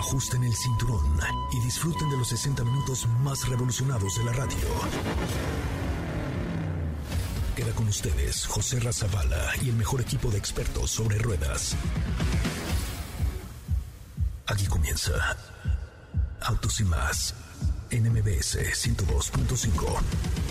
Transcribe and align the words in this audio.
Ajusten 0.00 0.42
el 0.44 0.56
cinturón 0.56 1.20
y 1.52 1.60
disfruten 1.60 2.08
de 2.08 2.16
los 2.16 2.28
60 2.28 2.64
minutos 2.64 3.06
más 3.22 3.46
revolucionados 3.46 4.16
de 4.16 4.24
la 4.24 4.32
radio. 4.32 4.56
Queda 7.54 7.70
con 7.72 7.86
ustedes 7.86 8.46
José 8.46 8.80
Razabala 8.80 9.52
y 9.62 9.68
el 9.68 9.76
mejor 9.76 10.00
equipo 10.00 10.30
de 10.30 10.38
expertos 10.38 10.90
sobre 10.90 11.18
ruedas. 11.18 11.76
Aquí 14.46 14.64
comienza 14.68 15.12
Autos 16.40 16.80
y 16.80 16.84
más 16.84 17.34
en 17.90 18.10
MBS 18.10 18.56
102.5. 18.56 20.49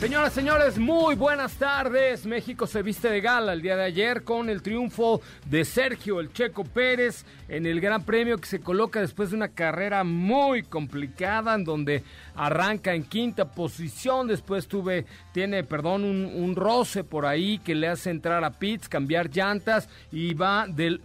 Señoras, 0.00 0.32
señores, 0.32 0.78
muy 0.78 1.16
buenas 1.16 1.54
tardes. 1.56 2.24
México 2.24 2.68
se 2.68 2.82
viste 2.82 3.10
de 3.10 3.20
gala 3.20 3.52
el 3.52 3.62
día 3.62 3.74
de 3.74 3.82
ayer 3.82 4.22
con 4.22 4.48
el 4.48 4.62
triunfo 4.62 5.20
de 5.46 5.64
Sergio 5.64 6.20
El 6.20 6.32
Checo 6.32 6.62
Pérez 6.62 7.24
en 7.48 7.66
el 7.66 7.80
Gran 7.80 8.04
Premio 8.04 8.38
que 8.38 8.46
se 8.46 8.60
coloca 8.60 9.00
después 9.00 9.30
de 9.30 9.36
una 9.36 9.48
carrera 9.48 10.04
muy 10.04 10.62
complicada 10.62 11.56
en 11.56 11.64
donde 11.64 12.04
arranca 12.36 12.94
en 12.94 13.02
quinta 13.02 13.50
posición. 13.50 14.28
Después 14.28 14.68
tuve, 14.68 15.04
tiene, 15.32 15.64
perdón, 15.64 16.04
un, 16.04 16.26
un 16.26 16.54
roce 16.54 17.02
por 17.02 17.26
ahí 17.26 17.58
que 17.58 17.74
le 17.74 17.88
hace 17.88 18.10
entrar 18.10 18.44
a 18.44 18.52
pits, 18.52 18.88
cambiar 18.88 19.28
llantas 19.28 19.88
y 20.12 20.32
va 20.32 20.68
del 20.68 21.00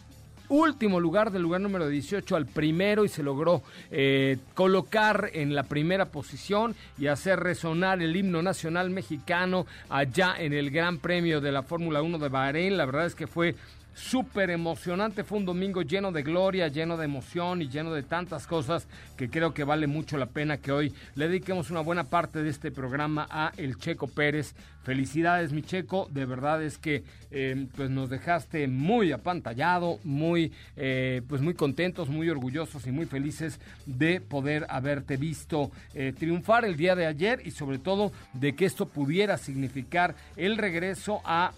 último 0.49 0.99
lugar, 0.99 1.31
del 1.31 1.41
lugar 1.41 1.61
número 1.61 1.87
18 1.87 2.35
al 2.35 2.45
primero 2.45 3.05
y 3.05 3.09
se 3.09 3.23
logró 3.23 3.63
eh, 3.91 4.37
colocar 4.53 5.29
en 5.33 5.55
la 5.55 5.63
primera 5.63 6.05
posición 6.05 6.75
y 6.97 7.07
hacer 7.07 7.39
resonar 7.39 8.01
el 8.01 8.15
himno 8.15 8.41
nacional 8.41 8.89
mexicano 8.89 9.65
allá 9.89 10.35
en 10.37 10.53
el 10.53 10.71
Gran 10.71 10.99
Premio 10.99 11.41
de 11.41 11.51
la 11.51 11.63
Fórmula 11.63 12.01
1 12.01 12.19
de 12.19 12.29
Bahrein. 12.29 12.77
La 12.77 12.85
verdad 12.85 13.05
es 13.05 13.15
que 13.15 13.27
fue 13.27 13.55
súper 13.93 14.49
emocionante. 14.49 15.23
Fue 15.23 15.37
un 15.37 15.45
domingo 15.45 15.81
lleno 15.81 16.11
de 16.11 16.23
gloria, 16.23 16.67
lleno 16.67 16.97
de 16.97 17.05
emoción 17.05 17.61
y 17.61 17.69
lleno 17.69 17.93
de 17.93 18.03
tantas 18.03 18.47
cosas 18.47 18.87
que 19.17 19.29
creo 19.29 19.53
que 19.53 19.63
vale 19.63 19.87
mucho 19.87 20.17
la 20.17 20.25
pena 20.25 20.57
que 20.57 20.71
hoy 20.71 20.93
le 21.15 21.27
dediquemos 21.27 21.69
una 21.69 21.81
buena 21.81 22.03
parte 22.03 22.43
de 22.43 22.49
este 22.49 22.71
programa 22.71 23.27
a 23.29 23.51
el 23.57 23.77
Checo 23.77 24.07
Pérez. 24.07 24.55
Felicidades, 24.83 25.53
mi 25.53 25.61
Checo. 25.61 26.09
De 26.11 26.25
verdad 26.25 26.61
es 26.61 26.77
que 26.77 27.03
eh, 27.31 27.67
pues 27.75 27.89
nos 27.89 28.09
dejaste 28.09 28.67
muy 28.67 29.11
apantallado, 29.11 29.99
muy 30.03 30.51
eh, 30.75 31.21
pues 31.27 31.41
muy 31.41 31.53
contentos, 31.53 32.09
muy 32.09 32.29
orgullosos 32.29 32.85
y 32.85 32.91
muy 32.91 33.05
felices 33.05 33.59
de 33.85 34.19
poder 34.19 34.65
haberte 34.69 35.15
visto 35.15 35.71
eh, 35.93 36.13
triunfar 36.17 36.65
el 36.65 36.75
día 36.75 36.95
de 36.95 37.05
ayer 37.05 37.41
y 37.45 37.51
sobre 37.51 37.79
todo 37.79 38.11
de 38.33 38.55
que 38.55 38.65
esto 38.65 38.87
pudiera 38.87 39.37
significar 39.37 40.15
el 40.35 40.57
regreso 40.57 41.21
a, 41.23 41.53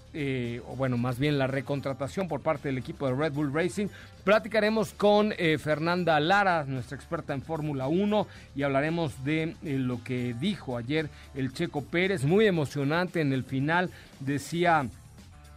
o 0.67 0.75
bueno, 0.77 0.97
más 0.97 1.19
bien 1.19 1.37
la 1.37 1.47
recontratación 1.47 2.29
por 2.29 2.41
parte 2.41 2.69
del 2.69 2.77
equipo 2.77 3.07
de 3.07 3.15
Red 3.15 3.33
Bull 3.33 3.53
Racing. 3.53 3.87
Platicaremos 4.23 4.93
con 4.93 5.33
Fernanda 5.59 6.19
Lara, 6.19 6.63
nuestra 6.63 6.95
experta 6.95 7.33
en 7.33 7.43
Fórmula 7.43 7.87
1, 7.87 8.25
y 8.55 8.63
hablaremos 8.63 9.23
de 9.23 9.55
lo 9.61 10.03
que 10.03 10.33
dijo 10.39 10.77
ayer 10.77 11.09
el 11.35 11.53
Checo 11.53 11.83
Pérez. 11.83 12.23
Muy 12.23 12.47
emocionante 12.47 13.14
en 13.21 13.33
el 13.33 13.43
final, 13.43 13.89
decía 14.19 14.87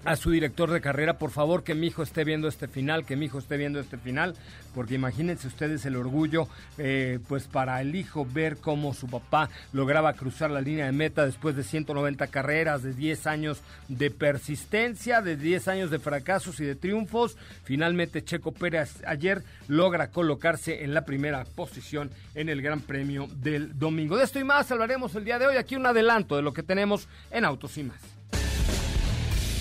a 0.04 0.16
su 0.16 0.30
director 0.30 0.70
de 0.70 0.80
carrera, 0.80 1.18
por 1.18 1.30
favor, 1.30 1.64
que 1.64 1.74
mi 1.74 1.88
hijo 1.88 2.02
esté 2.02 2.24
viendo 2.24 2.48
este 2.48 2.68
final, 2.68 3.04
que 3.04 3.16
mi 3.16 3.26
hijo 3.26 3.38
esté 3.38 3.56
viendo 3.56 3.80
este 3.80 3.98
final, 3.98 4.34
porque 4.74 4.94
imagínense 4.94 5.48
ustedes 5.48 5.84
el 5.86 5.96
orgullo, 5.96 6.48
eh, 6.78 7.18
pues 7.28 7.48
para 7.48 7.80
el 7.80 7.94
hijo 7.94 8.26
ver 8.26 8.58
cómo 8.58 8.94
su 8.94 9.08
papá 9.08 9.50
lograba 9.72 10.12
cruzar 10.12 10.50
la 10.50 10.60
línea 10.60 10.86
de 10.86 10.92
meta 10.92 11.26
después 11.26 11.56
de 11.56 11.64
190 11.64 12.26
carreras, 12.28 12.82
de 12.82 12.92
10 12.94 13.26
años 13.26 13.60
de 13.88 14.10
persistencia, 14.10 15.20
de 15.20 15.36
10 15.36 15.68
años 15.68 15.90
de 15.90 15.98
fracasos 15.98 16.60
y 16.60 16.64
de 16.64 16.74
triunfos. 16.74 17.36
Finalmente 17.64 18.24
Checo 18.24 18.52
Pérez 18.52 19.02
ayer 19.06 19.42
logra 19.66 20.10
colocarse 20.10 20.84
en 20.84 20.94
la 20.94 21.04
primera 21.04 21.44
posición 21.44 22.10
en 22.34 22.48
el 22.48 22.62
Gran 22.62 22.80
Premio 22.80 23.28
del 23.36 23.78
domingo. 23.78 24.16
De 24.16 24.24
esto 24.24 24.38
y 24.38 24.44
más 24.44 24.70
hablaremos 24.70 25.14
el 25.14 25.24
día 25.24 25.38
de 25.38 25.46
hoy. 25.46 25.56
Aquí 25.56 25.76
un 25.76 25.86
adelanto 25.86 26.36
de 26.36 26.42
lo 26.42 26.52
que 26.52 26.62
tenemos 26.62 27.08
en 27.30 27.44
Autos 27.44 27.76
y 27.78 27.84
más. 27.84 28.17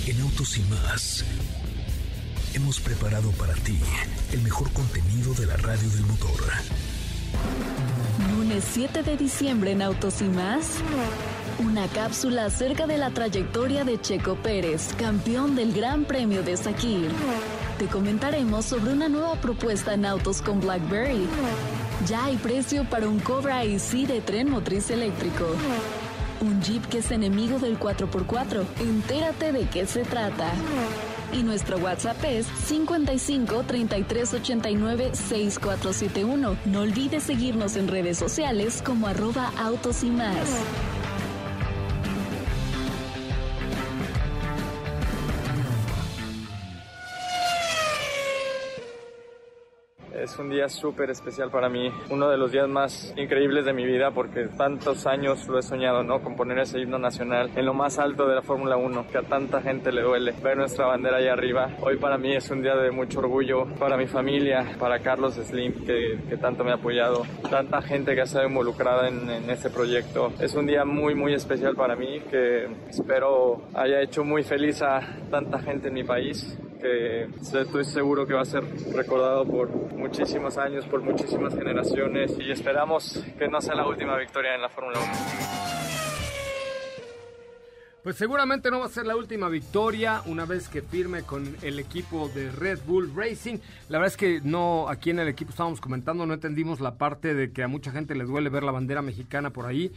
En 0.08 0.22
Autos 0.22 0.58
y 0.58 0.62
más 0.62 1.26
hemos 2.54 2.80
preparado 2.80 3.30
para 3.32 3.54
ti 3.56 3.78
el 4.32 4.42
mejor 4.42 4.72
contenido 4.72 5.34
de 5.34 5.46
la 5.46 5.58
radio 5.58 5.90
del 5.90 6.06
motor. 6.06 6.40
Lunes 8.32 8.64
7 8.72 9.04
de 9.04 9.18
diciembre 9.18 9.72
en 9.72 9.82
Autos 9.82 10.22
y 10.22 10.30
más. 10.30 10.76
Una 11.60 11.90
cápsula 11.90 12.46
acerca 12.46 12.88
de 12.88 12.98
la 12.98 13.10
trayectoria 13.10 13.84
de 13.84 14.00
Checo 14.00 14.36
Pérez, 14.36 14.94
campeón 14.98 15.58
del 15.58 15.74
Gran 15.74 16.06
Premio 16.06 16.42
de 16.42 16.56
Sakir. 16.56 17.12
Te 17.78 17.88
comentaremos 17.88 18.64
sobre 18.64 18.94
una 18.94 19.10
nueva 19.10 19.36
propuesta 19.42 19.94
en 19.94 20.06
autos 20.06 20.42
con 20.42 20.62
BlackBerry. 20.62 21.28
Ya 22.08 22.24
hay 22.26 22.38
precio 22.38 22.90
para 22.90 23.10
un 23.10 23.20
Cobra 23.20 23.66
IC 23.66 24.08
de 24.08 24.22
tren 24.22 24.50
motriz 24.50 24.90
eléctrico. 24.90 25.48
Un 26.42 26.62
Jeep 26.62 26.86
que 26.88 27.00
es 27.00 27.12
enemigo 27.12 27.60
del 27.60 27.80
4x4. 27.80 28.64
Entérate 28.80 29.52
de 29.52 29.66
qué 29.68 29.86
se 29.86 30.04
trata. 30.04 30.52
Y 31.34 31.44
nuestro 31.44 31.78
WhatsApp 31.78 32.24
es 32.24 32.46
55 32.46 33.64
33 33.64 34.34
89 34.34 35.12
6471. 35.14 36.58
No 36.66 36.80
olvides 36.82 37.24
seguirnos 37.24 37.76
en 37.76 37.88
redes 37.88 38.18
sociales 38.18 38.82
como 38.86 39.08
arroba 39.08 39.52
autos 39.58 40.04
y 40.04 40.10
más. 40.10 40.38
Es 50.18 50.40
un 50.40 50.50
día 50.50 50.68
súper 50.68 51.12
especial 51.12 51.52
para 51.52 51.70
mí, 51.70 51.92
uno 52.10 52.28
de 52.28 52.38
los 52.38 52.52
días 52.52 52.68
más 52.68 53.14
increíbles 53.18 53.66
de 53.66 53.74
mi 53.74 53.86
vida 53.86 54.10
porque 54.10 54.48
tantos 54.48 55.06
años 55.06 55.48
lo 55.48 55.60
he 55.60 55.62
soñado, 55.62 56.02
¿no? 56.02 56.24
Con 56.24 56.36
poner 56.36 56.58
ese 56.58 56.80
himno 56.80 56.98
nacional 56.98 57.52
en 57.56 57.64
lo 57.64 57.76
más 57.76 58.00
alto 58.00 58.28
de 58.28 58.34
la 58.34 58.42
Fórmula 58.42 58.78
1, 58.78 59.10
que 59.12 59.20
a 59.20 59.22
tanta 59.22 59.62
gente 59.62 59.92
le 59.92 60.02
duele 60.02 60.34
ver 60.42 60.58
nuestra 60.58 60.88
bandera 60.88 61.18
ahí 61.18 61.28
arriba. 61.28 61.70
Hoy 61.82 61.98
para 61.98 62.18
mí 62.18 62.36
es 62.36 62.50
un 62.50 62.64
día 62.64 62.76
de 62.76 62.90
mucho 62.90 63.20
orgullo, 63.20 63.68
para 63.78 63.96
mi 63.96 64.08
familia, 64.08 64.76
para 64.80 65.00
Carlos 65.02 65.36
Slim, 65.36 65.86
que, 65.86 66.20
que 66.28 66.38
tanto 66.38 66.64
me 66.64 66.72
ha 66.72 66.76
apoyado, 66.76 67.22
tanta 67.52 67.80
gente 67.84 68.16
que 68.16 68.22
ha 68.22 68.24
estado 68.24 68.48
involucrada 68.48 69.08
en, 69.08 69.30
en 69.30 69.48
este 69.52 69.70
proyecto. 69.70 70.34
Es 70.40 70.56
un 70.56 70.66
día 70.66 70.84
muy, 70.84 71.14
muy 71.14 71.36
especial 71.36 71.76
para 71.76 71.96
mí 71.96 72.22
que 72.32 72.68
espero 72.90 73.62
haya 73.76 74.02
hecho 74.02 74.24
muy 74.24 74.42
feliz 74.42 74.82
a 74.82 75.00
tanta 75.30 75.60
gente 75.60 75.90
en 75.90 75.94
mi 75.94 76.04
país 76.04 76.58
que 76.80 77.24
estoy 77.24 77.86
seguro 77.86 78.26
que 78.26 78.34
va 78.34 78.42
a 78.42 78.46
ser 78.46 78.64
recordado 78.94 79.46
por 79.46 79.70
muchísimos 79.94 80.58
años, 80.58 80.86
por 80.86 81.02
muchísimas 81.02 81.54
generaciones 81.56 82.36
y 82.40 82.52
esperamos 82.52 83.24
que 83.38 83.48
no 83.48 83.62
sea 83.62 83.76
la 83.76 83.88
última 83.88 84.18
victoria 84.18 84.56
en 84.56 84.62
la 84.62 84.70
Fórmula 84.70 85.00
1. 85.00 85.68
Pues 88.08 88.16
seguramente 88.16 88.72
no 88.72 88.80
va 88.80 88.86
a 88.86 88.90
ser 88.90 89.06
la 89.06 89.18
última 89.18 89.50
victoria 89.50 90.22
una 90.28 90.46
vez 90.46 90.70
que 90.70 90.82
firme 90.82 91.24
con 91.24 91.58
el 91.62 91.78
equipo 91.78 92.30
de 92.30 92.50
Red 92.52 92.80
Bull 92.88 93.12
Racing. 93.14 93.58
La 93.90 93.98
verdad 93.98 94.14
es 94.14 94.16
que 94.16 94.40
no, 94.42 94.88
aquí 94.88 95.10
en 95.10 95.20
el 95.20 95.28
equipo 95.28 95.52
estábamos 95.52 95.82
comentando, 95.82 96.26
no 96.26 96.34
entendimos 96.34 96.80
la 96.80 96.96
parte 96.96 97.34
de 97.34 97.52
que 97.52 97.64
a 97.64 97.68
mucha 97.68 97.92
gente 97.92 98.16
le 98.16 98.24
duele 98.24 98.50
ver 98.50 98.64
la 98.64 98.72
bandera 98.72 99.02
mexicana 99.02 99.50
por 99.50 99.66
ahí. 99.66 99.92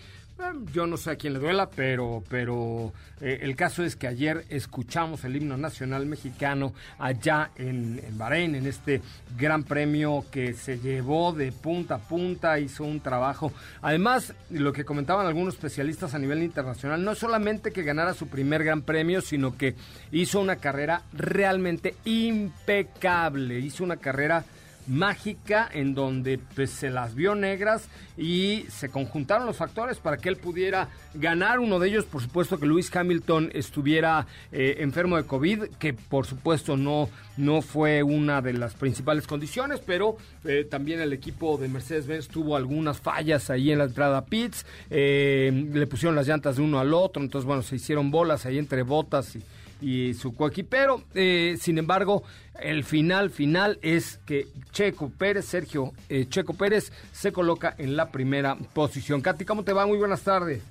Yo 0.72 0.86
no 0.86 0.96
sé 0.96 1.10
a 1.10 1.16
quién 1.16 1.34
le 1.34 1.38
duela, 1.38 1.68
pero, 1.68 2.22
pero 2.28 2.92
eh, 3.20 3.40
el 3.42 3.56
caso 3.56 3.84
es 3.84 3.96
que 3.96 4.06
ayer 4.06 4.44
escuchamos 4.48 5.24
el 5.24 5.36
himno 5.36 5.56
nacional 5.56 6.06
mexicano 6.06 6.72
allá 6.98 7.50
en, 7.56 8.00
en, 8.04 8.18
Bahrein, 8.18 8.54
en 8.54 8.66
este 8.66 9.02
gran 9.36 9.64
premio 9.64 10.24
que 10.30 10.54
se 10.54 10.78
llevó 10.78 11.32
de 11.32 11.52
punta 11.52 11.96
a 11.96 11.98
punta, 11.98 12.58
hizo 12.58 12.84
un 12.84 13.00
trabajo. 13.00 13.52
Además, 13.82 14.34
lo 14.50 14.72
que 14.72 14.84
comentaban 14.84 15.26
algunos 15.26 15.54
especialistas 15.54 16.14
a 16.14 16.18
nivel 16.18 16.42
internacional, 16.42 17.04
no 17.04 17.14
solamente 17.14 17.72
que 17.72 17.82
ganara 17.82 18.14
su 18.14 18.28
primer 18.28 18.64
gran 18.64 18.82
premio, 18.82 19.20
sino 19.20 19.56
que 19.56 19.74
hizo 20.12 20.40
una 20.40 20.56
carrera 20.56 21.02
realmente 21.12 21.94
impecable, 22.04 23.58
hizo 23.58 23.84
una 23.84 23.98
carrera 23.98 24.44
mágica 24.86 25.68
en 25.72 25.94
donde 25.94 26.38
pues, 26.54 26.70
se 26.70 26.90
las 26.90 27.14
vio 27.14 27.34
negras 27.34 27.88
y 28.16 28.64
se 28.68 28.88
conjuntaron 28.88 29.46
los 29.46 29.56
factores 29.56 29.98
para 29.98 30.16
que 30.16 30.28
él 30.28 30.36
pudiera 30.36 30.88
ganar. 31.14 31.58
Uno 31.60 31.78
de 31.78 31.88
ellos, 31.88 32.04
por 32.04 32.22
supuesto, 32.22 32.58
que 32.58 32.66
Luis 32.66 32.94
Hamilton 32.94 33.50
estuviera 33.54 34.26
eh, 34.52 34.76
enfermo 34.78 35.16
de 35.16 35.24
COVID, 35.24 35.64
que 35.78 35.94
por 35.94 36.26
supuesto 36.26 36.76
no, 36.76 37.08
no 37.36 37.62
fue 37.62 38.02
una 38.02 38.42
de 38.42 38.52
las 38.52 38.74
principales 38.74 39.26
condiciones, 39.26 39.80
pero 39.84 40.16
eh, 40.44 40.66
también 40.68 41.00
el 41.00 41.12
equipo 41.12 41.56
de 41.56 41.68
Mercedes-Benz 41.68 42.28
tuvo 42.28 42.56
algunas 42.56 43.00
fallas 43.00 43.50
ahí 43.50 43.70
en 43.70 43.78
la 43.78 43.84
entrada 43.84 44.18
a 44.18 44.24
pits, 44.24 44.66
eh, 44.90 45.68
le 45.72 45.86
pusieron 45.86 46.16
las 46.16 46.26
llantas 46.26 46.56
de 46.56 46.62
uno 46.62 46.78
al 46.78 46.94
otro, 46.94 47.22
entonces 47.22 47.46
bueno, 47.46 47.62
se 47.62 47.76
hicieron 47.76 48.10
bolas 48.10 48.46
ahí 48.46 48.58
entre 48.58 48.82
botas 48.82 49.36
y 49.36 49.42
y 49.80 50.14
su 50.14 50.34
coequipero. 50.34 51.02
Eh, 51.14 51.56
sin 51.60 51.78
embargo, 51.78 52.22
el 52.60 52.84
final 52.84 53.30
final 53.30 53.78
es 53.82 54.18
que 54.26 54.48
Checo 54.72 55.10
Pérez, 55.10 55.46
Sergio 55.46 55.92
eh, 56.08 56.26
Checo 56.28 56.54
Pérez, 56.54 56.92
se 57.12 57.32
coloca 57.32 57.74
en 57.78 57.96
la 57.96 58.10
primera 58.10 58.56
posición. 58.56 59.20
Katy, 59.20 59.44
¿cómo 59.44 59.64
te 59.64 59.72
va? 59.72 59.86
Muy 59.86 59.98
buenas 59.98 60.22
tardes. 60.22 60.62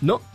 No. 0.00 0.33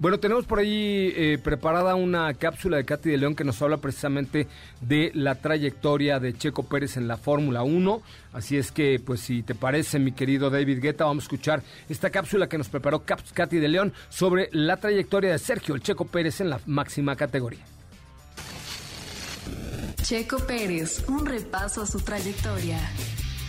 Bueno, 0.00 0.20
tenemos 0.20 0.44
por 0.44 0.60
ahí 0.60 1.12
eh, 1.16 1.38
preparada 1.42 1.96
una 1.96 2.32
cápsula 2.34 2.76
de 2.76 2.84
Katy 2.84 3.10
de 3.10 3.18
León 3.18 3.34
que 3.34 3.42
nos 3.42 3.60
habla 3.60 3.78
precisamente 3.78 4.46
de 4.80 5.10
la 5.12 5.34
trayectoria 5.34 6.20
de 6.20 6.38
Checo 6.38 6.62
Pérez 6.62 6.96
en 6.96 7.08
la 7.08 7.16
Fórmula 7.16 7.64
1. 7.64 8.00
Así 8.32 8.56
es 8.56 8.70
que, 8.70 9.00
pues 9.04 9.20
si 9.20 9.42
te 9.42 9.56
parece, 9.56 9.98
mi 9.98 10.12
querido 10.12 10.50
David 10.50 10.80
Guetta, 10.80 11.04
vamos 11.04 11.24
a 11.24 11.26
escuchar 11.26 11.64
esta 11.88 12.10
cápsula 12.10 12.48
que 12.48 12.58
nos 12.58 12.68
preparó 12.68 13.02
Katy 13.04 13.58
de 13.58 13.68
León 13.68 13.92
sobre 14.08 14.48
la 14.52 14.76
trayectoria 14.76 15.32
de 15.32 15.38
Sergio 15.40 15.74
el 15.74 15.82
Checo 15.82 16.04
Pérez 16.04 16.40
en 16.40 16.50
la 16.50 16.60
máxima 16.66 17.16
categoría. 17.16 17.64
Checo 20.02 20.38
Pérez, 20.46 21.04
un 21.08 21.26
repaso 21.26 21.82
a 21.82 21.86
su 21.86 21.98
trayectoria. 21.98 22.78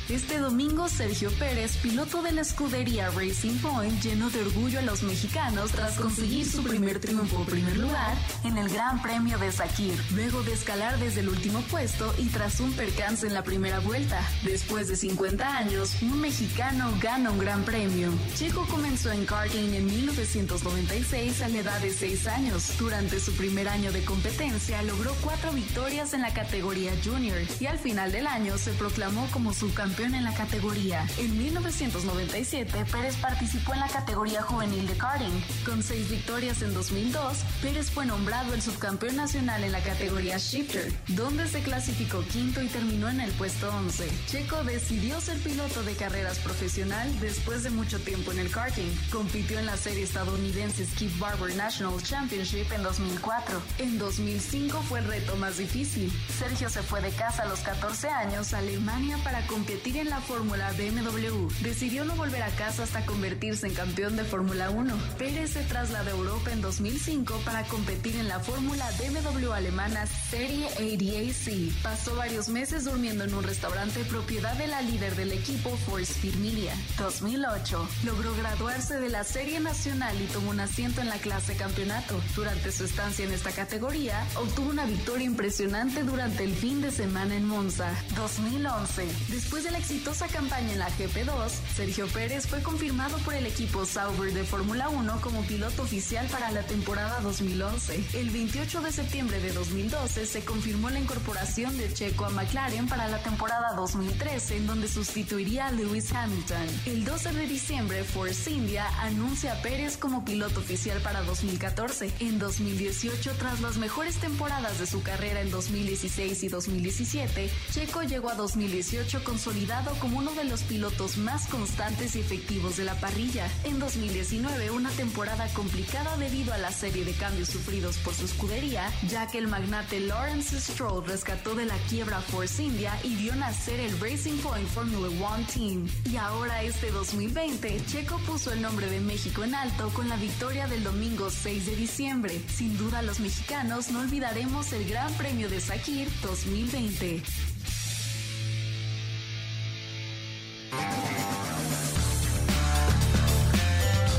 Este 0.10 0.40
domingo, 0.40 0.90
Sergio 0.90 1.30
Pérez, 1.34 1.78
piloto 1.78 2.24
de 2.24 2.32
la 2.32 2.42
escudería 2.42 3.12
Racing 3.12 3.60
Point, 3.60 4.02
llenó 4.02 4.32
de 4.32 4.42
orgullo 4.42 4.80
a 4.80 4.82
los 4.82 5.04
mexicanos 5.04 5.72
tras 5.72 6.00
conseguir 6.00 6.50
su 6.50 6.64
primer 6.64 7.00
triunfo 7.00 7.38
en 7.42 7.46
primer 7.46 7.78
lugar 7.78 8.18
en 8.44 8.58
el 8.58 8.70
Gran 8.70 9.04
Premio 9.04 9.38
de 9.38 9.52
Sakir, 9.52 9.94
luego 10.16 10.42
de 10.42 10.54
escalar 10.54 10.98
desde 10.98 11.20
el 11.20 11.30
último 11.30 11.62
puesto 11.70 12.12
y 12.18 12.26
tras 12.30 12.60
un 12.60 12.74
percance 12.74 13.28
en 13.28 13.36
la 13.36 13.44
primera 13.44 13.82
vuelta. 13.82 14.20
Después 14.44 14.88
de 14.88 14.96
50 14.96 15.58
años, 15.58 15.92
un 16.02 16.20
mexicano 16.20 16.92
gana 17.00 17.30
un 17.30 17.38
gran 17.38 17.64
premio. 17.64 18.12
Checo 18.36 18.66
comenzó 18.66 19.12
en 19.12 19.28
karting 19.28 19.76
en 19.76 19.86
1996 19.86 21.44
a 21.44 21.50
la 21.50 21.58
edad 21.60 21.80
de 21.82 21.94
6 21.94 22.28
años. 22.30 22.80
Durante 22.80 23.20
su 23.20 23.34
primer 23.34 23.70
año 23.70 23.92
de 23.92 24.04
competencia, 24.04 24.82
logró 24.82 25.14
cuatro 25.22 25.52
victorias 25.52 26.16
en 26.16 26.22
la 26.22 26.34
categoría 26.34 26.94
junior 27.06 27.38
y 27.60 27.68
al 27.68 27.78
final 27.78 28.12
del 28.12 28.26
año 28.26 28.58
se 28.58 28.72
proclamó 28.72 29.28
como 29.32 29.54
subcampeón 29.54 29.99
en 30.06 30.24
la 30.24 30.34
categoría. 30.34 31.06
En 31.18 31.38
1997, 31.38 32.86
Pérez 32.90 33.18
participó 33.18 33.74
en 33.74 33.82
la 33.82 33.88
categoría 33.88 34.42
juvenil 34.42 34.88
de 34.88 34.94
karting. 34.96 35.44
Con 35.66 35.84
seis 35.84 36.10
victorias 36.10 36.62
en 36.62 36.74
2002, 36.74 37.40
Pérez 37.62 37.92
fue 37.92 38.06
nombrado 38.06 38.54
el 38.54 38.62
subcampeón 38.62 39.18
nacional 39.18 39.62
en 39.64 39.74
la 39.74 39.82
categoría 39.82 40.38
shifter, 40.38 40.94
donde 41.10 41.48
se 41.48 41.62
clasificó 41.62 42.22
quinto 42.22 42.62
y 42.62 42.68
terminó 42.68 43.10
en 43.10 43.20
el 43.20 43.32
puesto 43.32 43.70
11. 43.76 44.10
Checo 44.28 44.64
decidió 44.64 45.20
ser 45.20 45.38
piloto 45.40 45.84
de 45.84 45.94
carreras 45.96 46.40
profesional 46.40 47.08
después 47.20 47.64
de 47.64 47.70
mucho 47.70 48.00
tiempo 48.00 48.32
en 48.32 48.40
el 48.40 48.50
karting. 48.50 48.90
Compitió 49.12 49.60
en 49.60 49.66
la 49.66 49.76
serie 49.76 50.04
estadounidense 50.04 50.86
Skip 50.86 51.20
Barber 51.20 51.54
National 51.56 52.02
Championship 52.02 52.72
en 52.72 52.84
2004. 52.84 53.62
En 53.80 54.00
2005 54.00 54.82
fue 54.84 55.00
el 55.00 55.08
reto 55.08 55.36
más 55.36 55.58
difícil. 55.58 56.10
Sergio 56.38 56.70
se 56.70 56.84
fue 56.84 57.02
de 57.02 57.12
casa 57.12 57.44
a 57.44 57.50
los 57.50 57.60
14 57.60 58.08
años 58.08 58.54
a 58.54 58.60
Alemania 58.60 59.18
para 59.24 59.46
competir 59.48 59.89
en 59.98 60.10
la 60.10 60.22
Fórmula 60.22 60.72
BMW. 60.74 61.50
Decidió 61.62 62.06
no 62.06 62.16
volver 62.16 62.44
a 62.44 62.50
casa 62.52 62.84
hasta 62.84 63.06
convertirse 63.06 63.68
en 63.68 63.74
campeón 63.74 64.16
de 64.16 64.24
Fórmula 64.24 64.70
1. 64.70 64.96
Pérez 65.18 65.52
se 65.52 65.64
trasladó 65.64 66.10
a 66.10 66.14
Europa 66.14 66.52
en 66.52 66.62
2005 66.62 67.42
para 67.44 67.64
competir 67.64 68.16
en 68.18 68.28
la 68.28 68.40
Fórmula 68.40 68.88
BMW 69.00 69.52
alemana 69.52 70.06
Serie 70.06 70.68
ADAC. 70.68 71.74
Pasó 71.82 72.16
varios 72.16 72.50
meses 72.50 72.86
durmiendo 72.86 73.24
en 73.24 73.34
un 73.34 73.44
restaurante 73.44 74.04
propiedad 74.06 74.54
de 74.58 74.68
la 74.68 74.82
líder 74.82 75.16
del 75.16 75.32
equipo 75.32 75.76
Force 75.78 76.14
Media. 76.38 76.74
2008. 76.98 77.90
Logró 78.06 78.36
graduarse 78.36 79.00
de 79.00 79.10
la 79.10 79.24
Serie 79.24 79.60
Nacional 79.60 80.16
y 80.22 80.26
tomó 80.28 80.52
un 80.52 80.60
asiento 80.60 81.02
en 81.02 81.10
la 81.10 81.18
clase 81.18 81.56
campeonato. 81.56 82.22
Durante 82.36 82.72
su 82.72 82.86
estancia 82.86 83.26
en 83.26 83.32
esta 83.32 83.52
categoría, 83.52 84.24
obtuvo 84.36 84.70
una 84.70 84.86
victoria 84.86 85.26
impresionante 85.26 86.04
durante 86.04 86.44
el 86.44 86.54
fin 86.54 86.82
de 86.82 86.92
semana 86.92 87.36
en 87.36 87.46
Monza. 87.46 87.92
2011. 88.16 89.08
Después 89.30 89.64
de 89.64 89.72
la 89.72 89.79
exitosa 89.80 90.28
campaña 90.28 90.74
en 90.74 90.80
la 90.80 90.90
GP2, 90.90 91.50
Sergio 91.76 92.08
Pérez 92.08 92.48
fue 92.48 92.62
confirmado 92.62 93.18
por 93.20 93.34
el 93.34 93.46
equipo 93.46 93.86
Sauber 93.86 94.34
de 94.34 94.44
Fórmula 94.44 94.90
1 94.90 95.22
como 95.22 95.42
piloto 95.44 95.84
oficial 95.84 96.28
para 96.28 96.52
la 96.52 96.64
temporada 96.64 97.22
2011. 97.22 98.04
El 98.14 98.30
28 98.30 98.82
de 98.82 98.92
septiembre 98.92 99.40
de 99.40 99.54
2012 99.54 100.26
se 100.26 100.44
confirmó 100.44 100.90
la 100.90 101.00
incorporación 101.00 101.78
de 101.78 101.94
Checo 101.94 102.26
a 102.26 102.30
McLaren 102.30 102.88
para 102.90 103.08
la 103.08 103.24
temporada 103.24 103.74
2013, 103.76 104.58
en 104.58 104.68
donde 104.68 104.90
sustituiría 104.90 105.68
a 105.68 105.72
Lewis 105.72 106.12
Hamilton. 106.12 106.68
El 106.86 107.06
12 107.06 107.32
de 107.32 107.48
diciembre, 107.48 108.04
Force 108.04 108.52
India 108.52 108.86
anuncia 109.00 109.54
a 109.54 109.62
Pérez 109.62 109.96
como 109.96 110.26
piloto 110.26 110.60
oficial 110.60 111.00
para 111.02 111.22
2014. 111.22 112.12
En 112.20 112.38
2018, 112.38 113.32
tras 113.40 113.62
las 113.62 113.78
mejores 113.78 114.18
temporadas 114.18 114.78
de 114.78 114.88
su 114.88 115.02
carrera 115.02 115.40
en 115.40 115.52
2016 115.52 116.44
y 116.44 116.48
2017, 116.50 117.50
Checo 117.72 118.04
llegó 118.04 118.30
a 118.30 118.36
2018 118.36 119.24
consolidado 119.24 119.69
como 120.02 120.18
uno 120.18 120.34
de 120.34 120.46
los 120.46 120.64
pilotos 120.64 121.18
más 121.18 121.48
constantes 121.48 122.16
y 122.16 122.20
efectivos 122.20 122.78
de 122.78 122.86
la 122.86 122.96
parrilla. 122.96 123.48
En 123.66 123.78
2019, 123.78 124.72
una 124.72 124.90
temporada 124.90 125.48
complicada 125.54 126.18
debido 126.18 126.54
a 126.54 126.58
la 126.58 126.72
serie 126.72 127.06
de 127.06 127.12
cambios 127.12 127.50
sufridos 127.50 127.98
por 127.98 128.16
su 128.16 128.26
escudería, 128.26 128.92
ya 129.08 129.28
que 129.28 129.38
el 129.38 129.48
magnate 129.48 130.00
Lawrence 130.00 130.60
Stroll 130.60 131.06
rescató 131.06 131.54
de 131.54 131.66
la 131.66 131.78
quiebra 131.88 132.20
Force 132.20 132.64
India 132.64 133.00
y 133.04 133.16
vio 133.16 133.36
nacer 133.36 133.80
el 133.80 134.00
Racing 134.00 134.40
Point 134.40 134.68
Formula 134.70 135.08
One 135.08 135.46
Team. 135.54 135.88
Y 136.12 136.16
ahora 136.18 136.64
este 136.64 136.90
2020, 136.90 137.86
Checo 137.86 138.18
puso 138.26 138.52
el 138.52 138.64
nombre 138.64 138.90
de 138.90 139.02
México 139.02 139.44
en 139.44 139.54
alto 139.54 139.90
con 139.90 140.10
la 140.10 140.16
victoria 140.16 140.68
del 140.68 140.84
domingo 140.84 141.30
6 141.30 141.68
de 141.68 141.76
diciembre. 141.76 142.42
Sin 142.52 142.76
duda 142.76 143.04
los 143.04 143.20
mexicanos 143.20 143.92
no 143.92 144.00
olvidaremos 144.00 144.74
el 144.74 144.90
Gran 144.90 145.14
Premio 145.14 145.48
de 145.48 145.62
Sakir 145.62 146.10
2020. 146.24 147.22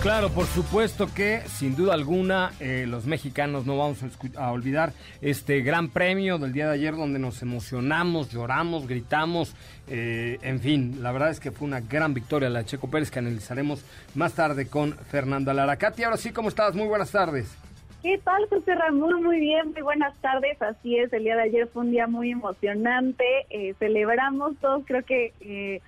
Claro, 0.02 0.30
por 0.30 0.46
supuesto 0.46 1.08
que 1.14 1.42
sin 1.42 1.76
duda 1.76 1.92
alguna 1.92 2.52
eh, 2.58 2.86
los 2.88 3.04
mexicanos 3.04 3.66
no 3.66 3.76
vamos 3.76 3.98
a, 4.34 4.50
olvidar 4.50 4.94
este 5.20 5.60
gran 5.60 5.90
premio 5.90 6.38
del 6.38 6.54
día 6.54 6.68
de 6.68 6.72
ayer 6.72 6.96
donde 6.96 7.18
nos 7.18 7.42
emocionamos, 7.42 8.30
lloramos, 8.30 8.88
gritamos, 8.88 9.54
eh, 9.88 10.38
en 10.40 10.58
fin, 10.60 11.02
la 11.02 11.12
verdad 11.12 11.28
es 11.28 11.38
que 11.38 11.50
fue 11.50 11.68
una 11.68 11.80
gran 11.80 12.14
victoria 12.14 12.48
la 12.48 12.60
de 12.60 12.64
Checo 12.64 12.88
Pérez 12.90 13.10
que 13.10 13.18
analizaremos 13.18 13.84
más 14.14 14.32
tarde 14.32 14.68
con 14.68 14.94
Fernanda 14.94 15.52
Lara. 15.52 15.76
Katy, 15.76 16.04
ahora 16.04 16.16
sí, 16.16 16.32
¿cómo 16.32 16.48
estás? 16.48 16.74
Muy 16.74 16.86
buenas 16.88 17.12
tardes. 17.12 17.54
¿Qué 18.02 18.16
tal, 18.24 18.48
José 18.48 18.74
Ramón? 18.74 19.22
Muy 19.22 19.38
bien, 19.38 19.72
muy 19.72 19.82
buenas 19.82 20.16
tardes. 20.22 20.62
Así 20.62 20.96
es, 20.96 21.12
el 21.12 21.24
día 21.24 21.36
de 21.36 21.42
ayer 21.42 21.68
fue 21.68 21.82
un 21.82 21.90
día 21.90 22.06
muy 22.06 22.30
emocionante. 22.30 23.26
Eh, 23.50 23.74
celebramos 23.78 24.56
todos, 24.62 24.82
creo 24.86 25.04
que 25.04 25.82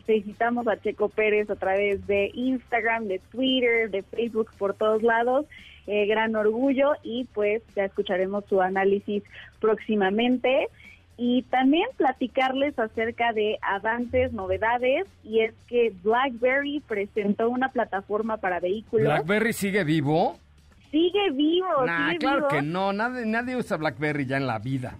felicitamos 0.00 0.66
a 0.68 0.80
Checo 0.80 1.08
Pérez 1.08 1.50
a 1.50 1.56
través 1.56 2.06
de 2.06 2.30
Instagram, 2.34 3.06
de 3.06 3.20
Twitter, 3.30 3.90
de 3.90 4.02
Facebook, 4.02 4.50
por 4.58 4.74
todos 4.74 5.02
lados. 5.02 5.46
Eh, 5.86 6.06
gran 6.06 6.36
orgullo 6.36 6.92
y 7.02 7.24
pues 7.32 7.62
ya 7.74 7.84
escucharemos 7.84 8.44
su 8.46 8.60
análisis 8.60 9.22
próximamente. 9.60 10.68
Y 11.16 11.42
también 11.42 11.86
platicarles 11.96 12.78
acerca 12.78 13.32
de 13.32 13.58
avances, 13.60 14.32
novedades, 14.32 15.06
y 15.22 15.40
es 15.40 15.52
que 15.66 15.92
BlackBerry 16.02 16.80
presentó 16.80 17.50
una 17.50 17.68
plataforma 17.68 18.38
para 18.38 18.58
vehículos. 18.58 19.06
¿BlackBerry 19.06 19.52
sigue 19.52 19.84
vivo? 19.84 20.38
Sigue 20.90 21.30
vivo. 21.32 21.84
Nah, 21.84 22.14
claro 22.16 22.48
que 22.48 22.62
no, 22.62 22.92
nadie, 22.94 23.26
nadie 23.26 23.56
usa 23.56 23.76
BlackBerry 23.76 24.24
ya 24.24 24.38
en 24.38 24.46
la 24.46 24.58
vida 24.58 24.96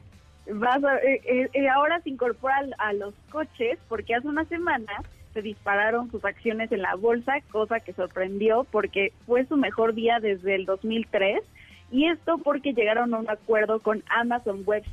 vas 0.47 0.83
eh, 1.03 1.21
eh, 1.25 1.49
eh, 1.53 1.69
ahora 1.69 2.01
se 2.01 2.11
incorpora 2.11 2.63
a 2.79 2.93
los 2.93 3.15
coches 3.31 3.79
porque 3.89 4.15
hace 4.15 4.29
una 4.29 4.45
semana 4.47 4.93
se 5.35 5.43
dispararon 5.43 6.11
sus 6.11 6.25
acciones 6.25 6.73
en 6.73 6.83
la 6.83 6.97
bolsa, 6.97 7.41
cosa 7.53 7.81
que 7.81 7.93
sorprendió 7.93 8.65
porque 8.71 9.13
fue 9.27 9.45
su 9.47 9.57
mejor 9.57 9.95
día 9.95 10.19
desde 10.21 10.57
el 10.57 10.67
2003 10.67 11.43
y 11.93 12.07
esto 12.07 12.39
porque 12.39 12.73
llegaron 12.73 13.15
a 13.15 13.19
un 13.19 13.31
acuerdo 13.31 13.81
con 13.81 14.03
Amazon 14.09 14.63
Web 14.65 14.85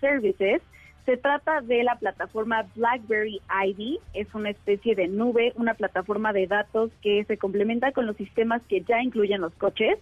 Services. 0.00 0.62
Se 1.06 1.16
trata 1.18 1.60
de 1.60 1.84
la 1.84 1.96
plataforma 1.96 2.66
BlackBerry 2.74 3.40
ID, 3.66 3.98
es 4.14 4.34
una 4.34 4.50
especie 4.50 4.94
de 4.94 5.06
nube, 5.08 5.52
una 5.56 5.74
plataforma 5.74 6.32
de 6.32 6.46
datos 6.46 6.90
que 7.02 7.24
se 7.24 7.36
complementa 7.36 7.92
con 7.92 8.06
los 8.06 8.16
sistemas 8.16 8.62
que 8.68 8.80
ya 8.80 9.02
incluyen 9.02 9.42
los 9.42 9.52
coches. 9.54 9.98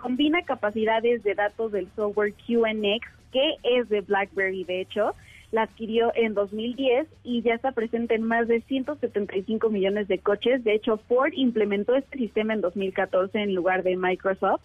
Combina 0.00 0.42
capacidades 0.42 1.22
de 1.22 1.34
datos 1.34 1.72
del 1.72 1.88
software 1.96 2.32
QNX 2.46 3.08
que 3.32 3.56
es 3.62 3.88
de 3.88 4.00
BlackBerry, 4.00 4.64
de 4.64 4.80
hecho, 4.80 5.14
la 5.50 5.62
adquirió 5.62 6.12
en 6.14 6.34
2010 6.34 7.08
y 7.24 7.42
ya 7.42 7.54
está 7.54 7.72
presente 7.72 8.14
en 8.14 8.22
más 8.22 8.48
de 8.48 8.60
175 8.62 9.70
millones 9.70 10.08
de 10.08 10.18
coches. 10.18 10.62
De 10.64 10.74
hecho, 10.74 10.98
Ford 11.08 11.32
implementó 11.34 11.94
este 11.94 12.18
sistema 12.18 12.52
en 12.52 12.60
2014 12.60 13.38
en 13.38 13.54
lugar 13.54 13.82
de 13.82 13.96
Microsoft. 13.96 14.62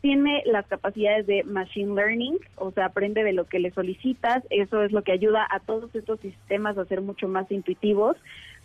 Tiene 0.00 0.42
las 0.46 0.66
capacidades 0.66 1.26
de 1.26 1.44
Machine 1.44 1.94
Learning, 1.94 2.38
o 2.56 2.72
sea, 2.72 2.86
aprende 2.86 3.22
de 3.22 3.32
lo 3.32 3.46
que 3.46 3.60
le 3.60 3.70
solicitas. 3.70 4.42
Eso 4.50 4.82
es 4.82 4.90
lo 4.90 5.02
que 5.02 5.12
ayuda 5.12 5.46
a 5.48 5.60
todos 5.60 5.94
estos 5.94 6.18
sistemas 6.20 6.76
a 6.76 6.84
ser 6.86 7.02
mucho 7.02 7.28
más 7.28 7.50
intuitivos 7.50 8.16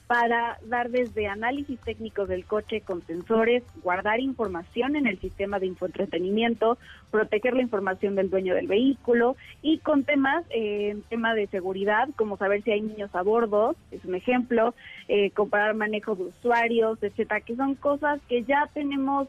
para 0.07 0.57
dar 0.65 0.89
desde 0.89 1.27
análisis 1.27 1.77
técnicos 1.81 2.29
del 2.29 2.45
coche 2.45 2.79
con 2.79 3.05
sensores, 3.05 3.61
guardar 3.83 4.21
información 4.21 4.95
en 4.95 5.05
el 5.05 5.19
sistema 5.19 5.59
de 5.59 5.67
infoentretenimiento, 5.67 6.77
proteger 7.11 7.53
la 7.53 7.61
información 7.61 8.15
del 8.15 8.29
dueño 8.29 8.55
del 8.55 8.67
vehículo 8.67 9.35
y 9.61 9.79
con 9.79 10.05
temas, 10.05 10.45
eh, 10.49 10.97
tema 11.09 11.33
de 11.33 11.47
seguridad, 11.47 12.07
como 12.15 12.37
saber 12.37 12.63
si 12.63 12.71
hay 12.71 12.81
niños 12.81 13.13
a 13.13 13.21
bordo, 13.21 13.75
es 13.91 14.05
un 14.05 14.15
ejemplo, 14.15 14.73
eh, 15.09 15.31
comparar 15.31 15.75
manejo 15.75 16.15
de 16.15 16.23
usuarios, 16.23 17.03
etcétera, 17.03 17.41
que 17.41 17.57
son 17.57 17.75
cosas 17.75 18.21
que 18.29 18.43
ya 18.43 18.69
tenemos 18.73 19.27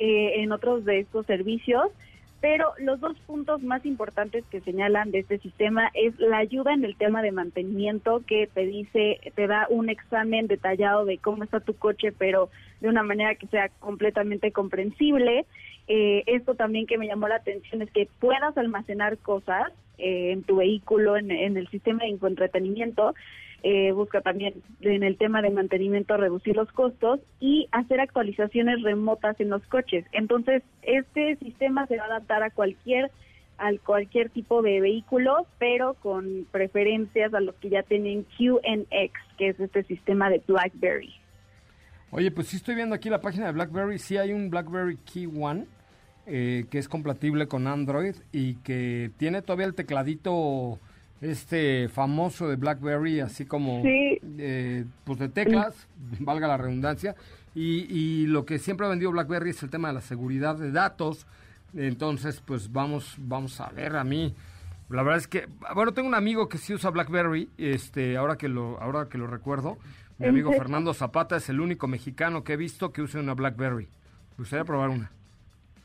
eh, 0.00 0.42
en 0.42 0.50
otros 0.50 0.84
de 0.84 1.00
estos 1.00 1.24
servicios. 1.26 1.86
Pero 2.40 2.72
los 2.78 3.00
dos 3.00 3.16
puntos 3.26 3.62
más 3.62 3.84
importantes 3.86 4.44
que 4.50 4.60
señalan 4.60 5.10
de 5.10 5.20
este 5.20 5.38
sistema 5.38 5.90
es 5.94 6.18
la 6.18 6.38
ayuda 6.38 6.74
en 6.74 6.84
el 6.84 6.96
tema 6.96 7.22
de 7.22 7.32
mantenimiento 7.32 8.22
que 8.26 8.46
te 8.52 8.66
dice, 8.66 9.20
te 9.34 9.46
da 9.46 9.66
un 9.70 9.88
examen 9.88 10.46
detallado 10.46 11.04
de 11.06 11.18
cómo 11.18 11.44
está 11.44 11.60
tu 11.60 11.74
coche, 11.74 12.12
pero 12.12 12.50
de 12.80 12.88
una 12.88 13.02
manera 13.02 13.34
que 13.36 13.46
sea 13.46 13.70
completamente 13.80 14.52
comprensible. 14.52 15.46
Eh, 15.88 16.24
esto 16.26 16.54
también 16.54 16.86
que 16.86 16.98
me 16.98 17.06
llamó 17.06 17.26
la 17.28 17.36
atención 17.36 17.80
es 17.80 17.90
que 17.90 18.08
puedas 18.20 18.56
almacenar 18.58 19.18
cosas 19.18 19.72
eh, 19.98 20.32
en 20.32 20.42
tu 20.42 20.56
vehículo, 20.56 21.16
en, 21.16 21.30
en 21.30 21.56
el 21.56 21.68
sistema 21.68 22.00
de 22.00 22.10
infoentretenimiento, 22.10 23.14
eh, 23.62 23.92
busca 23.92 24.20
también 24.20 24.62
en 24.80 25.02
el 25.02 25.16
tema 25.16 25.42
de 25.42 25.50
mantenimiento 25.50 26.16
reducir 26.16 26.56
los 26.56 26.70
costos 26.72 27.20
y 27.40 27.68
hacer 27.72 28.00
actualizaciones 28.00 28.82
remotas 28.82 29.38
en 29.40 29.50
los 29.50 29.62
coches. 29.66 30.04
Entonces, 30.12 30.62
este 30.82 31.36
sistema 31.36 31.86
se 31.86 31.96
va 31.96 32.04
a 32.04 32.06
adaptar 32.06 32.42
a 32.42 32.50
cualquier 32.50 33.10
al 33.58 33.80
cualquier 33.80 34.28
tipo 34.28 34.60
de 34.60 34.80
vehículo, 34.80 35.46
pero 35.58 35.94
con 35.94 36.46
preferencias 36.50 37.32
a 37.32 37.40
los 37.40 37.54
que 37.56 37.70
ya 37.70 37.82
tienen 37.82 38.26
QNX, 38.36 39.12
que 39.38 39.48
es 39.48 39.60
este 39.60 39.82
sistema 39.84 40.28
de 40.28 40.42
BlackBerry. 40.46 41.14
Oye, 42.10 42.30
pues 42.30 42.48
sí 42.48 42.56
estoy 42.56 42.74
viendo 42.74 42.94
aquí 42.94 43.08
la 43.08 43.20
página 43.20 43.46
de 43.46 43.52
BlackBerry, 43.52 43.98
sí 43.98 44.16
hay 44.16 44.32
un 44.32 44.50
BlackBerry 44.50 44.98
Key 44.98 45.26
One 45.26 45.66
eh, 46.26 46.66
que 46.70 46.78
es 46.78 46.88
compatible 46.88 47.46
con 47.46 47.66
Android 47.66 48.14
y 48.32 48.56
que 48.56 49.10
tiene 49.16 49.42
todavía 49.42 49.66
el 49.66 49.74
tecladito 49.74 50.78
este 51.20 51.88
famoso 51.88 52.48
de 52.48 52.56
BlackBerry, 52.56 53.20
así 53.20 53.46
como 53.46 53.82
eh, 53.84 54.84
pues 55.04 55.18
de 55.18 55.28
teclas, 55.28 55.88
valga 56.20 56.48
la 56.48 56.56
redundancia, 56.56 57.14
y, 57.54 57.86
y, 57.88 58.26
lo 58.26 58.44
que 58.44 58.58
siempre 58.58 58.86
ha 58.86 58.90
vendido 58.90 59.10
BlackBerry 59.12 59.50
es 59.50 59.62
el 59.62 59.70
tema 59.70 59.88
de 59.88 59.94
la 59.94 60.02
seguridad 60.02 60.56
de 60.56 60.72
datos. 60.72 61.26
Entonces, 61.74 62.42
pues 62.44 62.70
vamos, 62.70 63.14
vamos 63.18 63.60
a 63.62 63.70
ver 63.70 63.96
a 63.96 64.04
mí. 64.04 64.34
La 64.90 65.02
verdad 65.02 65.18
es 65.18 65.26
que, 65.26 65.48
bueno, 65.74 65.92
tengo 65.92 66.06
un 66.06 66.14
amigo 66.14 66.48
que 66.48 66.58
sí 66.58 66.74
usa 66.74 66.90
BlackBerry, 66.90 67.48
este, 67.58 68.16
ahora 68.16 68.36
que 68.36 68.48
lo, 68.48 68.78
ahora 68.80 69.08
que 69.08 69.18
lo 69.18 69.26
recuerdo, 69.26 69.78
mi 70.18 70.26
amigo 70.26 70.52
Fernando 70.52 70.94
Zapata 70.94 71.36
es 71.36 71.48
el 71.48 71.60
único 71.60 71.88
mexicano 71.88 72.44
que 72.44 72.54
he 72.54 72.56
visto 72.56 72.92
que 72.92 73.02
use 73.02 73.18
una 73.18 73.34
BlackBerry. 73.34 73.84
Me 73.84 74.42
gustaría 74.42 74.64
probar 74.64 74.90
una. 74.90 75.10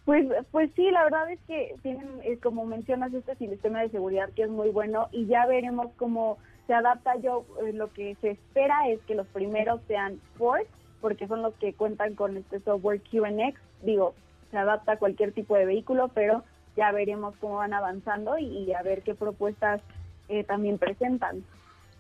Pues, 0.06 0.28
pues 0.52 0.72
sí, 0.76 0.90
la 0.90 1.04
verdad 1.04 1.30
es 1.32 1.40
que 1.48 1.76
tienen, 1.84 2.08
eh, 2.24 2.38
como 2.38 2.66
mencionas, 2.66 3.14
este 3.14 3.36
sistema 3.36 3.82
de 3.82 3.90
seguridad 3.90 4.30
que 4.36 4.44
es 4.44 4.50
muy 4.50 4.70
bueno 4.70 5.08
y 5.12 5.28
ya 5.28 5.46
veremos 5.46 5.88
cómo 5.98 6.38
se 6.68 6.74
adapta. 6.74 7.18
Yo 7.18 7.46
eh, 7.64 7.74
lo 7.74 7.92
que 7.94 8.16
se 8.22 8.32
espera 8.32 8.90
es 8.90 9.00
que 9.02 9.16
los 9.16 9.28
primeros 9.28 9.82
sean 9.88 10.20
Ford, 10.38 10.66
porque 11.02 11.28
son 11.28 11.44
los 11.44 11.54
que 11.56 11.74
cuentan 11.74 12.16
con 12.16 12.36
este 12.38 12.60
software 12.62 13.02
QNX. 13.02 13.60
Digo, 13.84 14.16
se 14.50 14.58
adapta 14.58 14.94
a 14.94 14.98
cualquier 14.98 15.34
tipo 15.34 15.56
de 15.56 15.66
vehículo, 15.66 16.10
pero 16.10 16.44
ya 16.76 16.92
veremos 16.92 17.36
cómo 17.38 17.58
van 17.58 17.74
avanzando 17.74 18.38
y, 18.40 18.74
a 18.74 18.82
ver 18.82 19.04
qué 19.04 19.14
propuestas 19.14 19.82
eh, 20.30 20.44
también 20.44 20.78
presentan 20.78 21.44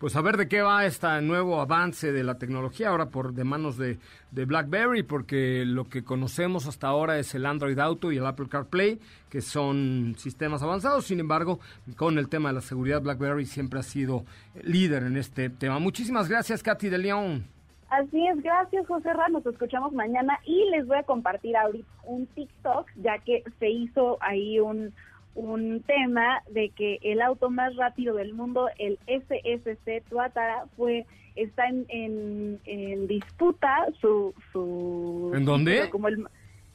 pues 0.01 0.15
a 0.15 0.21
ver 0.21 0.35
de 0.35 0.47
qué 0.47 0.63
va 0.63 0.83
este 0.83 1.21
nuevo 1.21 1.61
avance 1.61 2.11
de 2.11 2.23
la 2.23 2.39
tecnología 2.39 2.89
ahora 2.89 3.09
por 3.09 3.33
de 3.33 3.43
manos 3.43 3.77
de, 3.77 3.99
BlackBerry, 4.31 5.03
porque 5.03 5.63
lo 5.63 5.89
que 5.89 6.03
conocemos 6.03 6.65
hasta 6.65 6.87
ahora 6.87 7.19
es 7.19 7.35
el 7.35 7.45
Android 7.45 7.77
Auto 7.77 8.11
y 8.11 8.17
el 8.17 8.25
Apple 8.25 8.47
CarPlay, 8.49 8.97
que 9.29 9.41
son 9.41 10.15
sistemas 10.17 10.63
avanzados. 10.63 11.05
Sin 11.05 11.19
embargo, 11.19 11.59
con 11.97 12.17
el 12.17 12.29
tema 12.29 12.49
de 12.49 12.55
la 12.55 12.61
seguridad, 12.61 13.03
BlackBerry 13.03 13.45
siempre 13.45 13.79
ha 13.79 13.83
sido 13.83 14.25
líder 14.63 15.03
en 15.03 15.17
este 15.17 15.51
tema. 15.51 15.77
Muchísimas 15.77 16.27
gracias, 16.27 16.63
Katy 16.63 16.89
de 16.89 16.97
León. 16.97 17.45
Así 17.91 18.25
es, 18.25 18.41
gracias 18.41 18.87
José 18.87 19.13
Ramos, 19.13 19.43
nos 19.45 19.53
escuchamos 19.53 19.91
mañana 19.91 20.39
y 20.45 20.63
les 20.71 20.87
voy 20.87 20.97
a 20.97 21.03
compartir 21.03 21.55
ahorita 21.57 21.87
un 22.05 22.25
TikTok, 22.25 22.87
ya 22.95 23.19
que 23.19 23.43
se 23.59 23.69
hizo 23.69 24.17
ahí 24.21 24.61
un, 24.61 24.93
un 25.35 25.81
tema 25.81 26.41
de 26.49 26.69
que 26.69 26.99
el 27.01 27.21
auto 27.21 27.49
más 27.49 27.75
rápido 27.75 28.15
del 28.15 28.33
mundo, 28.33 28.69
el 28.77 28.99
SSC 29.07 30.03
Tuatara, 30.09 30.65
fue 30.75 31.05
está 31.35 31.67
en, 31.67 32.59
en, 32.65 33.07
disputa 33.07 33.87
su, 34.01 34.33
su 34.51 35.31
¿En 35.33 35.45
dónde? 35.45 35.89
Como 35.89 36.09
el, 36.09 36.27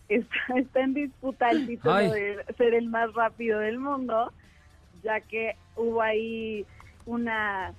está, 0.09 0.81
en 0.81 0.95
disputa 0.95 1.51
el 1.51 1.67
título 1.67 1.97
de 1.97 2.45
ser 2.57 2.75
el 2.75 2.89
más 2.89 3.13
rápido 3.15 3.59
del 3.61 3.79
mundo, 3.79 4.33
ya 5.03 5.21
que 5.21 5.57
hubo 5.77 6.01
ahí 6.03 6.65
una 7.05 7.75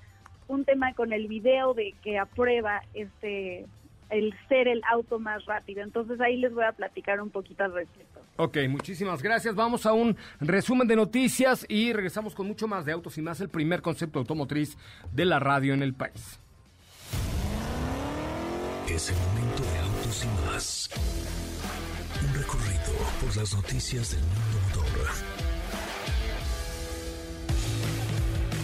un 0.46 0.64
tema 0.64 0.94
con 0.94 1.12
el 1.12 1.28
video 1.28 1.74
de 1.74 1.94
que 2.02 2.18
aprueba 2.18 2.82
este 2.94 3.66
el 4.08 4.34
ser 4.48 4.68
el 4.68 4.82
auto 4.90 5.18
más 5.18 5.44
rápido. 5.44 5.82
Entonces 5.82 6.20
ahí 6.20 6.38
les 6.38 6.54
voy 6.54 6.64
a 6.64 6.72
platicar 6.72 7.20
un 7.20 7.30
poquito 7.30 7.64
al 7.64 7.74
respecto. 7.74 8.17
Ok, 8.40 8.56
muchísimas 8.68 9.20
gracias. 9.20 9.56
Vamos 9.56 9.84
a 9.84 9.92
un 9.92 10.16
resumen 10.38 10.86
de 10.86 10.94
noticias 10.94 11.66
y 11.68 11.92
regresamos 11.92 12.36
con 12.36 12.46
mucho 12.46 12.68
más 12.68 12.84
de 12.84 12.92
autos 12.92 13.18
y 13.18 13.22
más, 13.22 13.40
el 13.40 13.48
primer 13.48 13.82
concepto 13.82 14.20
automotriz 14.20 14.78
de 15.12 15.24
la 15.24 15.40
radio 15.40 15.74
en 15.74 15.82
el 15.82 15.92
país. 15.92 16.38
Es 18.88 19.10
el 19.10 19.16
momento 19.16 19.64
de 19.64 19.78
autos 19.80 20.24
y 20.24 20.28
más. 20.46 20.90
Un 22.22 22.34
recorrido 22.34 22.92
por 23.20 23.36
las 23.36 23.52
noticias 23.54 24.12
del 24.12 24.20
mundo 24.20 24.47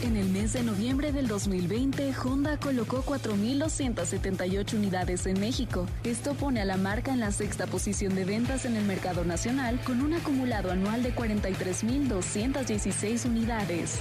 En 0.04 0.16
el 0.18 0.28
mes 0.28 0.52
de 0.52 0.62
noviembre 0.62 1.12
del 1.12 1.28
2020, 1.28 2.12
Honda 2.23 2.58
colocó 2.58 3.02
4.278 3.06 4.75
unidades 4.75 5.25
en 5.25 5.40
México. 5.40 5.87
Esto 6.04 6.34
pone 6.34 6.61
a 6.61 6.66
la 6.66 6.76
marca 6.76 7.14
en 7.14 7.20
la 7.20 7.32
sexta 7.32 7.66
posición 7.66 8.14
de 8.14 8.26
ventas 8.26 8.66
en 8.66 8.76
el 8.76 8.84
mercado 8.84 9.25
nacional 9.25 9.80
con 9.82 10.02
un 10.02 10.12
acumulado 10.12 10.70
anual 10.70 11.02
de 11.02 11.14
43.216 11.14 13.25
unidades. 13.25 13.99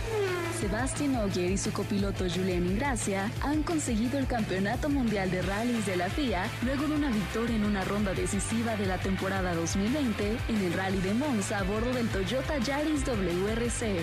Sebastián 0.59 1.15
Ogier 1.17 1.51
y 1.51 1.57
su 1.57 1.71
copiloto 1.71 2.25
Julien 2.29 2.65
Ingracia 2.65 3.31
han 3.41 3.63
conseguido 3.63 4.17
el 4.17 4.27
Campeonato 4.27 4.89
Mundial 4.89 5.31
de 5.31 5.41
Rallys 5.41 5.85
de 5.85 5.95
la 5.95 6.09
FIA 6.09 6.49
luego 6.63 6.85
de 6.87 6.95
una 6.95 7.11
victoria 7.11 7.55
en 7.55 7.63
una 7.63 7.85
ronda 7.85 8.13
decisiva 8.13 8.75
de 8.75 8.87
la 8.87 8.97
temporada 8.97 9.55
2020 9.55 10.37
en 10.49 10.65
el 10.65 10.73
Rally 10.73 10.99
de 10.99 11.13
Monza 11.13 11.59
a 11.59 11.63
bordo 11.63 11.93
del 11.93 12.09
Toyota 12.09 12.57
Yaris 12.59 13.05
WRC. 13.05 14.01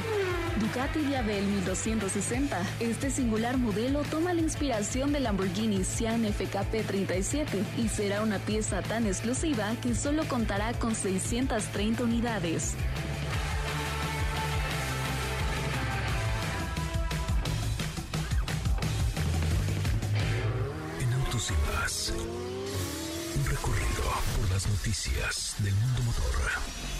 Ducati 0.61 1.00
Diabel 1.00 1.45
1260. 1.97 2.56
Este 2.80 3.11
singular 3.11 3.56
modelo 3.56 4.02
toma 4.04 4.32
la 4.32 4.40
inspiración 4.40 5.12
del 5.12 5.25
Lamborghini 5.25 5.85
Sian 5.85 6.25
FKP 6.25 6.85
37 6.87 7.64
y 7.78 7.88
será 7.88 8.23
una 8.23 8.38
pieza 8.38 8.80
tan 8.82 9.06
exclusiva 9.06 9.73
que 9.82 9.94
solo 9.94 10.25
contará 10.28 10.73
con 10.75 10.94
630 10.94 12.04
unidades. 12.04 12.75
En 21.00 21.12
Autos 21.12 21.50
y 21.50 21.73
más, 21.73 22.12
un 23.37 23.50
recorrido 23.50 24.04
por 24.38 24.50
las 24.50 24.68
noticias 24.68 25.56
del 25.59 25.75
mundo 25.75 26.02
motor. 26.02 27.00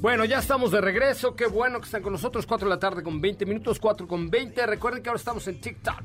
Bueno, 0.00 0.24
ya 0.24 0.38
estamos 0.38 0.70
de 0.70 0.80
regreso. 0.80 1.36
Qué 1.36 1.44
bueno 1.44 1.78
que 1.78 1.84
están 1.84 2.00
con 2.00 2.14
nosotros. 2.14 2.46
4 2.46 2.66
de 2.66 2.74
la 2.74 2.80
tarde 2.80 3.02
con 3.02 3.20
20 3.20 3.44
minutos, 3.44 3.78
4 3.78 4.08
con 4.08 4.30
20. 4.30 4.64
Recuerden 4.64 5.02
que 5.02 5.10
ahora 5.10 5.18
estamos 5.18 5.46
en 5.46 5.60
TikTok, 5.60 6.02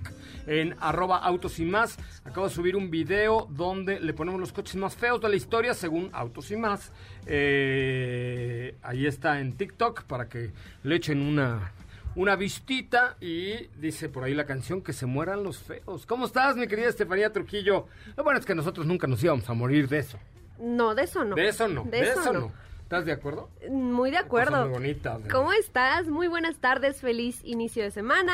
en 0.47 0.75
arroba 0.81 1.19
autos 1.19 1.59
y 1.59 1.65
más. 1.65 1.97
Acabo 2.25 2.45
de 2.45 2.53
subir 2.53 2.75
un 2.75 2.91
video 2.91 3.47
donde 3.49 4.01
le 4.01 4.13
ponemos 4.13 4.37
los 4.41 4.51
coches 4.51 4.75
más 4.75 4.97
feos 4.97 5.21
de 5.21 5.29
la 5.29 5.37
historia 5.37 5.73
según 5.73 6.09
autos 6.11 6.51
y 6.51 6.57
más. 6.57 6.91
Eh, 7.25 8.75
ahí 8.83 9.05
está 9.05 9.39
en 9.39 9.55
TikTok 9.55 10.03
para 10.03 10.27
que 10.27 10.51
le 10.83 10.95
echen 10.97 11.21
una, 11.21 11.71
una 12.17 12.35
vistita 12.35 13.15
y 13.21 13.67
dice 13.77 14.09
por 14.09 14.25
ahí 14.25 14.33
la 14.33 14.45
canción 14.45 14.81
que 14.81 14.91
se 14.91 15.05
mueran 15.05 15.41
los 15.41 15.59
feos. 15.59 16.05
¿Cómo 16.05 16.25
estás, 16.25 16.57
mi 16.57 16.67
querida 16.67 16.89
Estefanía 16.89 17.31
Trujillo? 17.31 17.87
Lo 18.17 18.25
bueno 18.25 18.41
es 18.41 18.45
que 18.45 18.55
nosotros 18.55 18.85
nunca 18.85 19.07
nos 19.07 19.23
íbamos 19.23 19.49
a 19.49 19.53
morir 19.53 19.87
de 19.87 19.99
eso. 19.99 20.19
No, 20.59 20.95
de 20.95 21.03
eso 21.03 21.23
no. 21.23 21.35
De 21.35 21.47
eso 21.47 21.67
no, 21.69 21.83
de, 21.85 22.01
eso, 22.01 22.33
no. 22.33 22.51
¿Estás 22.95 23.07
de 23.07 23.11
acuerdo? 23.11 23.49
Muy 23.69 24.09
de 24.09 24.17
acuerdo. 24.17 24.61
Muy 24.61 24.69
bonita. 24.69 25.17
¿no? 25.17 25.27
¿Cómo 25.29 25.51
estás? 25.51 26.07
Muy 26.07 26.29
buenas 26.29 26.59
tardes, 26.59 27.01
feliz 27.01 27.41
inicio 27.43 27.83
de 27.83 27.91
semana. 27.91 28.33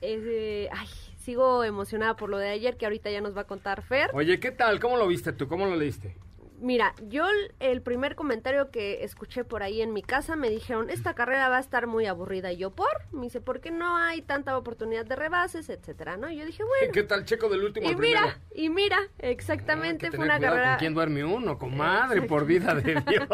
Eh, 0.00 0.68
ay, 0.72 0.88
sigo 1.20 1.62
emocionada 1.62 2.16
por 2.16 2.28
lo 2.28 2.38
de 2.38 2.48
ayer 2.48 2.76
que 2.76 2.86
ahorita 2.86 3.08
ya 3.12 3.20
nos 3.20 3.36
va 3.36 3.42
a 3.42 3.46
contar 3.46 3.82
Fer. 3.82 4.10
Oye, 4.12 4.40
¿qué 4.40 4.50
tal? 4.50 4.80
¿Cómo 4.80 4.96
lo 4.96 5.06
viste 5.06 5.32
tú? 5.32 5.46
¿Cómo 5.46 5.66
lo 5.66 5.76
leíste? 5.76 6.16
Mira, 6.64 6.94
yo 7.10 7.26
el 7.60 7.82
primer 7.82 8.14
comentario 8.14 8.70
que 8.70 9.04
escuché 9.04 9.44
por 9.44 9.62
ahí 9.62 9.82
en 9.82 9.92
mi 9.92 10.00
casa 10.00 10.34
me 10.34 10.48
dijeron, 10.48 10.88
esta 10.88 11.12
carrera 11.12 11.50
va 11.50 11.58
a 11.58 11.60
estar 11.60 11.86
muy 11.86 12.06
aburrida. 12.06 12.50
Y 12.52 12.56
yo, 12.56 12.70
¿por? 12.70 12.88
Me 13.12 13.24
dice, 13.26 13.42
porque 13.42 13.70
no 13.70 13.98
hay 13.98 14.22
tanta 14.22 14.56
oportunidad 14.56 15.04
de 15.04 15.14
rebases, 15.14 15.68
etcétera, 15.68 16.16
¿no? 16.16 16.30
Y 16.30 16.38
yo 16.38 16.46
dije, 16.46 16.62
bueno. 16.64 16.90
¿Qué 16.94 17.02
tal 17.02 17.26
Checo 17.26 17.50
del 17.50 17.64
último 17.64 17.86
Y 17.86 17.90
al 17.90 17.96
primero? 17.98 18.20
mira, 18.22 18.38
y 18.54 18.70
mira, 18.70 18.98
exactamente 19.18 20.06
Hay 20.06 20.10
que 20.12 20.16
fue 20.16 20.24
una 20.24 20.40
carrera... 20.40 20.70
¿Con 20.70 20.78
quién 20.78 20.94
duerme 20.94 21.22
uno? 21.22 21.58
Comadre, 21.58 22.22
por 22.22 22.46
vida 22.46 22.74
de 22.74 22.94
Dios. 23.08 23.28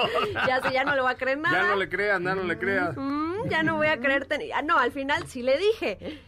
ya 0.49 0.61
sé, 0.63 0.73
ya 0.73 0.83
no 0.83 0.97
le 0.97 1.03
voy 1.03 1.13
a 1.13 1.17
creer 1.17 1.39
nada. 1.39 1.63
Ya 1.63 1.69
no 1.69 1.77
le 1.77 1.89
creas, 1.89 2.21
ya 2.21 2.35
no 2.35 2.43
le 2.43 2.59
creas. 2.59 2.97
Mm, 2.97 3.49
ya 3.49 3.63
no 3.63 3.77
voy 3.77 3.87
a 3.87 4.01
creerte. 4.01 4.39
ni- 4.39 4.51
ah, 4.51 4.63
No, 4.63 4.77
al 4.77 4.91
final 4.91 5.29
sí 5.29 5.43
le 5.43 5.57
dije. 5.57 6.19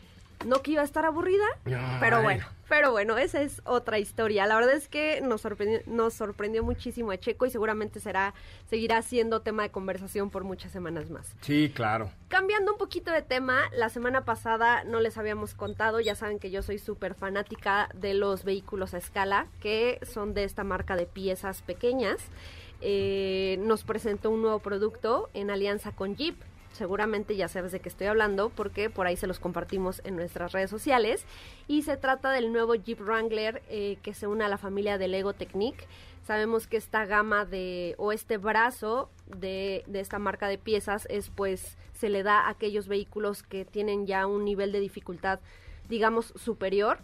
No 0.44 0.62
que 0.62 0.72
iba 0.72 0.82
a 0.82 0.84
estar 0.84 1.04
aburrida, 1.04 1.44
Ay. 1.64 1.74
pero 2.00 2.22
bueno, 2.22 2.44
pero 2.68 2.90
bueno, 2.90 3.18
esa 3.18 3.42
es 3.42 3.60
otra 3.64 3.98
historia. 3.98 4.46
La 4.46 4.54
verdad 4.54 4.74
es 4.74 4.88
que 4.88 5.20
nos 5.20 5.42
sorprendió, 5.42 5.80
nos 5.86 6.14
sorprendió 6.14 6.62
muchísimo 6.62 7.10
a 7.10 7.18
Checo 7.18 7.44
y 7.44 7.50
seguramente 7.50 8.00
será, 8.00 8.32
seguirá 8.68 9.02
siendo 9.02 9.42
tema 9.42 9.62
de 9.62 9.70
conversación 9.70 10.30
por 10.30 10.44
muchas 10.44 10.72
semanas 10.72 11.10
más. 11.10 11.36
Sí, 11.42 11.70
claro. 11.74 12.10
Cambiando 12.28 12.72
un 12.72 12.78
poquito 12.78 13.12
de 13.12 13.22
tema, 13.22 13.60
la 13.76 13.88
semana 13.90 14.24
pasada 14.24 14.84
no 14.84 15.00
les 15.00 15.18
habíamos 15.18 15.54
contado, 15.54 16.00
ya 16.00 16.14
saben 16.14 16.38
que 16.38 16.50
yo 16.50 16.62
soy 16.62 16.78
súper 16.78 17.14
fanática 17.14 17.90
de 17.94 18.14
los 18.14 18.44
vehículos 18.44 18.94
a 18.94 18.98
escala, 18.98 19.48
que 19.60 20.00
son 20.02 20.32
de 20.32 20.44
esta 20.44 20.64
marca 20.64 20.96
de 20.96 21.06
piezas 21.06 21.62
pequeñas. 21.62 22.22
Eh, 22.80 23.58
nos 23.60 23.84
presentó 23.84 24.30
un 24.30 24.42
nuevo 24.42 24.58
producto 24.58 25.30
en 25.34 25.50
alianza 25.50 25.92
con 25.92 26.16
Jeep. 26.16 26.36
Seguramente 26.72 27.36
ya 27.36 27.48
sabes 27.48 27.70
de 27.72 27.80
qué 27.80 27.88
estoy 27.88 28.06
hablando 28.06 28.48
porque 28.48 28.88
por 28.90 29.06
ahí 29.06 29.16
se 29.16 29.26
los 29.26 29.38
compartimos 29.38 30.00
en 30.04 30.16
nuestras 30.16 30.52
redes 30.52 30.70
sociales. 30.70 31.24
Y 31.68 31.82
se 31.82 31.96
trata 31.96 32.30
del 32.30 32.52
nuevo 32.52 32.74
Jeep 32.74 33.00
Wrangler 33.00 33.62
eh, 33.68 33.98
que 34.02 34.14
se 34.14 34.26
une 34.26 34.44
a 34.44 34.48
la 34.48 34.58
familia 34.58 34.98
del 34.98 35.12
Lego 35.12 35.34
Technique. 35.34 35.86
Sabemos 36.24 36.66
que 36.66 36.76
esta 36.76 37.04
gama 37.04 37.44
de, 37.44 37.94
o 37.98 38.12
este 38.12 38.38
brazo 38.38 39.10
de, 39.26 39.84
de 39.86 40.00
esta 40.00 40.18
marca 40.18 40.48
de 40.48 40.56
piezas 40.56 41.06
es 41.10 41.30
pues, 41.30 41.76
se 41.92 42.08
le 42.08 42.22
da 42.22 42.40
a 42.40 42.50
aquellos 42.50 42.88
vehículos 42.88 43.42
que 43.42 43.64
tienen 43.64 44.06
ya 44.06 44.26
un 44.26 44.44
nivel 44.44 44.72
de 44.72 44.80
dificultad, 44.80 45.40
digamos, 45.88 46.32
superior 46.36 46.98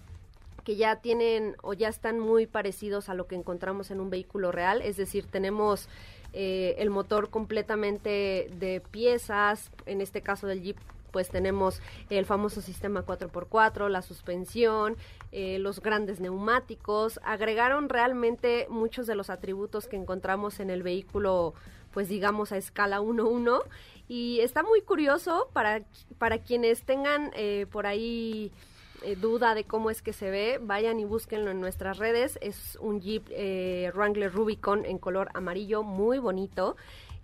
que 0.68 0.76
ya 0.76 0.96
tienen 0.96 1.56
o 1.62 1.72
ya 1.72 1.88
están 1.88 2.20
muy 2.20 2.46
parecidos 2.46 3.08
a 3.08 3.14
lo 3.14 3.26
que 3.26 3.34
encontramos 3.34 3.90
en 3.90 4.00
un 4.00 4.10
vehículo 4.10 4.52
real, 4.52 4.82
es 4.82 4.98
decir, 4.98 5.24
tenemos 5.24 5.88
eh, 6.32 6.74
el 6.78 6.90
motor 6.90 7.30
completamente 7.30 8.50
de 8.58 8.82
piezas, 8.90 9.70
en 9.86 10.00
este 10.00 10.22
caso 10.22 10.46
del 10.46 10.62
Jeep 10.62 10.76
pues 11.10 11.30
tenemos 11.30 11.80
el 12.10 12.26
famoso 12.26 12.60
sistema 12.60 13.04
4x4, 13.04 13.88
la 13.88 14.02
suspensión, 14.02 14.96
eh, 15.32 15.58
los 15.58 15.80
grandes 15.80 16.20
neumáticos, 16.20 17.18
agregaron 17.24 17.88
realmente 17.88 18.66
muchos 18.68 19.06
de 19.06 19.14
los 19.14 19.30
atributos 19.30 19.86
que 19.86 19.96
encontramos 19.96 20.60
en 20.60 20.70
el 20.70 20.82
vehículo 20.82 21.54
pues 21.92 22.08
digamos 22.08 22.52
a 22.52 22.58
escala 22.58 23.00
1-1 23.00 23.62
y 24.08 24.40
está 24.40 24.62
muy 24.62 24.82
curioso 24.82 25.48
para, 25.52 25.82
para 26.18 26.38
quienes 26.38 26.82
tengan 26.82 27.30
eh, 27.34 27.66
por 27.70 27.86
ahí 27.86 28.52
eh, 29.02 29.16
duda 29.16 29.54
de 29.54 29.64
cómo 29.64 29.90
es 29.90 30.02
que 30.02 30.12
se 30.12 30.30
ve, 30.30 30.58
vayan 30.60 31.00
y 31.00 31.04
búsquenlo 31.04 31.50
en 31.50 31.60
nuestras 31.60 31.98
redes. 31.98 32.38
Es 32.40 32.76
un 32.80 33.00
Jeep 33.00 33.26
eh, 33.30 33.90
Wrangler 33.94 34.32
Rubicon 34.32 34.84
en 34.84 34.98
color 34.98 35.28
amarillo, 35.34 35.82
muy 35.82 36.18
bonito, 36.18 36.76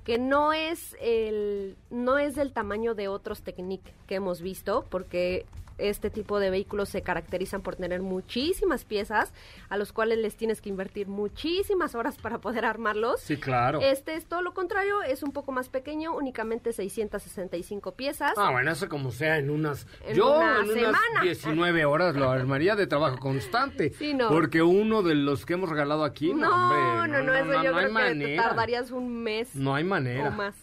que 0.04 0.18
no 0.18 0.52
es 0.52 0.96
el 1.00 1.76
no 1.90 2.18
es 2.18 2.34
del 2.34 2.52
tamaño 2.52 2.94
de 2.94 3.08
otros 3.08 3.42
Technic 3.42 3.82
que 4.06 4.16
hemos 4.16 4.42
visto, 4.42 4.84
porque 4.90 5.46
este 5.78 6.10
tipo 6.10 6.38
de 6.40 6.50
vehículos 6.50 6.88
se 6.88 7.02
caracterizan 7.02 7.62
por 7.62 7.76
tener 7.76 8.02
muchísimas 8.02 8.84
piezas 8.84 9.32
a 9.68 9.76
los 9.76 9.92
cuales 9.92 10.18
les 10.18 10.36
tienes 10.36 10.60
que 10.60 10.68
invertir 10.68 11.08
muchísimas 11.08 11.94
horas 11.94 12.16
para 12.16 12.38
poder 12.38 12.64
armarlos. 12.64 13.20
Sí, 13.20 13.36
claro. 13.36 13.80
Este 13.80 14.14
es 14.14 14.26
todo 14.26 14.42
lo 14.42 14.54
contrario, 14.54 15.02
es 15.02 15.22
un 15.22 15.32
poco 15.32 15.52
más 15.52 15.68
pequeño, 15.68 16.14
únicamente 16.14 16.72
665 16.72 17.92
piezas. 17.92 18.32
Ah, 18.36 18.50
bueno, 18.50 18.70
eso 18.70 18.88
como 18.88 19.10
sea 19.10 19.38
en 19.38 19.50
unas... 19.50 19.86
En 20.06 20.16
yo 20.16 20.36
una 20.38 20.58
en 20.60 20.64
unas 20.64 20.74
semana. 20.74 21.22
19 21.22 21.84
horas 21.84 22.14
lo 22.16 22.30
armaría 22.30 22.76
de 22.76 22.86
trabajo 22.86 23.18
constante. 23.18 23.90
Sí, 23.98 24.14
no. 24.14 24.28
Porque 24.28 24.62
uno 24.62 25.02
de 25.02 25.14
los 25.14 25.44
que 25.46 25.54
hemos 25.54 25.68
regalado 25.70 26.04
aquí... 26.04 26.32
No, 26.34 26.48
No, 26.48 27.02
hombre, 27.02 27.12
no, 27.18 27.22
no, 27.24 27.34
eso 27.34 27.62
yo 27.62 27.72
no 27.72 27.78
hay 27.78 27.86
creo 27.92 28.12
que 28.12 28.24
te 28.26 28.36
tardarías 28.36 28.90
un 28.90 29.22
mes 29.22 29.54
No 29.54 29.74
hay 29.74 29.84
manera. 29.84 30.28
o 30.28 30.30
más. 30.32 30.54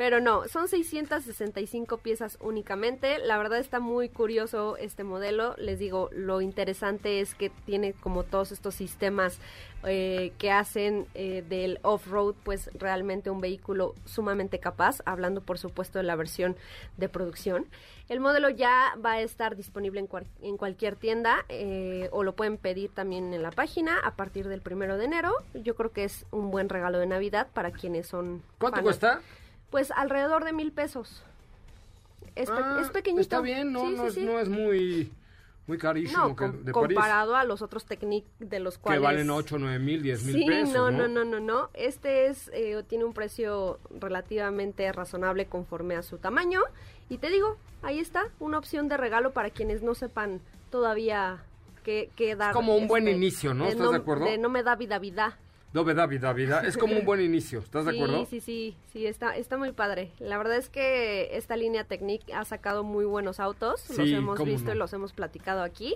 Pero 0.00 0.18
no, 0.18 0.48
son 0.48 0.66
665 0.66 1.98
piezas 1.98 2.38
únicamente. 2.40 3.18
La 3.18 3.36
verdad 3.36 3.58
está 3.58 3.80
muy 3.80 4.08
curioso 4.08 4.78
este 4.78 5.04
modelo. 5.04 5.54
Les 5.58 5.78
digo, 5.78 6.08
lo 6.12 6.40
interesante 6.40 7.20
es 7.20 7.34
que 7.34 7.50
tiene 7.50 7.92
como 7.92 8.22
todos 8.24 8.50
estos 8.50 8.74
sistemas 8.74 9.38
eh, 9.84 10.32
que 10.38 10.50
hacen 10.52 11.06
eh, 11.12 11.44
del 11.46 11.80
off-road, 11.82 12.34
pues 12.44 12.70
realmente 12.78 13.28
un 13.28 13.42
vehículo 13.42 13.94
sumamente 14.06 14.58
capaz, 14.58 15.02
hablando 15.04 15.42
por 15.42 15.58
supuesto 15.58 15.98
de 15.98 16.04
la 16.04 16.16
versión 16.16 16.56
de 16.96 17.10
producción. 17.10 17.66
El 18.08 18.20
modelo 18.20 18.48
ya 18.48 18.94
va 19.04 19.12
a 19.12 19.20
estar 19.20 19.54
disponible 19.54 20.00
en, 20.00 20.06
cual- 20.06 20.26
en 20.40 20.56
cualquier 20.56 20.96
tienda 20.96 21.44
eh, 21.50 22.08
o 22.10 22.24
lo 22.24 22.34
pueden 22.34 22.56
pedir 22.56 22.90
también 22.90 23.34
en 23.34 23.42
la 23.42 23.50
página 23.50 23.98
a 24.02 24.12
partir 24.16 24.48
del 24.48 24.62
primero 24.62 24.96
de 24.96 25.04
enero. 25.04 25.34
Yo 25.52 25.74
creo 25.76 25.92
que 25.92 26.04
es 26.04 26.24
un 26.30 26.50
buen 26.50 26.70
regalo 26.70 26.98
de 26.98 27.06
Navidad 27.06 27.48
para 27.52 27.70
quienes 27.70 28.06
son. 28.06 28.42
¿Cuánto 28.58 28.80
cuesta? 28.82 29.20
Pues 29.70 29.90
alrededor 29.92 30.44
de 30.44 30.52
mil 30.52 30.72
pesos. 30.72 31.22
Es, 32.34 32.48
pe- 32.50 32.56
Ah, 32.56 32.78
es 32.82 32.90
pequeñito. 32.90 33.20
Está 33.22 33.40
bien, 33.40 33.72
no, 33.72 33.80
Sí, 33.80 33.94
no, 33.96 34.02
sí, 34.02 34.08
es, 34.08 34.14
sí. 34.14 34.24
no 34.24 34.38
es 34.38 34.48
muy, 34.48 35.12
muy 35.66 35.78
carísimo 35.78 36.28
No, 36.28 36.28
que- 36.30 36.36
com- 36.36 36.64
de 36.64 36.72
París. 36.72 36.96
comparado 36.96 37.36
a 37.36 37.44
los 37.44 37.60
otros 37.62 37.84
Technic 37.84 38.24
de 38.38 38.60
los 38.60 38.76
Que 38.76 38.82
cuales... 38.82 39.02
valen 39.02 39.30
8, 39.30 39.58
9 39.58 39.78
mil, 39.78 40.02
10 40.02 40.24
mil 40.24 40.34
Sí, 40.36 40.44
pesos, 40.46 40.72
no, 40.74 40.90
no, 40.90 41.08
no, 41.08 41.24
no, 41.24 41.40
no. 41.40 41.70
Este 41.74 42.26
es, 42.26 42.50
eh, 42.54 42.82
tiene 42.88 43.04
un 43.04 43.12
precio 43.12 43.78
relativamente 43.98 44.90
razonable 44.92 45.46
conforme 45.46 45.96
a 45.96 46.02
su 46.02 46.18
tamaño. 46.18 46.60
Y 47.08 47.18
te 47.18 47.28
digo, 47.30 47.56
ahí 47.82 47.98
está, 47.98 48.24
una 48.38 48.58
opción 48.58 48.88
de 48.88 48.96
regalo 48.96 49.32
para 49.32 49.50
quienes 49.50 49.82
no 49.82 49.94
sepan 49.94 50.40
todavía 50.70 51.42
qué, 51.84 52.10
qué 52.16 52.36
dar. 52.36 52.52
como 52.52 52.76
un 52.76 52.86
buen 52.86 53.08
este, 53.08 53.16
inicio, 53.16 53.54
¿no? 53.54 53.66
¿Estás 53.66 53.90
de 53.90 53.96
acuerdo? 53.96 54.24
De 54.26 54.38
no 54.38 54.48
me 54.48 54.62
da 54.62 54.76
vida, 54.76 54.98
vida. 55.00 55.36
No, 55.72 55.84
vida, 55.84 56.32
vida. 56.32 56.62
Es 56.66 56.76
como 56.76 56.96
un 56.96 57.04
buen 57.04 57.20
inicio, 57.20 57.60
¿estás 57.60 57.84
de 57.84 57.92
sí, 57.92 57.96
acuerdo? 57.98 58.26
Sí, 58.26 58.40
sí, 58.40 58.76
sí, 58.92 59.06
está, 59.06 59.36
está 59.36 59.56
muy 59.56 59.70
padre. 59.72 60.10
La 60.18 60.36
verdad 60.36 60.56
es 60.56 60.68
que 60.68 61.36
esta 61.36 61.56
línea 61.56 61.84
Technic 61.84 62.22
ha 62.34 62.44
sacado 62.44 62.82
muy 62.82 63.04
buenos 63.04 63.38
autos, 63.38 63.88
los 63.88 63.96
Sí, 64.08 64.14
hemos 64.14 64.42
visto 64.44 64.70
no. 64.70 64.74
y 64.74 64.78
los 64.78 64.92
hemos 64.92 65.12
platicado 65.12 65.62
aquí. 65.62 65.94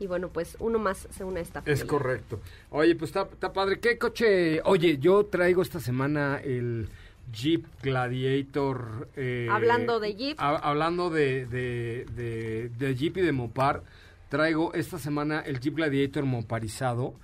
Y 0.00 0.06
bueno, 0.06 0.28
pues 0.28 0.56
uno 0.60 0.78
más 0.78 1.08
se 1.10 1.24
une 1.24 1.40
a 1.40 1.42
esta 1.42 1.58
Es 1.60 1.80
familia. 1.80 1.86
correcto. 1.88 2.40
Oye, 2.70 2.94
pues 2.94 3.08
está, 3.08 3.22
está 3.22 3.52
padre. 3.52 3.80
¿Qué 3.80 3.98
coche? 3.98 4.60
Oye, 4.64 4.98
yo 4.98 5.26
traigo 5.26 5.62
esta 5.62 5.80
semana 5.80 6.40
el 6.44 6.88
Jeep 7.32 7.64
Gladiator. 7.82 9.08
eh, 9.16 9.48
Hablando 9.50 9.98
de 10.00 10.14
Jeep. 10.14 10.36
ha- 10.40 10.56
hablando 10.56 11.10
de, 11.10 11.46
de, 11.46 12.06
de- 12.14 12.68
de 12.78 12.94
Jeep 12.94 13.16
y 13.16 13.22
de 13.22 13.32
Mopar, 13.32 13.82
traigo 14.28 14.72
esta 14.74 14.98
semana 15.00 15.40
el 15.40 15.58
Jeep 15.58 15.74
Gladiator 15.74 16.24
moparizado 16.24 17.14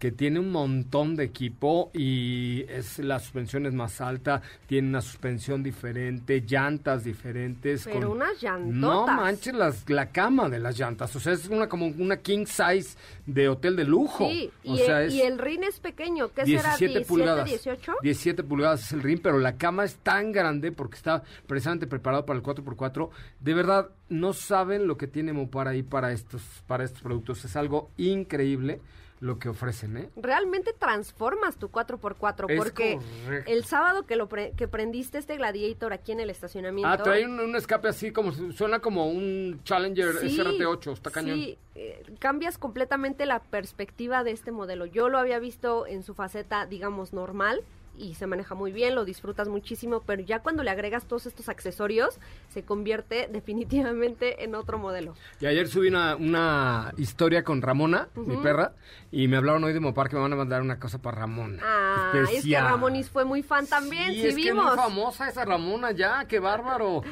que 0.00 0.10
tiene 0.10 0.40
un 0.40 0.50
montón 0.50 1.14
de 1.14 1.24
equipo 1.24 1.90
y 1.92 2.62
es 2.70 2.98
la 2.98 3.18
suspensión 3.18 3.66
es 3.66 3.74
más 3.74 4.00
alta, 4.00 4.40
tiene 4.66 4.88
una 4.88 5.02
suspensión 5.02 5.62
diferente, 5.62 6.40
llantas 6.40 7.04
diferentes. 7.04 7.84
Pero 7.84 8.12
unas 8.12 8.40
llantotas. 8.40 8.74
No 8.74 9.06
manches 9.06 9.54
las, 9.54 9.88
la 9.90 10.06
cama 10.06 10.48
de 10.48 10.58
las 10.58 10.78
llantas, 10.78 11.14
o 11.14 11.20
sea, 11.20 11.34
es 11.34 11.48
una 11.48 11.68
como 11.68 11.86
una 11.86 12.16
king 12.16 12.46
size 12.46 12.96
de 13.26 13.50
hotel 13.50 13.76
de 13.76 13.84
lujo. 13.84 14.26
Sí, 14.26 14.50
o 14.64 14.74
y, 14.74 14.78
sea, 14.78 15.02
el, 15.02 15.08
es 15.08 15.14
y 15.14 15.20
el 15.20 15.38
rin 15.38 15.64
es 15.64 15.78
pequeño, 15.80 16.32
¿qué 16.32 16.46
será? 16.46 16.76
17 16.78 17.00
¿17, 17.00 17.06
pulgadas. 17.06 17.44
18? 17.44 17.92
17 18.02 18.42
pulgadas 18.44 18.82
es 18.82 18.92
el 18.92 19.02
ring, 19.02 19.20
pero 19.22 19.38
la 19.38 19.58
cama 19.58 19.84
es 19.84 19.96
tan 19.96 20.32
grande 20.32 20.72
porque 20.72 20.96
está 20.96 21.22
precisamente 21.46 21.86
preparado 21.86 22.24
para 22.24 22.38
el 22.38 22.42
4x4. 22.42 23.10
De 23.38 23.52
verdad, 23.52 23.90
no 24.08 24.32
saben 24.32 24.86
lo 24.86 24.96
que 24.96 25.06
tiene 25.06 25.34
Mopar 25.34 25.68
ahí 25.68 25.82
para 25.82 26.10
estos, 26.12 26.42
para 26.66 26.84
estos 26.84 27.02
productos. 27.02 27.44
Es 27.44 27.54
algo 27.54 27.90
increíble. 27.98 28.80
Lo 29.20 29.38
que 29.38 29.50
ofrecen, 29.50 29.96
¿eh? 29.98 30.10
Realmente 30.16 30.72
transformas 30.72 31.56
tu 31.56 31.68
4x4 31.68 32.46
Es 32.50 32.56
porque 32.58 32.98
correcto. 33.24 33.50
el 33.52 33.64
sábado 33.64 34.06
que 34.06 34.16
lo 34.16 34.28
pre- 34.30 34.52
que 34.56 34.66
prendiste 34.66 35.18
este 35.18 35.36
Gladiator 35.36 35.92
aquí 35.92 36.12
en 36.12 36.20
el 36.20 36.30
estacionamiento. 36.30 36.88
Ah, 36.90 36.96
trae 36.96 37.26
un, 37.26 37.38
un 37.38 37.54
escape 37.54 37.88
así 37.88 38.12
como 38.12 38.32
suena 38.32 38.78
como 38.80 39.08
un 39.08 39.60
Challenger 39.64 40.16
Sí, 40.20 40.38
SRT8, 40.38 40.92
está 40.94 41.10
cañón. 41.10 41.36
Sí, 41.36 41.58
eh, 41.74 42.02
cambias 42.18 42.56
completamente 42.56 43.26
la 43.26 43.40
perspectiva 43.40 44.24
de 44.24 44.30
este 44.30 44.52
modelo. 44.52 44.86
Yo 44.86 45.08
lo 45.10 45.18
había 45.18 45.38
visto 45.38 45.86
en 45.86 46.02
su 46.02 46.14
faceta, 46.14 46.64
digamos, 46.64 47.12
normal 47.12 47.60
y 48.00 48.14
se 48.14 48.26
maneja 48.26 48.54
muy 48.54 48.72
bien, 48.72 48.94
lo 48.94 49.04
disfrutas 49.04 49.48
muchísimo, 49.48 50.00
pero 50.06 50.22
ya 50.22 50.40
cuando 50.40 50.62
le 50.62 50.70
agregas 50.70 51.04
todos 51.06 51.26
estos 51.26 51.48
accesorios, 51.48 52.18
se 52.48 52.64
convierte 52.64 53.28
definitivamente 53.32 54.42
en 54.44 54.54
otro 54.54 54.78
modelo. 54.78 55.14
Y 55.40 55.46
ayer 55.46 55.68
subí 55.68 55.88
una, 55.88 56.16
una 56.16 56.92
historia 56.96 57.44
con 57.44 57.62
Ramona, 57.62 58.08
mi 58.14 58.36
perra, 58.38 58.72
y 59.12 59.28
me 59.28 59.36
hablaron 59.36 59.64
hoy 59.64 59.72
de 59.72 59.80
Mopar 59.80 60.08
que 60.08 60.16
me 60.16 60.22
van 60.22 60.32
a 60.32 60.36
mandar 60.36 60.62
una 60.62 60.78
cosa 60.78 60.98
para 61.02 61.18
Ramona. 61.18 61.62
Ah, 61.64 62.12
es 62.14 62.28
que 62.30 62.36
especial. 62.36 62.64
Ramonis 62.64 63.10
fue 63.10 63.24
muy 63.24 63.42
fan 63.42 63.66
también, 63.66 64.12
Sí, 64.12 64.26
es 64.26 64.34
que 64.34 64.42
vimos. 64.42 64.64
muy 64.64 64.76
famosa 64.76 65.28
esa 65.28 65.44
Ramona 65.44 65.90
ya, 65.92 66.24
qué 66.26 66.38
bárbaro. 66.38 67.02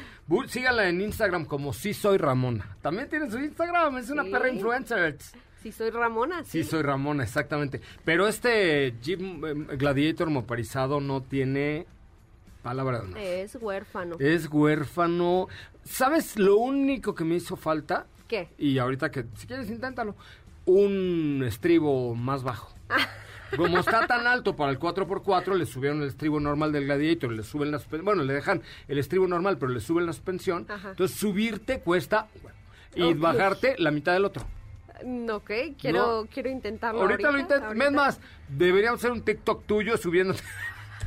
Sígala 0.46 0.88
en 0.88 1.00
Instagram 1.00 1.44
como 1.44 1.72
sí 1.72 1.94
soy 1.94 2.18
Ramona. 2.18 2.76
También 2.82 3.08
tiene 3.08 3.30
su 3.30 3.38
Instagram, 3.38 3.98
es 3.98 4.10
una 4.10 4.24
Sí. 4.24 4.30
perra 4.30 4.48
influencer. 4.50 5.16
Soy 5.72 5.90
Ramona, 5.90 6.44
Sí, 6.44 6.62
sí. 6.62 6.70
soy 6.70 6.82
Ramona, 6.82 7.22
exactamente. 7.24 7.80
Pero 8.04 8.26
este 8.28 8.94
Jeep 9.02 9.20
eh, 9.44 9.76
Gladiator 9.76 10.30
motorizado 10.30 11.00
no 11.00 11.22
tiene 11.22 11.86
palabra 12.62 12.98
de 13.00 13.04
honor. 13.04 13.18
Es 13.18 13.56
huérfano. 13.60 14.16
Es 14.18 14.48
huérfano. 14.50 15.48
¿Sabes 15.84 16.38
lo 16.38 16.56
único 16.56 17.14
que 17.14 17.24
me 17.24 17.36
hizo 17.36 17.56
falta? 17.56 18.06
¿Qué? 18.26 18.48
Y 18.58 18.78
ahorita 18.78 19.10
que, 19.10 19.24
si 19.36 19.46
quieres, 19.46 19.70
inténtalo. 19.70 20.14
Un 20.66 21.42
estribo 21.46 22.14
más 22.14 22.42
bajo. 22.42 22.74
Como 23.56 23.78
está 23.78 24.06
tan 24.06 24.26
alto 24.26 24.54
para 24.54 24.70
el 24.70 24.78
4x4, 24.78 25.54
le 25.56 25.64
subieron 25.64 26.02
el 26.02 26.08
estribo 26.08 26.38
normal 26.38 26.70
del 26.70 26.84
Gladiator, 26.84 27.32
le 27.32 27.42
suben 27.42 27.70
la 27.70 27.78
suspensión. 27.78 28.04
Bueno, 28.04 28.22
le 28.22 28.34
dejan 28.34 28.60
el 28.88 28.98
estribo 28.98 29.26
normal, 29.26 29.56
pero 29.56 29.72
le 29.72 29.80
suben 29.80 30.04
la 30.04 30.12
suspensión. 30.12 30.66
Ajá. 30.68 30.90
Entonces, 30.90 31.16
subirte 31.16 31.80
cuesta 31.80 32.28
y 32.94 33.02
Ok. 33.04 33.18
bajarte 33.18 33.76
la 33.78 33.90
mitad 33.90 34.12
del 34.12 34.26
otro. 34.26 34.44
Mm, 35.04 35.30
Ok, 35.30 35.50
quiero, 35.80 36.26
quiero 36.32 36.50
intentarlo. 36.50 37.00
Ahorita, 37.02 37.30
lo 37.30 37.38
intento. 37.38 37.72
Es 37.72 37.92
más, 37.92 38.20
deberíamos 38.48 39.00
hacer 39.00 39.12
un 39.12 39.22
TikTok 39.22 39.64
tuyo 39.66 39.96
subiéndote. 39.96 40.40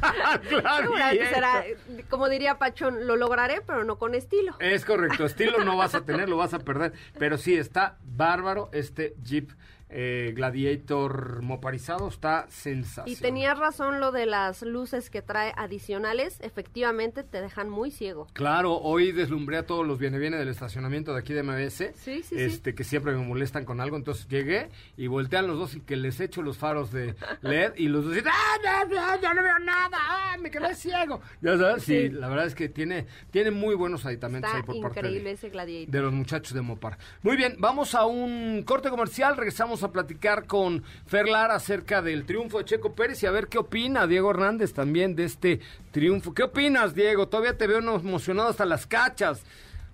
Seguramente 0.50 0.96
Gladiator. 0.96 1.34
será, 1.34 1.64
como 2.10 2.28
diría 2.30 2.58
Pachón, 2.58 3.06
lo 3.06 3.16
lograré, 3.18 3.62
pero 3.62 3.84
no 3.84 3.98
con 4.00 4.16
estilo. 4.16 4.56
Es 4.60 4.84
correcto, 4.86 5.26
estilo 5.26 5.64
no 5.64 5.78
vas 5.78 5.94
a 5.96 6.02
tener, 6.06 6.28
lo 6.30 6.38
vas 6.38 6.54
a 6.54 6.60
perder. 6.60 6.94
Pero 7.20 7.38
sí, 7.38 7.56
está 7.56 7.98
bárbaro 8.04 8.70
este 8.74 9.16
Jeep 9.24 9.52
eh, 9.92 10.32
Gladiator 10.36 11.42
moparizado, 11.42 12.08
está 12.08 12.46
sensacional. 12.50 13.12
Y 13.12 13.16
tenías 13.16 13.58
razón 13.58 14.00
lo 14.00 14.12
de 14.12 14.26
las 14.26 14.62
luces 14.62 15.10
que 15.10 15.22
trae 15.22 15.54
adicionales, 15.58 16.40
efectivamente 16.42 17.24
te 17.24 17.42
dejan 17.42 17.70
muy 17.70 17.92
ciego. 17.92 18.28
Claro, 18.34 18.76
hoy 18.78 19.12
deslumbré 19.12 19.58
a 19.58 19.66
todos 19.66 19.86
los 19.86 20.00
viene 20.00 20.18
viene 20.20 20.38
del 20.38 20.48
estacionamiento 20.50 21.14
de 21.14 21.20
aquí 21.20 21.34
de 21.34 21.44
MBS, 21.44 21.78
Sí, 21.78 21.92
sí, 21.96 22.24
sí. 22.24 22.36
este 22.40 22.74
que 22.76 22.84
siempre 22.84 23.14
me 23.14 23.26
molestan 23.26 23.66
con 23.66 23.82
algo, 23.82 23.98
entonces 23.98 24.28
llegué 24.28 24.70
y 24.98 25.08
voltean 25.08 25.48
los 25.48 25.58
dos 25.60 25.76
y 25.76 25.82
que 25.82 25.96
les 25.96 26.20
echo 26.20 26.42
los 26.42 26.58
faros 26.58 26.92
de 26.92 27.16
LED 27.42 27.74
y 27.78 27.88
los 27.88 28.06
dos 28.06 28.14
dicen, 28.16 28.32
¡ah, 28.34 28.58
ya, 28.64 28.90
ya, 28.90 29.20
ya 29.22 29.34
no 29.34 29.44
veo 29.44 29.60
nada! 29.60 29.98
¡Ah, 30.00 30.38
me 30.40 30.50
quedé 30.50 30.74
ciego! 30.76 31.22
Ya 31.42 31.58
sabes, 31.58 31.84
sí, 31.84 31.92
Sí. 32.02 32.10
la 32.10 32.30
verdad 32.30 32.46
es 32.46 32.56
que 32.56 32.70
tiene, 32.70 33.06
tiene 33.32 33.52
muy 33.52 33.76
buenos 33.76 34.06
aditamentos 34.06 34.48
Está 34.50 34.58
ahí 34.60 34.64
por 34.64 34.82
parte 34.82 35.00
increíble 35.00 35.30
de, 35.30 35.32
ese 35.36 35.50
Gladiator. 35.50 35.92
de 35.92 36.02
los 36.02 36.14
muchachos 36.14 36.54
de 36.54 36.62
Mopar. 36.62 36.98
Muy 37.22 37.36
bien, 37.36 37.56
vamos 37.60 37.94
a 37.96 38.06
un 38.06 38.64
corte 38.64 38.90
comercial, 38.90 39.36
regresamos 39.38 39.81
a 39.84 39.92
platicar 39.92 40.46
con 40.48 40.84
Fer 41.06 41.28
Lara 41.28 41.56
acerca 41.56 42.02
del 42.02 42.26
triunfo 42.26 42.58
de 42.60 42.66
Checo 42.66 42.94
Pérez 42.94 43.22
y 43.24 43.26
a 43.26 43.32
ver 43.32 43.48
qué 43.48 43.58
opina 43.58 44.08
Diego 44.08 44.32
Hernández 44.32 44.74
también 44.74 45.16
de 45.16 45.26
este 45.26 45.60
triunfo. 45.92 46.34
¿Qué 46.34 46.44
opinas, 46.44 46.94
Diego? 46.96 47.28
Todavía 47.28 47.58
te 47.58 47.68
veo 47.68 47.80
emocionado 47.80 48.50
hasta 48.50 48.66
las 48.66 48.86
cachas. 48.88 49.44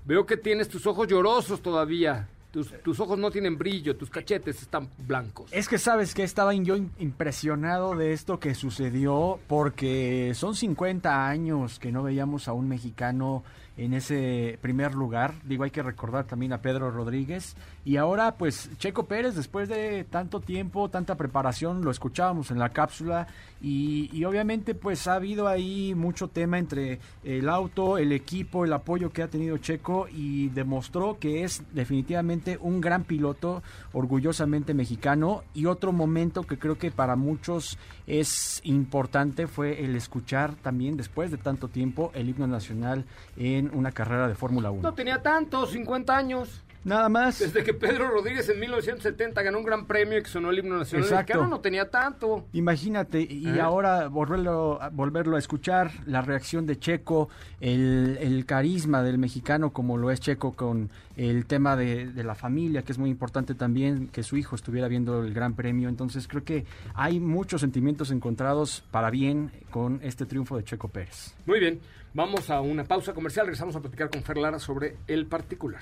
Veo 0.05 0.25
que 0.25 0.37
tienes 0.37 0.69
tus 0.69 0.85
ojos 0.87 1.07
llorosos 1.07 1.61
todavía. 1.61 2.27
Tus, 2.51 2.71
tus 2.81 2.99
ojos 3.01 3.19
no 3.19 3.29
tienen 3.29 3.57
brillo, 3.57 3.97
tus 3.97 4.09
cachetes 4.09 4.61
están 4.61 4.89
blancos. 5.05 5.51
Es 5.51 5.67
que 5.67 5.77
sabes 5.77 6.13
que 6.15 6.23
estaba 6.23 6.53
yo 6.53 6.77
im- 6.77 6.89
impresionado 6.97 7.93
de 7.95 8.13
esto 8.13 8.39
que 8.39 8.55
sucedió 8.55 9.37
porque 9.47 10.31
son 10.33 10.55
50 10.55 11.27
años 11.27 11.77
que 11.77 11.91
no 11.91 12.03
veíamos 12.03 12.47
a 12.47 12.53
un 12.53 12.69
mexicano 12.69 13.43
en 13.75 13.93
ese 13.93 14.57
primer 14.61 14.95
lugar. 14.95 15.33
Digo, 15.43 15.65
hay 15.65 15.71
que 15.71 15.83
recordar 15.83 16.25
también 16.25 16.53
a 16.53 16.61
Pedro 16.61 16.89
Rodríguez. 16.89 17.55
Y 17.87 17.95
ahora, 17.95 18.35
pues, 18.35 18.69
Checo 18.79 19.05
Pérez, 19.05 19.33
después 19.33 19.69
de 19.69 20.03
tanto 20.03 20.41
tiempo, 20.41 20.89
tanta 20.89 21.15
preparación, 21.15 21.85
lo 21.85 21.89
escuchábamos 21.89 22.51
en 22.51 22.59
la 22.59 22.67
cápsula. 22.67 23.27
Y, 23.61 24.09
y 24.11 24.25
obviamente, 24.25 24.75
pues, 24.75 25.07
ha 25.07 25.13
habido 25.13 25.47
ahí 25.47 25.95
mucho 25.95 26.27
tema 26.27 26.59
entre 26.59 26.99
el 27.23 27.47
auto, 27.47 27.97
el 27.97 28.11
equipo, 28.11 28.65
el 28.65 28.73
apoyo 28.73 29.13
que 29.13 29.23
ha 29.23 29.29
tenido 29.29 29.57
Checo. 29.59 30.09
Y 30.09 30.49
demostró 30.49 31.17
que 31.17 31.45
es 31.45 31.63
definitivamente 31.73 32.57
un 32.59 32.81
gran 32.81 33.05
piloto, 33.05 33.63
orgullosamente 33.93 34.73
mexicano. 34.73 35.45
Y 35.53 35.65
otro 35.65 35.93
momento 35.93 36.43
que 36.43 36.59
creo 36.59 36.77
que 36.77 36.91
para 36.91 37.15
muchos 37.15 37.77
es 38.05 38.59
importante 38.65 39.47
fue 39.47 39.85
el 39.85 39.95
escuchar 39.95 40.55
también, 40.55 40.97
después 40.97 41.31
de 41.31 41.37
tanto 41.37 41.69
tiempo, 41.69 42.11
el 42.15 42.27
himno 42.27 42.47
nacional 42.47 43.05
en 43.37 43.73
una 43.73 43.93
carrera 43.93 44.27
de 44.27 44.35
Fórmula 44.35 44.71
1. 44.71 44.81
No 44.81 44.93
tenía 44.93 45.21
tanto, 45.21 45.65
50 45.65 46.17
años. 46.17 46.65
Nada 46.83 47.09
más. 47.09 47.39
Desde 47.39 47.63
que 47.63 47.73
Pedro 47.73 48.07
Rodríguez 48.09 48.47
en 48.49 48.59
1970 48.61 49.41
ganó 49.41 49.57
un 49.57 49.65
gran 49.65 49.85
premio 49.87 50.17
y 50.17 50.23
que 50.23 50.29
sonó 50.29 50.51
el 50.51 50.59
himno 50.59 50.77
nacional 50.77 51.03
Exacto. 51.05 51.33
mexicano, 51.33 51.47
no 51.49 51.59
tenía 51.59 51.89
tanto. 51.89 52.45
Imagínate, 52.53 53.21
y 53.21 53.47
¿Eh? 53.47 53.59
ahora 53.59 54.07
volverlo, 54.07 54.81
a- 54.81 54.89
volverlo 54.89 55.35
a 55.35 55.39
escuchar, 55.39 55.91
la 56.05 56.21
reacción 56.21 56.65
de 56.65 56.79
Checo, 56.79 57.27
el, 57.59 58.17
el 58.21 58.45
carisma 58.45 59.03
del 59.03 59.17
mexicano 59.17 59.71
como 59.73 59.97
lo 59.97 60.11
es 60.11 60.19
Checo 60.21 60.53
con 60.53 60.89
el 61.17 61.45
tema 61.45 61.75
de, 61.75 62.07
de 62.07 62.23
la 62.23 62.35
familia, 62.35 62.83
que 62.83 62.91
es 62.93 62.97
muy 62.97 63.09
importante 63.09 63.53
también, 63.55 64.07
que 64.07 64.23
su 64.23 64.37
hijo 64.37 64.55
estuviera 64.55 64.87
viendo 64.87 65.21
el 65.23 65.33
Gran 65.33 65.55
Premio. 65.55 65.89
Entonces 65.89 66.27
creo 66.27 66.43
que 66.45 66.65
hay 66.93 67.19
muchos 67.19 67.61
sentimientos 67.61 68.11
encontrados 68.11 68.83
para 68.91 69.09
bien 69.09 69.51
con 69.71 69.99
este 70.03 70.25
triunfo 70.25 70.55
de 70.57 70.63
Checo 70.63 70.87
Pérez. 70.87 71.35
Muy 71.45 71.59
bien, 71.59 71.79
vamos 72.13 72.49
a 72.49 72.61
una 72.61 72.83
pausa 72.85 73.13
comercial, 73.13 73.45
regresamos 73.47 73.75
a 73.75 73.81
platicar 73.81 74.09
con 74.09 74.23
Fer 74.23 74.37
Lara 74.37 74.59
sobre 74.59 74.95
el 75.07 75.25
particular. 75.25 75.81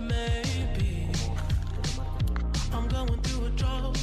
Maybe 0.00 1.08
I'm 2.72 2.88
going 2.88 3.20
through 3.22 3.46
a 3.46 3.50
drought. 3.50 3.98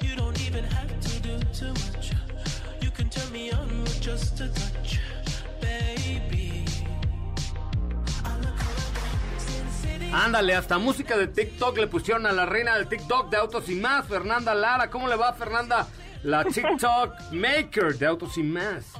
You 0.00 0.16
don't 0.16 0.40
even 0.46 0.64
have 0.64 1.00
to 1.00 1.20
do 1.20 1.38
too 1.52 1.72
much. 1.72 2.12
You 2.80 2.90
can 2.90 3.08
turn 3.08 3.30
me 3.32 3.52
on 3.52 3.82
with 3.82 4.00
just 4.00 4.40
a 4.40 4.48
touch, 4.48 5.00
baby. 5.60 6.64
Ándale, 10.12 10.54
hasta 10.54 10.76
música 10.78 11.16
de 11.16 11.26
TikTok 11.26 11.78
le 11.78 11.86
pusieron 11.86 12.26
a 12.26 12.32
la 12.32 12.44
reina 12.44 12.76
del 12.76 12.86
TikTok 12.86 13.30
de 13.30 13.38
Autos 13.38 13.68
y 13.70 13.76
Más, 13.76 14.06
Fernanda 14.06 14.54
Lara. 14.54 14.90
¿Cómo 14.90 15.08
le 15.08 15.16
va, 15.16 15.32
Fernanda? 15.32 15.86
La 16.22 16.44
TikTok 16.54 17.32
Maker 17.32 17.96
de 17.98 18.06
Autos 18.06 18.36
y 18.36 18.42
Más. 18.42 18.92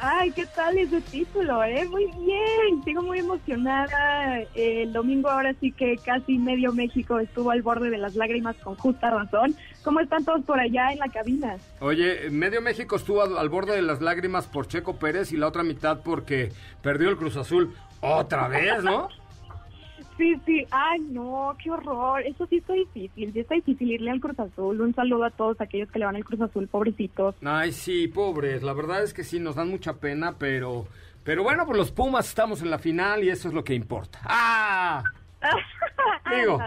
Ay, 0.00 0.30
¿qué 0.30 0.46
tal 0.46 0.78
ese 0.78 1.00
título, 1.00 1.64
eh? 1.64 1.84
Muy 1.88 2.06
bien, 2.06 2.84
sigo 2.84 3.02
muy 3.02 3.18
emocionada. 3.18 4.40
Eh, 4.54 4.82
El 4.82 4.92
domingo 4.92 5.28
ahora 5.28 5.54
sí 5.60 5.72
que 5.72 5.96
casi 5.96 6.38
medio 6.38 6.72
México 6.72 7.18
estuvo 7.18 7.50
al 7.50 7.62
borde 7.62 7.90
de 7.90 7.98
las 7.98 8.14
lágrimas 8.14 8.54
con 8.62 8.76
justa 8.76 9.10
razón. 9.10 9.56
¿Cómo 9.82 9.98
están 9.98 10.24
todos 10.24 10.44
por 10.44 10.60
allá 10.60 10.92
en 10.92 11.00
la 11.00 11.08
cabina? 11.08 11.56
Oye, 11.80 12.30
medio 12.30 12.62
México 12.62 12.94
estuvo 12.94 13.22
al, 13.22 13.36
al 13.38 13.48
borde 13.48 13.74
de 13.74 13.82
las 13.82 14.00
lágrimas 14.00 14.46
por 14.46 14.68
Checo 14.68 14.96
Pérez 15.00 15.32
y 15.32 15.36
la 15.36 15.48
otra 15.48 15.64
mitad 15.64 16.00
porque 16.04 16.52
perdió 16.80 17.08
el 17.08 17.16
Cruz 17.16 17.36
Azul 17.36 17.74
otra 18.00 18.46
vez, 18.46 18.84
¿no? 18.84 19.08
Sí, 20.18 20.34
sí, 20.44 20.66
ay 20.70 20.98
no, 21.00 21.56
qué 21.62 21.70
horror, 21.70 22.20
eso 22.22 22.46
sí 22.48 22.56
está 22.56 22.72
difícil, 22.74 23.32
sí 23.32 23.38
está 23.40 23.54
difícil 23.54 23.92
irle 23.92 24.10
al 24.10 24.20
Cruz 24.20 24.38
Azul, 24.38 24.80
un 24.80 24.92
saludo 24.94 25.24
a 25.24 25.30
todos 25.30 25.58
aquellos 25.60 25.90
que 25.90 25.98
le 26.00 26.04
van 26.04 26.16
al 26.16 26.24
Cruz 26.24 26.40
Azul, 26.40 26.66
pobrecitos. 26.68 27.36
Ay, 27.44 27.70
sí, 27.72 28.08
pobres. 28.08 28.62
La 28.64 28.72
verdad 28.72 29.02
es 29.02 29.14
que 29.14 29.22
sí, 29.24 29.38
nos 29.40 29.54
dan 29.54 29.68
mucha 29.70 29.94
pena, 29.94 30.34
pero... 30.36 30.86
Pero 31.24 31.42
bueno, 31.42 31.64
pues 31.66 31.76
los 31.78 31.92
Pumas 31.92 32.26
estamos 32.28 32.62
en 32.62 32.70
la 32.70 32.78
final 32.78 33.22
y 33.22 33.28
eso 33.30 33.48
es 33.48 33.54
lo 33.54 33.62
que 33.62 33.74
importa. 33.74 34.18
¡Ah! 34.24 35.04
Digo, 36.30 36.58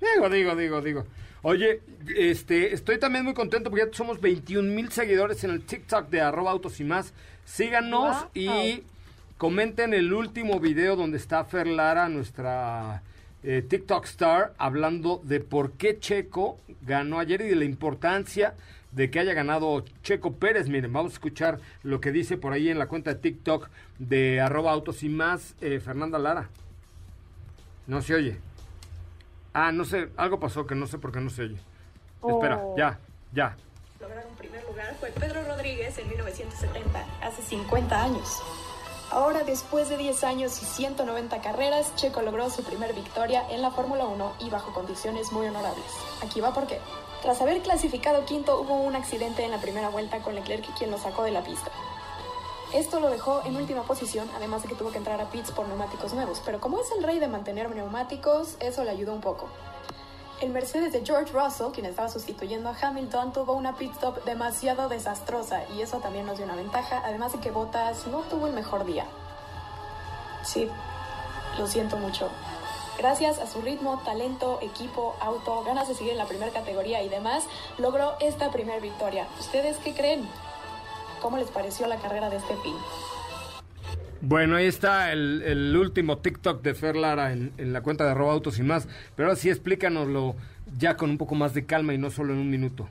digo, 0.00 0.28
digo, 0.28 0.54
digo, 0.56 0.80
digo. 0.82 1.04
Oye, 1.42 1.80
este, 2.16 2.74
estoy 2.74 2.98
también 2.98 3.24
muy 3.24 3.32
contento 3.34 3.70
porque 3.70 3.86
ya 3.86 3.92
somos 3.96 4.20
21 4.20 4.70
mil 4.74 4.90
seguidores 4.90 5.42
en 5.44 5.50
el 5.52 5.62
TikTok 5.64 6.08
de 6.08 6.20
arroba 6.20 6.50
autos 6.50 6.78
y 6.80 6.84
más. 6.84 7.14
Síganos 7.44 8.22
Wow. 8.22 8.30
y 8.34 8.82
comenten 9.38 9.94
el 9.94 10.12
último 10.12 10.60
video 10.60 10.96
donde 10.96 11.16
está 11.16 11.44
Fer 11.44 11.68
Lara, 11.68 12.08
nuestra 12.08 13.02
eh, 13.44 13.64
TikTok 13.66 14.04
star, 14.04 14.52
hablando 14.58 15.20
de 15.22 15.40
por 15.40 15.72
qué 15.72 15.98
Checo 15.98 16.58
ganó 16.82 17.20
ayer 17.20 17.40
y 17.42 17.48
de 17.48 17.54
la 17.56 17.64
importancia 17.64 18.54
de 18.90 19.10
que 19.10 19.20
haya 19.20 19.34
ganado 19.34 19.84
Checo 20.02 20.34
Pérez. 20.34 20.68
Miren, 20.68 20.92
vamos 20.92 21.12
a 21.12 21.14
escuchar 21.14 21.60
lo 21.84 22.00
que 22.00 22.10
dice 22.10 22.36
por 22.36 22.52
ahí 22.52 22.68
en 22.68 22.78
la 22.78 22.88
cuenta 22.88 23.14
de 23.14 23.20
TikTok 23.20 23.68
de 23.98 24.40
arroba 24.40 24.72
autos 24.72 25.02
y 25.04 25.08
más 25.08 25.54
eh, 25.60 25.78
Fernanda 25.80 26.18
Lara. 26.18 26.48
No 27.86 28.02
se 28.02 28.14
oye. 28.14 28.36
Ah, 29.54 29.70
no 29.72 29.84
sé, 29.84 30.08
algo 30.16 30.40
pasó 30.40 30.66
que 30.66 30.74
no 30.74 30.86
sé 30.86 30.98
por 30.98 31.12
qué 31.12 31.20
no 31.20 31.30
se 31.30 31.42
oye. 31.42 31.56
Espera, 32.26 32.58
Oh. 32.60 32.74
ya, 32.76 32.98
ya. 33.32 33.56
lograron 34.00 34.34
primer 34.36 34.64
lugar 34.64 34.96
fue 34.98 35.10
Pedro 35.10 35.44
Rodríguez 35.44 35.96
en 35.98 36.08
1970, 36.08 37.06
hace 37.22 37.42
50 37.42 38.02
años. 38.02 38.42
Ahora, 39.10 39.42
después 39.42 39.88
de 39.88 39.96
10 39.96 40.22
años 40.24 40.62
y 40.62 40.66
190 40.66 41.40
carreras, 41.40 41.94
Checo 41.96 42.20
logró 42.20 42.50
su 42.50 42.62
primer 42.62 42.92
victoria 42.92 43.42
en 43.48 43.62
la 43.62 43.70
Fórmula 43.70 44.04
1 44.04 44.34
y 44.40 44.50
bajo 44.50 44.74
condiciones 44.74 45.32
muy 45.32 45.46
honorables. 45.46 45.86
Aquí 46.22 46.42
va 46.42 46.52
por 46.52 46.66
qué. 46.66 46.78
Tras 47.22 47.40
haber 47.40 47.62
clasificado 47.62 48.26
quinto, 48.26 48.60
hubo 48.60 48.74
un 48.74 48.94
accidente 48.96 49.44
en 49.44 49.50
la 49.50 49.62
primera 49.62 49.88
vuelta 49.88 50.18
con 50.18 50.34
Leclerc 50.34 50.66
quien 50.76 50.90
lo 50.90 50.98
sacó 50.98 51.22
de 51.24 51.30
la 51.30 51.42
pista. 51.42 51.70
Esto 52.74 53.00
lo 53.00 53.08
dejó 53.08 53.40
en 53.46 53.56
última 53.56 53.82
posición, 53.84 54.28
además 54.36 54.62
de 54.62 54.68
que 54.68 54.74
tuvo 54.74 54.92
que 54.92 54.98
entrar 54.98 55.18
a 55.22 55.30
pits 55.30 55.52
por 55.52 55.66
neumáticos 55.66 56.12
nuevos, 56.12 56.42
pero 56.44 56.60
como 56.60 56.78
es 56.78 56.92
el 56.92 57.02
rey 57.02 57.18
de 57.18 57.28
mantener 57.28 57.74
neumáticos, 57.74 58.56
eso 58.60 58.84
le 58.84 58.90
ayudó 58.90 59.14
un 59.14 59.22
poco. 59.22 59.48
El 60.40 60.50
Mercedes 60.50 60.92
de 60.92 61.04
George 61.04 61.32
Russell, 61.32 61.72
quien 61.72 61.86
estaba 61.86 62.08
sustituyendo 62.08 62.68
a 62.68 62.76
Hamilton, 62.80 63.32
tuvo 63.32 63.54
una 63.54 63.74
pit 63.74 63.90
stop 63.94 64.22
demasiado 64.24 64.88
desastrosa 64.88 65.64
y 65.74 65.82
eso 65.82 65.98
también 65.98 66.26
nos 66.26 66.36
dio 66.36 66.46
una 66.46 66.54
ventaja, 66.54 67.02
además 67.04 67.32
de 67.32 67.40
que 67.40 67.50
Bottas 67.50 68.06
no 68.06 68.20
tuvo 68.20 68.46
el 68.46 68.52
mejor 68.52 68.84
día. 68.84 69.04
Sí, 70.44 70.68
lo 71.58 71.66
siento 71.66 71.96
mucho. 71.96 72.28
Gracias 72.98 73.40
a 73.40 73.48
su 73.48 73.60
ritmo, 73.62 74.00
talento, 74.04 74.60
equipo, 74.62 75.16
auto, 75.18 75.64
ganas 75.64 75.88
de 75.88 75.96
seguir 75.96 76.12
en 76.12 76.18
la 76.18 76.26
primera 76.26 76.52
categoría 76.52 77.02
y 77.02 77.08
demás, 77.08 77.42
logró 77.76 78.14
esta 78.20 78.52
primera 78.52 78.78
victoria. 78.78 79.26
¿Ustedes 79.40 79.76
qué 79.78 79.92
creen? 79.92 80.28
¿Cómo 81.20 81.36
les 81.36 81.50
pareció 81.50 81.88
la 81.88 81.96
carrera 81.96 82.30
de 82.30 82.36
este 82.36 82.56
fin? 82.58 82.76
Bueno, 84.20 84.56
ahí 84.56 84.66
está 84.66 85.12
el, 85.12 85.42
el 85.42 85.76
último 85.76 86.18
TikTok 86.18 86.62
de 86.62 86.74
Fer 86.74 86.96
Lara 86.96 87.32
en, 87.32 87.52
en 87.56 87.72
la 87.72 87.82
cuenta 87.82 88.04
de 88.04 88.10
arroba 88.10 88.32
autos 88.32 88.58
y 88.58 88.62
más. 88.62 88.88
Pero 89.14 89.28
ahora 89.28 89.40
sí 89.40 89.48
explícanoslo 89.48 90.34
ya 90.76 90.96
con 90.96 91.10
un 91.10 91.18
poco 91.18 91.34
más 91.34 91.54
de 91.54 91.64
calma 91.64 91.94
y 91.94 91.98
no 91.98 92.10
solo 92.10 92.32
en 92.32 92.40
un 92.40 92.50
minuto. 92.50 92.88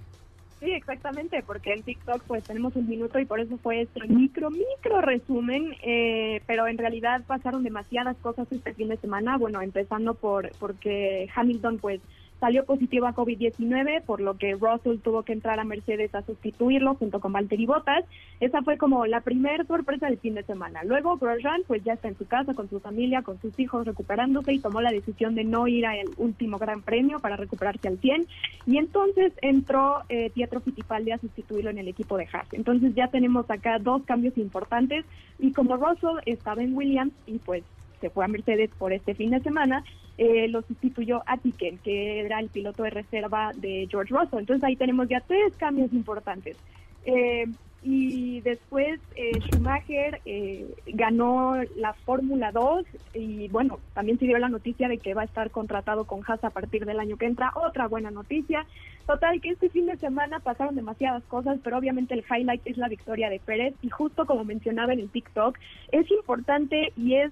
Sí, 0.59 0.71
exactamente, 0.71 1.43
porque 1.45 1.73
en 1.73 1.83
TikTok 1.83 2.23
pues 2.23 2.43
tenemos 2.43 2.75
un 2.75 2.89
minuto 2.89 3.19
y 3.19 3.25
por 3.25 3.39
eso 3.39 3.57
fue 3.57 3.81
este 3.81 4.07
micro, 4.07 4.49
micro 4.49 5.01
resumen, 5.01 5.75
eh, 5.83 6.41
pero 6.47 6.67
en 6.67 6.79
realidad 6.79 7.21
pasaron 7.27 7.63
demasiadas 7.63 8.17
cosas 8.17 8.47
este 8.51 8.73
fin 8.73 8.89
de 8.89 8.97
semana, 8.97 9.37
bueno, 9.37 9.61
empezando 9.61 10.15
por 10.15 10.49
porque 10.57 11.29
Hamilton 11.35 11.77
pues 11.77 12.01
salió 12.39 12.65
positivo 12.65 13.07
a 13.07 13.15
COVID-19, 13.15 14.03
por 14.03 14.21
lo 14.21 14.37
que 14.37 14.53
Russell 14.53 14.99
tuvo 14.99 15.23
que 15.23 15.33
entrar 15.33 15.59
a 15.59 15.63
Mercedes 15.63 16.13
a 16.13 16.21
sustituirlo 16.21 16.95
junto 16.95 17.19
con 17.19 17.33
Valtteri 17.33 17.65
Bottas. 17.65 18.05
Esa 18.39 18.61
fue 18.61 18.77
como 18.77 19.05
la 19.05 19.21
primer 19.21 19.65
sorpresa 19.65 20.07
del 20.07 20.19
fin 20.19 20.35
de 20.35 20.43
semana. 20.43 20.83
Luego 20.83 21.17
Grosjean 21.17 21.61
pues 21.67 21.83
ya 21.83 21.93
está 21.93 22.07
en 22.07 22.17
su 22.17 22.27
casa 22.27 22.53
con 22.53 22.69
su 22.69 22.79
familia, 22.79 23.21
con 23.23 23.39
sus 23.41 23.59
hijos 23.59 23.85
recuperándose 23.85 24.53
y 24.53 24.59
tomó 24.59 24.81
la 24.81 24.91
decisión 24.91 25.35
de 25.35 25.43
no 25.43 25.67
ir 25.67 25.85
al 25.85 26.05
último 26.17 26.57
Gran 26.57 26.81
Premio 26.81 27.19
para 27.19 27.37
recuperarse 27.37 27.87
al 27.87 27.97
100 27.97 28.27
y 28.65 28.77
entonces 28.77 29.33
entró 29.41 30.03
eh, 30.09 30.29
Pietro 30.33 30.59
Fittipaldi 30.59 31.11
a 31.11 31.17
sustituirlo 31.17 31.69
en 31.69 31.79
el 31.79 31.87
equipo 31.87 32.17
de 32.17 32.27
Haas. 32.31 32.47
Entonces 32.53 32.93
ya 32.95 33.07
tenemos 33.07 33.49
acá 33.49 33.79
dos 33.79 34.03
cambios 34.03 34.37
importantes 34.37 35.05
y 35.39 35.51
como 35.53 35.77
Russell 35.77 36.19
estaba 36.25 36.61
en 36.61 36.75
Williams 36.75 37.13
y 37.25 37.39
pues 37.39 37.63
se 37.99 38.09
fue 38.09 38.25
a 38.25 38.27
Mercedes 38.27 38.69
por 38.77 38.93
este 38.93 39.15
fin 39.15 39.31
de 39.31 39.39
semana, 39.41 39.83
eh, 40.17 40.47
lo 40.47 40.61
sustituyó 40.63 41.23
a 41.25 41.37
Tiken, 41.37 41.77
que 41.79 42.21
era 42.21 42.39
el 42.39 42.49
piloto 42.49 42.83
de 42.83 42.89
reserva 42.89 43.51
de 43.55 43.87
George 43.89 44.13
Russell. 44.13 44.39
Entonces 44.39 44.63
ahí 44.63 44.75
tenemos 44.75 45.07
ya 45.07 45.21
tres 45.21 45.53
cambios 45.57 45.93
importantes. 45.93 46.57
Eh, 47.05 47.45
y 47.83 48.41
después 48.41 48.99
eh, 49.15 49.39
Schumacher 49.39 50.19
eh, 50.25 50.65
ganó 50.87 51.55
la 51.75 51.93
Fórmula 51.93 52.51
2 52.51 52.85
y 53.13 53.47
bueno, 53.49 53.79
también 53.93 54.17
se 54.17 54.25
dio 54.25 54.37
la 54.39 54.49
noticia 54.49 54.89
de 54.89 54.97
que 54.97 55.13
va 55.13 55.21
a 55.21 55.25
estar 55.25 55.51
contratado 55.51 56.05
con 56.05 56.21
Haas 56.27 56.43
a 56.43 56.49
partir 56.49 56.85
del 56.85 56.99
año 56.99 57.17
que 57.17 57.27
entra. 57.27 57.53
Otra 57.55 57.87
buena 57.87 58.11
noticia. 58.11 58.65
Total, 59.05 59.39
que 59.39 59.51
este 59.51 59.69
fin 59.69 59.85
de 59.85 59.95
semana 59.97 60.39
pasaron 60.39 60.75
demasiadas 60.75 61.23
cosas, 61.25 61.59
pero 61.63 61.77
obviamente 61.77 62.13
el 62.13 62.25
highlight 62.29 62.61
es 62.65 62.77
la 62.77 62.89
victoria 62.89 63.29
de 63.29 63.39
Pérez 63.39 63.73
y 63.81 63.89
justo 63.89 64.25
como 64.25 64.43
mencionaba 64.43 64.91
en 64.91 64.99
el 64.99 65.09
TikTok, 65.09 65.57
es 65.91 66.11
importante 66.11 66.91
y 66.97 67.15
es 67.15 67.31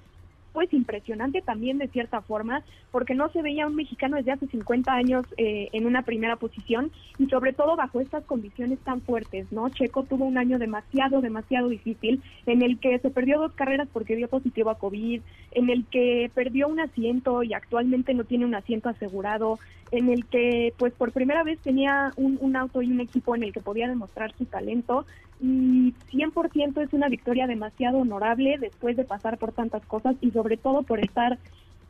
pues 0.56 0.74
impresionante 0.74 1.42
también 1.42 1.78
de 1.78 1.90
cierta 1.90 2.22
forma, 2.22 2.64
porque 2.90 3.14
no 3.14 3.30
se 3.30 3.42
veía 3.42 3.68
un 3.68 3.76
mexicano 3.76 4.16
desde 4.16 4.32
hace 4.32 4.48
50 4.48 4.90
años 4.92 5.26
eh, 5.36 5.68
en 5.74 5.86
una 5.86 6.04
primera 6.04 6.38
posición 6.38 6.92
y 7.20 7.28
sobre 7.28 7.52
todo 7.52 7.76
bajo 7.76 8.00
estas 8.00 8.24
condiciones 8.24 8.80
tan 8.80 9.02
fuertes, 9.02 9.52
¿no? 9.52 9.68
Checo 9.68 10.04
tuvo 10.04 10.24
un 10.24 10.38
año 10.38 10.58
demasiado, 10.58 11.20
demasiado 11.20 11.68
difícil 11.68 12.24
en 12.46 12.62
el 12.62 12.80
que 12.80 12.98
se 13.00 13.10
perdió 13.10 13.38
dos 13.38 13.52
carreras 13.52 13.90
porque 13.92 14.16
dio 14.16 14.30
positivo 14.30 14.70
a 14.70 14.80
COVID, 14.80 15.22
en 15.52 15.70
el 15.70 15.86
que 15.88 16.32
perdió 16.34 16.70
un 16.70 16.80
asiento 16.80 17.44
y 17.44 17.54
actualmente 17.54 18.14
no 18.14 18.24
tiene 18.24 18.46
un 18.46 18.56
asiento 18.56 18.88
asegurado, 18.88 19.60
en 19.92 20.10
el 20.10 20.26
que 20.26 20.74
pues 20.78 20.94
por 20.94 21.12
primera 21.12 21.44
vez 21.44 21.60
tenía 21.60 22.14
un, 22.16 22.38
un 22.40 22.56
auto 22.56 22.82
y 22.82 22.90
un 22.90 23.02
equipo 23.02 23.36
en 23.36 23.44
el 23.44 23.52
que 23.52 23.60
podía 23.60 23.90
demostrar 23.90 24.34
su 24.38 24.46
talento 24.46 25.06
y 25.42 25.94
100% 26.12 26.82
es 26.82 26.94
una 26.94 27.10
victoria 27.10 27.48
demasiado 27.48 28.00
honorable 28.00 28.58
después 28.60 28.96
de 28.96 29.04
pasar 29.04 29.38
por 29.38 29.52
tantas 29.52 29.86
cosas 29.86 30.16
y 30.22 30.32
sobre 30.32 30.58
todo 30.58 30.84
por 30.84 31.00
estar 31.00 31.38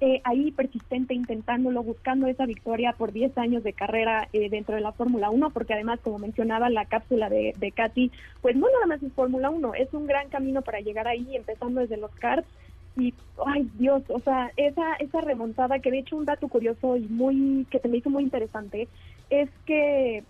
eh, 0.02 0.20
ahí 0.26 0.52
persistente 0.52 1.14
intentándolo, 1.14 1.82
buscando 1.82 2.28
esa 2.28 2.46
victoria 2.46 2.94
por 2.94 3.14
10 3.14 3.38
años 3.38 3.64
de 3.64 3.72
carrera 3.72 4.28
eh, 4.34 4.50
dentro 4.50 4.76
de 4.76 4.82
la 4.82 4.92
Fórmula 4.92 5.30
1, 5.30 5.52
porque 5.52 5.74
además, 5.74 6.02
como 6.04 6.20
mencionaba 6.20 6.70
la 6.70 6.86
cápsula 6.86 7.30
de, 7.30 7.54
de 7.58 7.72
Katy, 7.72 8.12
pues 8.42 8.58
no 8.58 8.68
nada 8.74 8.88
más 8.88 9.02
es 9.02 9.14
Fórmula 9.14 9.50
1, 9.50 9.74
es 9.76 9.94
un 9.94 10.06
gran 10.06 10.28
camino 10.28 10.62
para 10.64 10.82
llegar 10.82 11.08
ahí, 11.08 11.36
empezando 11.36 11.80
desde 11.80 11.98
los 11.98 12.12
karts. 12.16 12.48
Y, 12.98 13.14
ay 13.46 13.70
Dios, 13.78 14.04
o 14.10 14.20
sea, 14.20 14.52
esa, 14.58 14.96
esa 14.96 15.22
remontada, 15.22 15.80
que 15.80 15.92
de 15.92 16.00
hecho 16.00 16.18
un 16.18 16.26
dato 16.26 16.48
curioso 16.50 16.98
y 16.98 17.08
muy, 17.08 17.66
que 17.70 17.80
se 17.80 17.88
me 17.88 17.98
hizo 17.98 18.10
muy 18.10 18.24
interesante, 18.24 18.90
es 19.30 19.50
que 19.66 20.24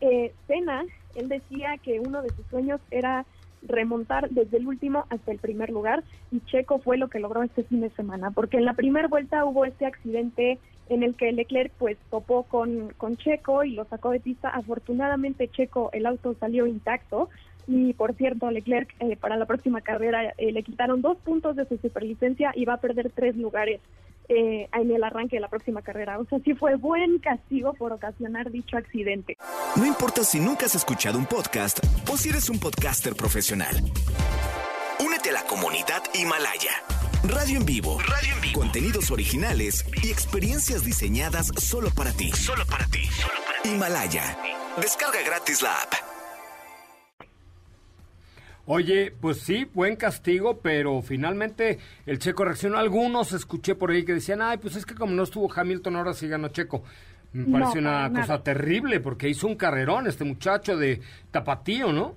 eh, 0.00 0.32
Senna, 0.48 0.84
él 1.14 1.28
decía 1.28 1.78
que 1.82 2.00
uno 2.00 2.22
de 2.22 2.30
sus 2.30 2.46
sueños 2.46 2.80
era 2.90 3.24
remontar 3.62 4.30
desde 4.30 4.56
el 4.56 4.66
último 4.66 5.06
hasta 5.10 5.32
el 5.32 5.38
primer 5.38 5.70
lugar 5.70 6.02
y 6.30 6.40
Checo 6.40 6.78
fue 6.78 6.96
lo 6.96 7.08
que 7.08 7.20
logró 7.20 7.42
este 7.42 7.64
fin 7.64 7.80
de 7.80 7.90
semana, 7.90 8.30
porque 8.30 8.56
en 8.56 8.64
la 8.64 8.74
primera 8.74 9.08
vuelta 9.08 9.44
hubo 9.44 9.64
este 9.64 9.86
accidente 9.86 10.58
en 10.88 11.02
el 11.02 11.14
que 11.14 11.32
Leclerc 11.32 11.72
pues 11.78 11.96
topó 12.10 12.44
con, 12.44 12.92
con 12.96 13.16
Checo 13.16 13.64
y 13.64 13.72
lo 13.72 13.84
sacó 13.84 14.10
de 14.10 14.20
pista. 14.20 14.48
Afortunadamente 14.48 15.48
Checo 15.48 15.90
el 15.92 16.06
auto 16.06 16.34
salió 16.40 16.66
intacto 16.66 17.28
y 17.66 17.92
por 17.92 18.14
cierto 18.14 18.50
Leclerc 18.50 18.92
eh, 19.00 19.16
para 19.16 19.36
la 19.36 19.46
próxima 19.46 19.80
carrera 19.80 20.34
eh, 20.38 20.52
le 20.52 20.62
quitaron 20.62 21.02
dos 21.02 21.18
puntos 21.18 21.54
de 21.54 21.66
su 21.66 21.76
superlicencia 21.76 22.52
y 22.56 22.64
va 22.64 22.74
a 22.74 22.80
perder 22.80 23.10
tres 23.14 23.36
lugares 23.36 23.80
eh, 24.30 24.68
en 24.72 24.90
el 24.92 25.02
arranque 25.02 25.36
de 25.36 25.40
la 25.40 25.48
próxima 25.48 25.82
carrera. 25.82 26.18
O 26.18 26.24
sea, 26.26 26.38
sí 26.44 26.54
fue 26.54 26.76
buen 26.76 27.18
castigo 27.18 27.74
por 27.74 27.92
ocasionar 27.92 28.50
dicho 28.50 28.76
accidente. 28.76 29.36
No 29.76 29.84
importa 29.84 30.22
si 30.22 30.38
nunca 30.38 30.66
has 30.66 30.74
escuchado 30.76 31.18
un 31.18 31.26
podcast 31.26 31.80
o 32.08 32.16
si 32.16 32.28
eres 32.28 32.48
un 32.48 32.60
podcaster 32.60 33.14
profesional. 33.16 33.74
Únete 35.04 35.30
a 35.30 35.32
la 35.32 35.42
comunidad 35.42 36.02
Himalaya. 36.14 36.70
Radio 37.24 37.58
en 37.58 37.66
vivo. 37.66 37.98
Radio 37.98 38.34
en 38.34 38.40
vivo. 38.40 38.60
Contenidos 38.60 39.10
originales 39.10 39.84
y 40.02 40.10
experiencias 40.10 40.84
diseñadas 40.84 41.48
solo 41.56 41.90
para 41.90 42.12
ti. 42.12 42.30
Solo 42.30 42.64
para 42.66 42.86
ti. 42.86 43.02
Himalaya. 43.64 44.38
Descarga 44.80 45.22
gratis 45.22 45.60
la 45.60 45.74
app. 45.74 46.09
Oye, 48.72 49.12
pues 49.20 49.38
sí, 49.38 49.64
buen 49.74 49.96
castigo, 49.96 50.60
pero 50.60 51.02
finalmente 51.02 51.80
el 52.06 52.20
Checo 52.20 52.44
reaccionó. 52.44 52.78
Algunos 52.78 53.32
escuché 53.32 53.74
por 53.74 53.90
ahí 53.90 54.04
que 54.04 54.14
decían, 54.14 54.40
ay, 54.42 54.58
pues 54.58 54.76
es 54.76 54.86
que 54.86 54.94
como 54.94 55.12
no 55.12 55.24
estuvo 55.24 55.52
Hamilton, 55.52 55.96
ahora 55.96 56.12
sí 56.14 56.28
ganó 56.28 56.46
Checo. 56.50 56.84
Me 57.32 57.46
No, 57.46 57.58
parece 57.58 57.80
una 57.80 58.08
nada. 58.08 58.20
cosa 58.20 58.44
terrible, 58.44 59.00
porque 59.00 59.28
hizo 59.28 59.48
un 59.48 59.56
carrerón 59.56 60.06
este 60.06 60.22
muchacho 60.22 60.76
de 60.76 61.00
tapatío, 61.32 61.92
¿no? 61.92 62.14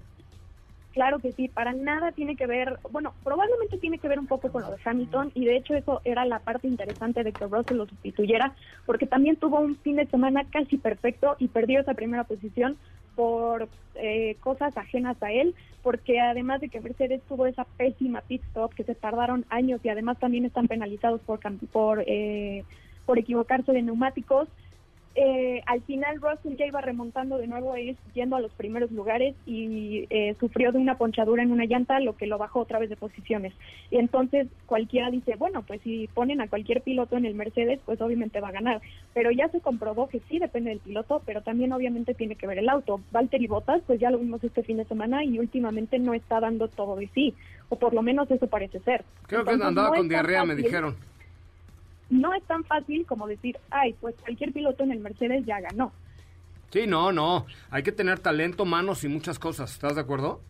Claro 0.92 1.18
que 1.18 1.32
sí, 1.32 1.48
para 1.48 1.74
nada 1.74 2.12
tiene 2.12 2.36
que 2.36 2.46
ver, 2.46 2.78
bueno, 2.92 3.16
probablemente 3.24 3.80
tiene 3.80 3.98
que 3.98 4.08
ver 4.08 4.20
un 4.20 4.28
poco 4.28 4.52
con 4.52 4.62
lo 4.62 4.70
de 4.70 4.78
Hamilton 4.86 5.32
y 5.34 5.46
de 5.46 5.58
hecho 5.58 5.74
eso 5.74 6.02
era 6.06 6.24
la 6.24 6.38
parte 6.38 6.68
interesante 6.68 7.24
de 7.24 7.34
que 7.34 7.48
Russell 7.48 7.78
lo 7.78 7.88
sustituyera 7.88 8.54
porque 8.86 9.08
también 9.08 9.38
tuvo 9.38 9.60
un 9.60 9.76
fin 9.78 9.96
de 9.96 10.06
semana 10.06 10.44
casi 10.52 10.78
perfecto 10.78 11.36
y 11.40 11.48
perdió 11.48 11.80
esa 11.80 11.96
primera 11.96 12.26
posición 12.26 12.78
por 13.16 13.68
eh, 13.96 14.38
cosas 14.40 14.78
ajenas 14.78 15.18
a 15.24 15.32
él, 15.32 15.56
porque 15.84 16.20
además 16.20 16.62
de 16.62 16.70
que 16.70 16.80
Mercedes 16.80 17.22
tuvo 17.28 17.46
esa 17.46 17.66
pésima 17.66 18.22
pit 18.22 18.42
stop 18.46 18.74
que 18.74 18.86
se 18.86 18.96
tardaron 18.96 19.46
años 19.50 19.82
y 19.84 19.90
además 19.90 20.18
también 20.18 20.46
están 20.46 20.68
penalizados 20.68 21.22
por 21.22 21.40
por 21.72 22.04
eh, 22.08 22.64
por 23.06 23.20
equivocarse 23.20 23.74
de 23.74 23.82
neumáticos, 23.82 24.48
eh, 25.16 25.62
al 25.68 25.82
final 25.84 26.20
Russell 26.20 26.58
ya 26.58 26.66
iba 26.66 26.82
remontando 26.82 27.38
de 27.38 27.46
nuevo, 27.46 27.76
yendo 28.14 28.36
a 28.36 28.42
los 28.42 28.52
primeros 28.54 28.92
lugares 28.92 29.36
y 29.46 30.08
eh, 30.10 30.36
sufrió 30.40 30.72
de 30.72 30.80
una 30.80 30.98
ponchadura 30.98 31.44
en 31.44 31.52
una 31.52 31.66
llanta, 31.66 32.00
lo 32.00 32.18
que 32.18 32.26
lo 32.26 32.40
bajó 32.40 32.62
otra 32.62 32.80
vez 32.80 32.90
de 32.90 32.96
posiciones. 32.96 33.54
Y 33.92 33.98
entonces 33.98 34.48
cualquiera 34.66 35.12
dice, 35.12 35.36
bueno, 35.36 35.64
pues 35.68 35.82
si 35.82 36.08
ponen 36.16 36.42
a 36.42 36.48
cualquier 36.48 36.82
piloto 36.82 37.16
en 37.16 37.26
el 37.26 37.36
Mercedes, 37.36 37.80
pues 37.86 38.02
obviamente 38.02 38.42
va 38.42 38.48
a 38.48 38.54
ganar. 38.54 38.82
Pero 39.14 39.30
ya 39.30 39.50
se 39.50 39.62
comprobó 39.62 40.10
que 40.10 40.22
sí 40.30 40.40
depende 40.40 40.72
del 40.72 40.80
piloto, 40.80 41.22
pero 41.26 41.42
también 41.42 41.74
obviamente 41.74 42.16
tiene 42.16 42.36
que 42.36 42.48
ver 42.48 42.58
el 42.58 42.70
auto. 42.70 43.00
Valtteri 43.12 43.46
Bottas, 43.46 43.84
pues 43.86 44.00
ya 44.00 44.10
lo 44.10 44.18
vimos 44.18 44.44
este 44.44 44.64
fin 44.64 44.78
de 44.78 44.86
semana 44.86 45.24
y 45.24 45.38
últimamente 45.38 46.00
no 46.00 46.16
está 46.16 46.40
dando 46.40 46.70
todo 46.70 46.96
de 46.96 47.08
sí, 47.14 47.36
o 47.70 47.78
por 47.78 47.94
lo 47.94 48.02
menos 48.02 48.32
eso 48.32 48.48
parece 48.48 48.80
ser. 48.80 49.04
Creo 49.28 49.44
que 49.44 49.52
andaba 49.52 49.90
no 49.90 49.94
con 49.94 50.10
diarrea, 50.10 50.44
me 50.44 50.56
dijeron. 50.56 50.96
No 52.10 52.34
es 52.34 52.44
tan 52.44 52.64
fácil 52.64 53.06
como 53.06 53.28
decir, 53.28 53.58
ay, 53.70 53.96
pues 54.00 54.16
cualquier 54.22 54.54
piloto 54.54 54.84
en 54.84 54.92
el 54.92 55.00
Mercedes 55.00 55.46
ya 55.46 55.60
ganó. 55.60 55.92
Sí, 56.72 56.88
no, 56.88 57.12
no. 57.12 57.46
Hay 57.70 57.84
que 57.84 57.92
tener 57.92 58.20
talento, 58.20 58.66
manos 58.66 59.04
y 59.04 59.08
muchas 59.08 59.38
cosas. 59.38 59.72
¿Estás 59.72 59.96
de 59.96 60.02
acuerdo? 60.02 60.42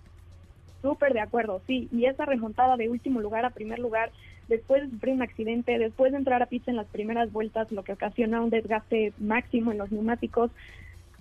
Súper 0.81 1.13
de 1.13 1.21
acuerdo, 1.21 1.61
sí. 1.67 1.89
Y 1.91 2.05
esa 2.05 2.25
remontada 2.25 2.77
de 2.77 2.89
último 2.89 3.19
lugar 3.19 3.45
a 3.45 3.49
primer 3.49 3.79
lugar, 3.79 4.11
después 4.47 4.83
de 4.83 4.89
sufrir 4.89 5.15
un 5.15 5.21
accidente, 5.21 5.77
después 5.77 6.11
de 6.11 6.17
entrar 6.17 6.41
a 6.41 6.45
pista 6.45 6.71
en 6.71 6.77
las 6.77 6.87
primeras 6.87 7.31
vueltas, 7.31 7.71
lo 7.71 7.83
que 7.83 7.93
ocasiona 7.93 8.41
un 8.41 8.49
desgaste 8.49 9.13
máximo 9.17 9.71
en 9.71 9.79
los 9.79 9.91
neumáticos, 9.91 10.51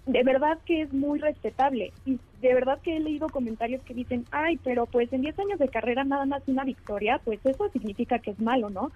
de 0.07 0.23
verdad 0.25 0.59
que 0.65 0.83
es 0.83 0.93
muy 0.93 1.19
respetable. 1.19 1.93
Y 2.07 2.19
de 2.41 2.55
verdad 2.55 2.79
que 2.83 2.97
he 2.97 3.01
leído 3.01 3.29
comentarios 3.29 3.83
que 3.83 3.95
dicen, 3.95 4.25
ay, 4.31 4.59
pero 4.63 4.87
pues 4.87 5.13
en 5.13 5.23
10 5.23 5.39
años 5.39 5.59
de 5.59 5.69
carrera 5.69 6.05
nada 6.05 6.27
más 6.27 6.43
una 6.47 6.65
victoria, 6.65 7.21
pues 7.25 7.39
eso 7.45 7.69
significa 7.71 8.19
que 8.19 8.33
es 8.33 8.41
malo, 8.41 8.71
¿no? 8.71 8.91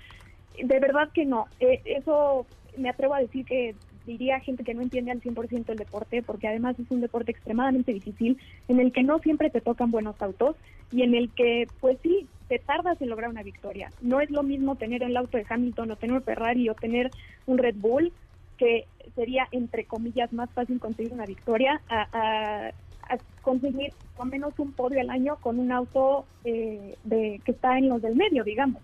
De 0.65 0.79
verdad 0.81 1.11
que 1.15 1.25
no. 1.27 1.49
Eh, 1.59 1.83
eso 1.85 2.49
me 2.77 2.89
atrevo 2.91 3.15
a 3.15 3.21
decir 3.21 3.45
que 3.47 3.77
diría 4.05 4.41
gente 4.41 4.65
que 4.65 4.75
no 4.75 4.83
entiende 4.83 5.11
al 5.11 5.21
100% 5.23 5.73
el 5.73 5.79
deporte, 5.79 6.23
porque 6.23 6.49
además 6.49 6.79
es 6.79 6.91
un 6.91 7.01
deporte 7.01 7.31
extremadamente 7.33 7.93
difícil, 7.93 8.41
en 8.69 8.81
el 8.81 8.93
que 8.93 9.03
no 9.03 9.19
siempre 9.21 9.51
te 9.51 9.61
tocan 9.61 9.91
buenos 9.91 10.17
autos 10.21 10.57
y 10.91 11.03
en 11.03 11.15
el 11.15 11.33
que, 11.35 11.71
pues 11.81 11.99
sí, 12.03 12.31
te 12.49 12.59
tardas 12.59 13.01
en 13.01 13.09
lograr 13.11 13.31
una 13.31 13.43
victoria. 13.43 13.93
No 14.01 14.21
es 14.21 14.31
lo 14.31 14.43
mismo 14.43 14.77
tener 14.77 15.03
el 15.03 15.17
auto 15.17 15.37
de 15.39 15.47
Hamilton 15.49 15.91
o 15.91 15.97
tener 15.97 16.17
un 16.17 16.23
Ferrari 16.23 16.69
o 16.69 16.75
tener 16.75 17.13
un 17.47 17.59
Red 17.59 17.77
Bull, 17.77 18.13
que 18.57 18.89
sería, 19.15 19.49
entre 19.53 19.87
comillas, 19.87 20.33
más 20.33 20.51
fácil 20.55 20.79
conseguir 20.81 21.13
una 21.13 21.27
victoria, 21.27 21.83
a, 21.89 22.09
a- 22.13 22.75
a 23.09 23.19
conseguir 23.43 23.95
al 24.17 24.29
menos 24.29 24.59
un 24.59 24.75
podio 24.75 25.01
al 25.01 25.11
año 25.11 25.39
con 25.41 25.59
un 25.59 25.71
auto 25.73 26.29
eh, 26.45 26.99
de 27.03 27.43
que 27.45 27.53
está 27.53 27.79
en 27.79 27.89
los 27.89 28.01
del 28.03 28.17
medio, 28.17 28.45
digamos. 28.45 28.83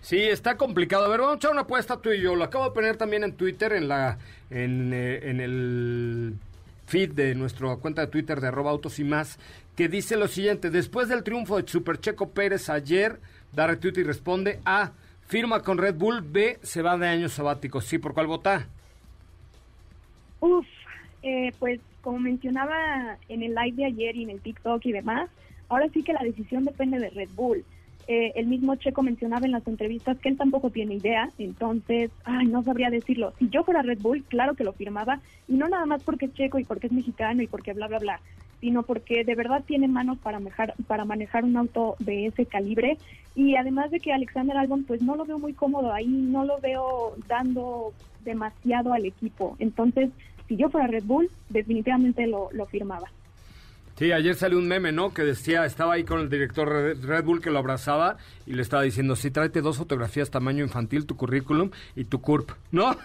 Sí, 0.00 0.18
está 0.18 0.56
complicado. 0.56 1.04
A 1.04 1.08
ver, 1.08 1.20
vamos 1.20 1.34
a 1.34 1.36
echar 1.36 1.52
una 1.52 1.62
apuesta 1.62 2.00
tú 2.00 2.10
y 2.10 2.20
yo. 2.20 2.34
Lo 2.34 2.44
acabo 2.44 2.64
de 2.64 2.70
poner 2.70 2.96
también 2.96 3.24
en 3.24 3.32
Twitter, 3.32 3.72
en 3.72 3.88
la 3.88 4.18
en, 4.50 4.92
eh, 4.92 5.30
en 5.30 5.40
el 5.40 6.34
feed 6.86 7.12
de 7.12 7.34
nuestra 7.34 7.76
cuenta 7.76 8.02
de 8.02 8.08
Twitter 8.08 8.40
de 8.40 8.48
arroba 8.48 8.70
autos 8.70 8.98
y 8.98 9.04
más, 9.04 9.38
que 9.76 9.88
dice 9.88 10.16
lo 10.16 10.26
siguiente. 10.28 10.70
Después 10.70 11.08
del 11.08 11.22
triunfo 11.22 11.60
de 11.60 11.68
Super 11.68 12.00
Checo 12.00 12.30
Pérez 12.30 12.70
ayer, 12.70 13.20
da 13.52 13.66
retweet 13.66 13.98
y 13.98 14.02
responde 14.02 14.60
A, 14.64 14.92
firma 15.26 15.62
con 15.62 15.78
Red 15.78 15.96
Bull, 15.96 16.22
B, 16.22 16.58
se 16.62 16.82
va 16.82 16.96
de 16.96 17.08
años 17.08 17.32
sabáticos. 17.32 17.84
Sí, 17.84 17.98
¿por 17.98 18.14
cuál 18.14 18.26
vota? 18.26 18.66
Uf, 20.40 20.66
eh, 21.22 21.52
pues 21.58 21.80
como 22.00 22.20
mencionaba 22.20 23.18
en 23.28 23.42
el 23.42 23.54
live 23.54 23.76
de 23.76 23.84
ayer 23.84 24.16
y 24.16 24.22
en 24.22 24.30
el 24.30 24.40
TikTok 24.40 24.84
y 24.86 24.92
demás, 24.92 25.28
ahora 25.68 25.88
sí 25.92 26.02
que 26.02 26.14
la 26.14 26.22
decisión 26.22 26.64
depende 26.64 26.98
de 26.98 27.10
Red 27.10 27.30
Bull. 27.34 27.64
Eh, 28.10 28.32
el 28.36 28.46
mismo 28.46 28.74
Checo 28.76 29.02
mencionaba 29.02 29.44
en 29.44 29.52
las 29.52 29.66
entrevistas 29.66 30.18
que 30.18 30.30
él 30.30 30.38
tampoco 30.38 30.70
tiene 30.70 30.94
idea, 30.94 31.30
entonces, 31.36 32.10
ay, 32.24 32.46
no 32.46 32.62
sabría 32.64 32.88
decirlo. 32.88 33.34
Si 33.38 33.50
yo 33.50 33.64
fuera 33.64 33.82
Red 33.82 33.98
Bull, 34.00 34.24
claro 34.24 34.54
que 34.54 34.64
lo 34.64 34.72
firmaba, 34.72 35.20
y 35.46 35.52
no 35.52 35.68
nada 35.68 35.84
más 35.84 36.02
porque 36.02 36.24
es 36.24 36.32
Checo 36.32 36.58
y 36.58 36.64
porque 36.64 36.86
es 36.86 36.92
mexicano 36.94 37.42
y 37.42 37.48
porque 37.48 37.74
bla, 37.74 37.86
bla, 37.86 37.98
bla, 37.98 38.20
sino 38.62 38.82
porque 38.82 39.24
de 39.24 39.34
verdad 39.34 39.62
tiene 39.66 39.88
manos 39.88 40.16
para 40.20 40.38
manejar, 40.40 40.74
para 40.86 41.04
manejar 41.04 41.44
un 41.44 41.58
auto 41.58 41.96
de 41.98 42.26
ese 42.26 42.46
calibre. 42.46 42.96
Y 43.34 43.56
además 43.56 43.90
de 43.90 44.00
que 44.00 44.14
Alexander 44.14 44.56
Albon, 44.56 44.84
pues 44.84 45.02
no 45.02 45.14
lo 45.14 45.26
veo 45.26 45.38
muy 45.38 45.52
cómodo 45.52 45.92
ahí, 45.92 46.08
no 46.08 46.46
lo 46.46 46.58
veo 46.60 47.12
dando 47.28 47.92
demasiado 48.24 48.94
al 48.94 49.04
equipo. 49.04 49.54
Entonces, 49.58 50.08
si 50.48 50.56
yo 50.56 50.70
fuera 50.70 50.86
Red 50.86 51.04
Bull, 51.04 51.30
definitivamente 51.50 52.26
lo, 52.26 52.48
lo 52.52 52.64
firmaba. 52.64 53.12
Sí, 53.98 54.12
ayer 54.12 54.36
salió 54.36 54.58
un 54.58 54.68
meme, 54.68 54.92
¿no? 54.92 55.12
Que 55.12 55.22
decía, 55.24 55.64
estaba 55.64 55.94
ahí 55.94 56.04
con 56.04 56.20
el 56.20 56.30
director 56.30 56.72
de 56.72 56.94
Red 56.94 57.24
Bull 57.24 57.40
que 57.40 57.50
lo 57.50 57.58
abrazaba 57.58 58.16
y 58.46 58.52
le 58.52 58.62
estaba 58.62 58.84
diciendo, 58.84 59.16
sí, 59.16 59.32
tráete 59.32 59.60
dos 59.60 59.78
fotografías 59.78 60.30
tamaño 60.30 60.62
infantil, 60.62 61.04
tu 61.04 61.16
currículum 61.16 61.72
y 61.96 62.04
tu 62.04 62.20
CURP, 62.20 62.52
¿no? 62.70 62.96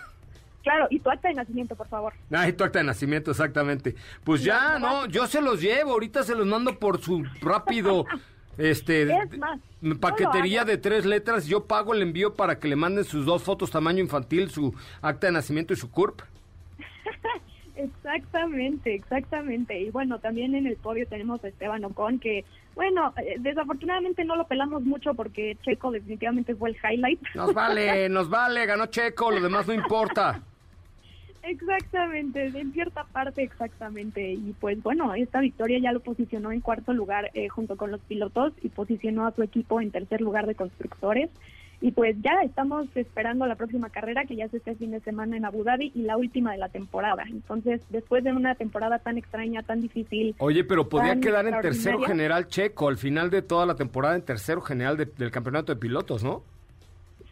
Claro, 0.62 0.86
y 0.91 0.99
tu 0.99 1.10
acta 1.10 1.29
de 1.29 1.34
nacimiento, 1.34 1.75
por 1.75 1.88
favor. 1.88 2.13
Ah, 2.32 2.47
y 2.47 2.53
tu 2.53 2.63
acta 2.63 2.77
de 2.77 2.86
nacimiento, 2.86 3.32
exactamente. 3.32 3.95
Pues 4.23 4.43
ya, 4.43 4.77
no, 4.77 5.08
yo 5.08 5.25
se 5.25 5.41
los 5.41 5.60
llevo, 5.60 5.93
ahorita 5.93 6.21
se 6.21 6.36
los 6.36 6.45
mando 6.45 6.77
por 6.77 7.01
su 7.01 7.23
rápido, 7.41 8.06
este, 8.60 9.01
Es 9.01 9.38
más, 9.39 9.60
paquetería 9.99 10.63
de 10.63 10.77
tres 10.77 11.06
letras, 11.06 11.47
yo 11.47 11.65
pago 11.65 11.95
el 11.95 12.03
envío 12.03 12.36
para 12.36 12.60
que 12.60 12.67
le 12.67 12.75
manden 12.75 13.03
sus 13.03 13.25
dos 13.25 13.41
fotos 13.41 13.71
tamaño 13.71 13.99
infantil, 13.99 14.51
su 14.51 14.75
acta 15.01 15.25
de 15.25 15.34
nacimiento 15.34 15.73
y 15.73 15.75
su 15.75 15.89
CURP. 15.89 16.21
Exactamente, 17.75 18.93
exactamente. 18.93 19.79
Y 19.79 19.89
bueno, 19.89 20.19
también 20.19 20.53
en 20.55 20.67
el 20.67 20.75
podio 20.77 21.07
tenemos 21.07 21.43
a 21.43 21.47
Esteban 21.47 21.83
Ocon, 21.86 22.19
que, 22.19 22.45
bueno, 22.75 23.13
eh, 23.17 23.36
desafortunadamente 23.39 24.23
no 24.25 24.36
lo 24.36 24.47
pelamos 24.47 24.83
mucho 24.83 25.13
porque 25.13 25.57
Checo 25.63 25.91
definitivamente 25.91 26.55
fue 26.55 26.69
el 26.69 26.77
highlight. 26.77 27.19
Nos 27.33 27.53
vale, 27.53 28.09
nos 28.09 28.29
vale, 28.29 28.65
ganó 28.65 28.86
Checo, 28.88 29.31
lo 29.31 29.41
demás 29.41 29.67
no 29.67 29.73
importa. 29.73 30.41
Exactamente, 31.43 32.45
en 32.45 32.71
cierta 32.71 33.03
parte 33.03 33.43
exactamente. 33.43 34.31
Y 34.31 34.55
pues 34.59 34.81
bueno, 34.81 35.13
esta 35.13 35.41
victoria 35.41 35.79
ya 35.79 35.91
lo 35.91 35.99
posicionó 35.99 36.51
en 36.51 36.62
cuarto 36.62 36.93
lugar 36.93 37.31
eh, 37.33 37.49
junto 37.49 37.75
con 37.75 37.91
los 37.91 37.99
pilotos 38.01 38.53
y 38.62 38.69
posicionó 38.69 39.27
a 39.27 39.31
su 39.31 39.43
equipo 39.43 39.81
en 39.81 39.91
tercer 39.91 40.21
lugar 40.21 40.47
de 40.47 40.55
constructores. 40.55 41.29
Y 41.86 41.91
pues 41.91 42.15
ya 42.22 42.32
estamos 42.46 42.88
esperando 42.96 43.46
la 43.46 43.56
próxima 43.56 43.89
carrera 43.89 44.24
que 44.24 44.38
ya 44.38 44.46
es 44.46 44.54
este 44.54 44.74
fin 44.76 44.91
de 44.91 45.02
semana 45.02 45.36
en 45.36 45.43
Abu 45.43 45.65
Dhabi 45.65 45.91
y 45.93 46.04
la 46.04 46.15
última 46.15 46.54
de 46.54 46.58
la 46.58 46.69
temporada. 46.69 47.24
Entonces, 47.30 47.82
después 47.89 48.24
de 48.24 48.32
una 48.32 48.56
temporada 48.56 49.00
tan 49.00 49.17
extraña, 49.17 49.63
tan 49.63 49.82
difícil, 49.82 50.34
Oye, 50.38 50.63
pero 50.63 50.88
podía 50.88 51.19
quedar 51.19 51.46
en 51.46 51.60
tercero 51.60 52.00
general 52.04 52.48
Checo 52.48 52.88
al 52.88 52.98
final 52.98 53.30
de 53.30 53.41
toda 53.41 53.65
la 53.65 53.76
temporada 53.76 54.15
en 54.15 54.22
tercero 54.22 54.62
general 54.62 54.96
de- 54.96 55.08
del 55.17 55.30
campeonato 55.30 55.74
de 55.74 55.80
pilotos, 55.82 56.24
¿no? 56.24 56.41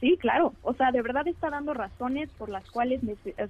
Sí, 0.02 0.18
claro. 0.20 0.54
O 0.64 0.74
sea, 0.74 0.92
de 0.92 1.02
verdad 1.02 1.26
está 1.30 1.50
dando 1.50 1.74
razones 1.74 2.30
por 2.38 2.50
las 2.50 2.70
cuales 2.72 3.00
eh, 3.24 3.48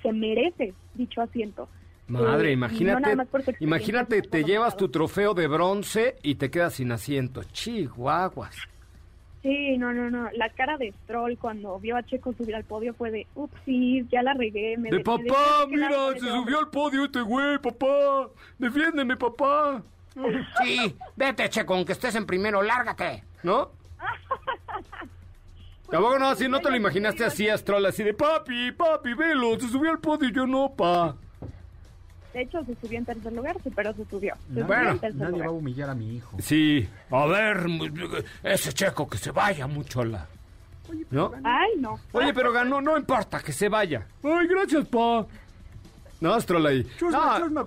se 0.00 0.12
merece 0.12 0.74
dicho 0.94 1.22
asiento. 1.22 1.68
Madre, 2.06 2.50
Eh, 2.50 2.52
imagínate, 2.52 3.16
no 3.16 3.24
imagínate, 3.58 4.22
te 4.22 4.44
llevas 4.44 4.76
tu 4.76 4.90
trofeo 4.90 5.34
de 5.34 5.48
bronce 5.48 6.14
y 6.22 6.36
te 6.36 6.52
quedas 6.52 6.74
sin 6.74 6.92
asiento. 6.92 7.42
Chihuahuas. 7.42 8.54
Sí, 9.46 9.78
no, 9.78 9.92
no, 9.92 10.10
no. 10.10 10.28
La 10.32 10.48
cara 10.48 10.76
de 10.76 10.92
Stroll 11.04 11.38
cuando 11.38 11.78
vio 11.78 11.96
a 11.96 12.02
Checo 12.02 12.32
subir 12.32 12.56
al 12.56 12.64
podio 12.64 12.94
fue 12.94 13.12
de, 13.12 13.28
upsis, 13.36 14.04
ya 14.10 14.20
la 14.20 14.34
regué. 14.34 14.76
Me 14.76 14.90
De 14.90 14.98
papá, 14.98 15.66
mira, 15.68 15.88
se 16.14 16.18
subió 16.18 16.34
hombre". 16.34 16.56
al 16.58 16.68
podio 16.68 17.04
este 17.04 17.20
güey, 17.20 17.56
papá. 17.58 18.28
Defiéndeme, 18.58 19.16
papá. 19.16 19.84
Sí, 20.64 20.96
vete, 21.14 21.48
Checo, 21.48 21.74
aunque 21.74 21.92
estés 21.92 22.16
en 22.16 22.26
primero, 22.26 22.60
lárgate. 22.60 23.22
¿No? 23.44 23.70
Tampoco 25.92 26.18
no, 26.18 26.26
así 26.26 26.48
no 26.48 26.58
te 26.58 26.68
lo 26.68 26.74
imaginaste 26.74 27.24
así, 27.24 27.48
Astrol, 27.48 27.86
así 27.86 28.02
de 28.02 28.14
papi, 28.14 28.72
papi, 28.72 29.14
velo, 29.14 29.60
se 29.60 29.68
subió 29.68 29.92
al 29.92 30.00
podio 30.00 30.28
y 30.28 30.32
yo 30.32 30.44
no, 30.44 30.74
pa. 30.74 31.14
De 32.36 32.42
hecho, 32.42 32.62
se 32.66 32.74
subió 32.82 32.98
en 32.98 33.06
tercer 33.06 33.32
lugar, 33.32 33.56
sí, 33.64 33.70
pero 33.74 33.94
se 33.94 34.04
subió. 34.04 34.34
Se 34.48 34.50
subió 34.52 34.66
Bueno, 34.66 34.90
en 35.00 35.16
Nadie 35.16 35.30
lugar. 35.32 35.46
va 35.48 35.50
a 35.52 35.54
humillar 35.54 35.88
a 35.88 35.94
mi 35.94 36.16
hijo. 36.16 36.36
Sí, 36.38 36.86
a 37.10 37.24
ver, 37.24 37.64
ese 38.42 38.74
checo 38.74 39.08
que 39.08 39.16
se 39.16 39.30
vaya 39.30 39.66
mucho 39.66 40.04
la. 40.04 40.26
¿No? 41.10 41.32
Ay, 41.42 41.70
no. 41.78 41.98
Oye, 42.12 42.34
pero 42.34 42.52
ganó, 42.52 42.82
no 42.82 42.98
importa, 42.98 43.40
que 43.40 43.52
se 43.52 43.70
vaya. 43.70 44.06
Ay, 44.22 44.46
gracias, 44.48 44.86
pa. 44.86 45.26
No, 46.20 46.34
Astrol 46.34 46.66
ahí. 46.66 46.86
Chusma, 46.98 47.38
No, 47.38 47.46
chusma. 47.46 47.66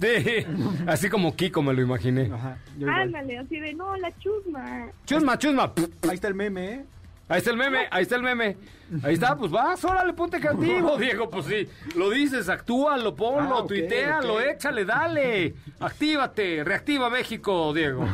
sí, 0.00 0.46
así 0.88 1.08
como 1.08 1.36
Kiko 1.36 1.62
me 1.62 1.72
lo 1.72 1.82
imaginé. 1.82 2.28
Ajá. 2.32 2.58
Ándale, 2.88 3.38
así 3.38 3.60
de, 3.60 3.72
no, 3.74 3.96
la 3.98 4.10
chusma. 4.18 4.88
Chusma, 5.06 5.38
chusma. 5.38 5.72
Ahí 6.08 6.14
está 6.14 6.26
el 6.26 6.34
meme, 6.34 6.72
¿eh? 6.74 6.84
Ahí 7.28 7.38
está 7.38 7.50
el 7.50 7.56
meme, 7.58 7.86
ahí 7.90 8.02
está 8.02 8.16
el 8.16 8.22
meme. 8.22 8.56
Ahí 9.02 9.14
está, 9.14 9.36
pues 9.36 9.50
vas, 9.50 9.84
órale, 9.84 10.14
ponte 10.14 10.40
creativo, 10.40 10.96
Diego. 10.98 11.28
Pues 11.28 11.44
sí, 11.46 11.68
lo 11.94 12.08
dices, 12.10 12.48
actúalo, 12.48 13.14
ponlo, 13.14 13.56
Ah, 13.56 13.60
ok, 13.60 13.68
tuitealo, 13.68 14.34
ok. 14.36 14.40
échale, 14.54 14.84
dale. 14.86 15.54
Actívate, 15.80 16.64
reactiva 16.64 17.10
México, 17.10 17.72
Diego. 17.74 18.06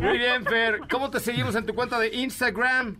Muy 0.00 0.18
bien, 0.18 0.44
Fer. 0.44 0.80
¿Cómo 0.90 1.10
te 1.10 1.18
seguimos 1.20 1.54
en 1.56 1.66
tu 1.66 1.74
cuenta 1.74 1.98
de 1.98 2.14
Instagram? 2.14 2.96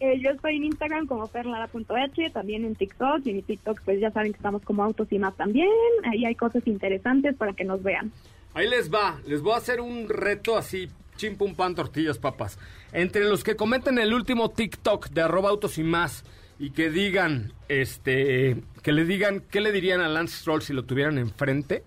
Eh, 0.00 0.18
yo 0.22 0.30
estoy 0.30 0.56
en 0.56 0.64
Instagram 0.64 1.06
como 1.06 1.26
perlara.h, 1.28 2.30
también 2.30 2.64
en 2.64 2.74
TikTok, 2.74 3.20
y 3.26 3.30
en 3.30 3.36
mi 3.36 3.42
TikTok 3.42 3.82
pues 3.84 4.00
ya 4.00 4.10
saben 4.10 4.32
que 4.32 4.36
estamos 4.38 4.62
como 4.62 4.82
autos 4.82 5.06
y 5.10 5.18
más 5.18 5.36
también. 5.36 5.68
Ahí 6.10 6.24
hay 6.24 6.34
cosas 6.34 6.66
interesantes 6.66 7.36
para 7.36 7.52
que 7.52 7.64
nos 7.64 7.82
vean. 7.82 8.10
Ahí 8.54 8.66
les 8.68 8.90
va, 8.92 9.18
les 9.26 9.42
voy 9.42 9.52
a 9.52 9.58
hacer 9.58 9.80
un 9.82 10.08
reto 10.08 10.56
así, 10.56 10.88
chim 11.20 11.36
pum 11.36 11.54
pan, 11.54 11.74
tortillas, 11.74 12.18
papas. 12.18 12.58
Entre 12.92 13.24
los 13.24 13.44
que 13.44 13.54
comenten 13.54 13.98
el 13.98 14.14
último 14.14 14.50
TikTok 14.50 15.10
de 15.10 15.20
arroba 15.20 15.50
autos 15.50 15.76
y 15.76 15.82
más 15.82 16.24
y 16.58 16.70
que 16.70 16.90
digan, 16.90 17.52
este, 17.68 18.56
que 18.82 18.92
le 18.92 19.04
digan 19.04 19.42
qué 19.50 19.60
le 19.60 19.70
dirían 19.70 20.00
a 20.00 20.08
Lance 20.08 20.38
Stroll 20.38 20.62
si 20.62 20.72
lo 20.72 20.84
tuvieran 20.84 21.18
enfrente, 21.18 21.84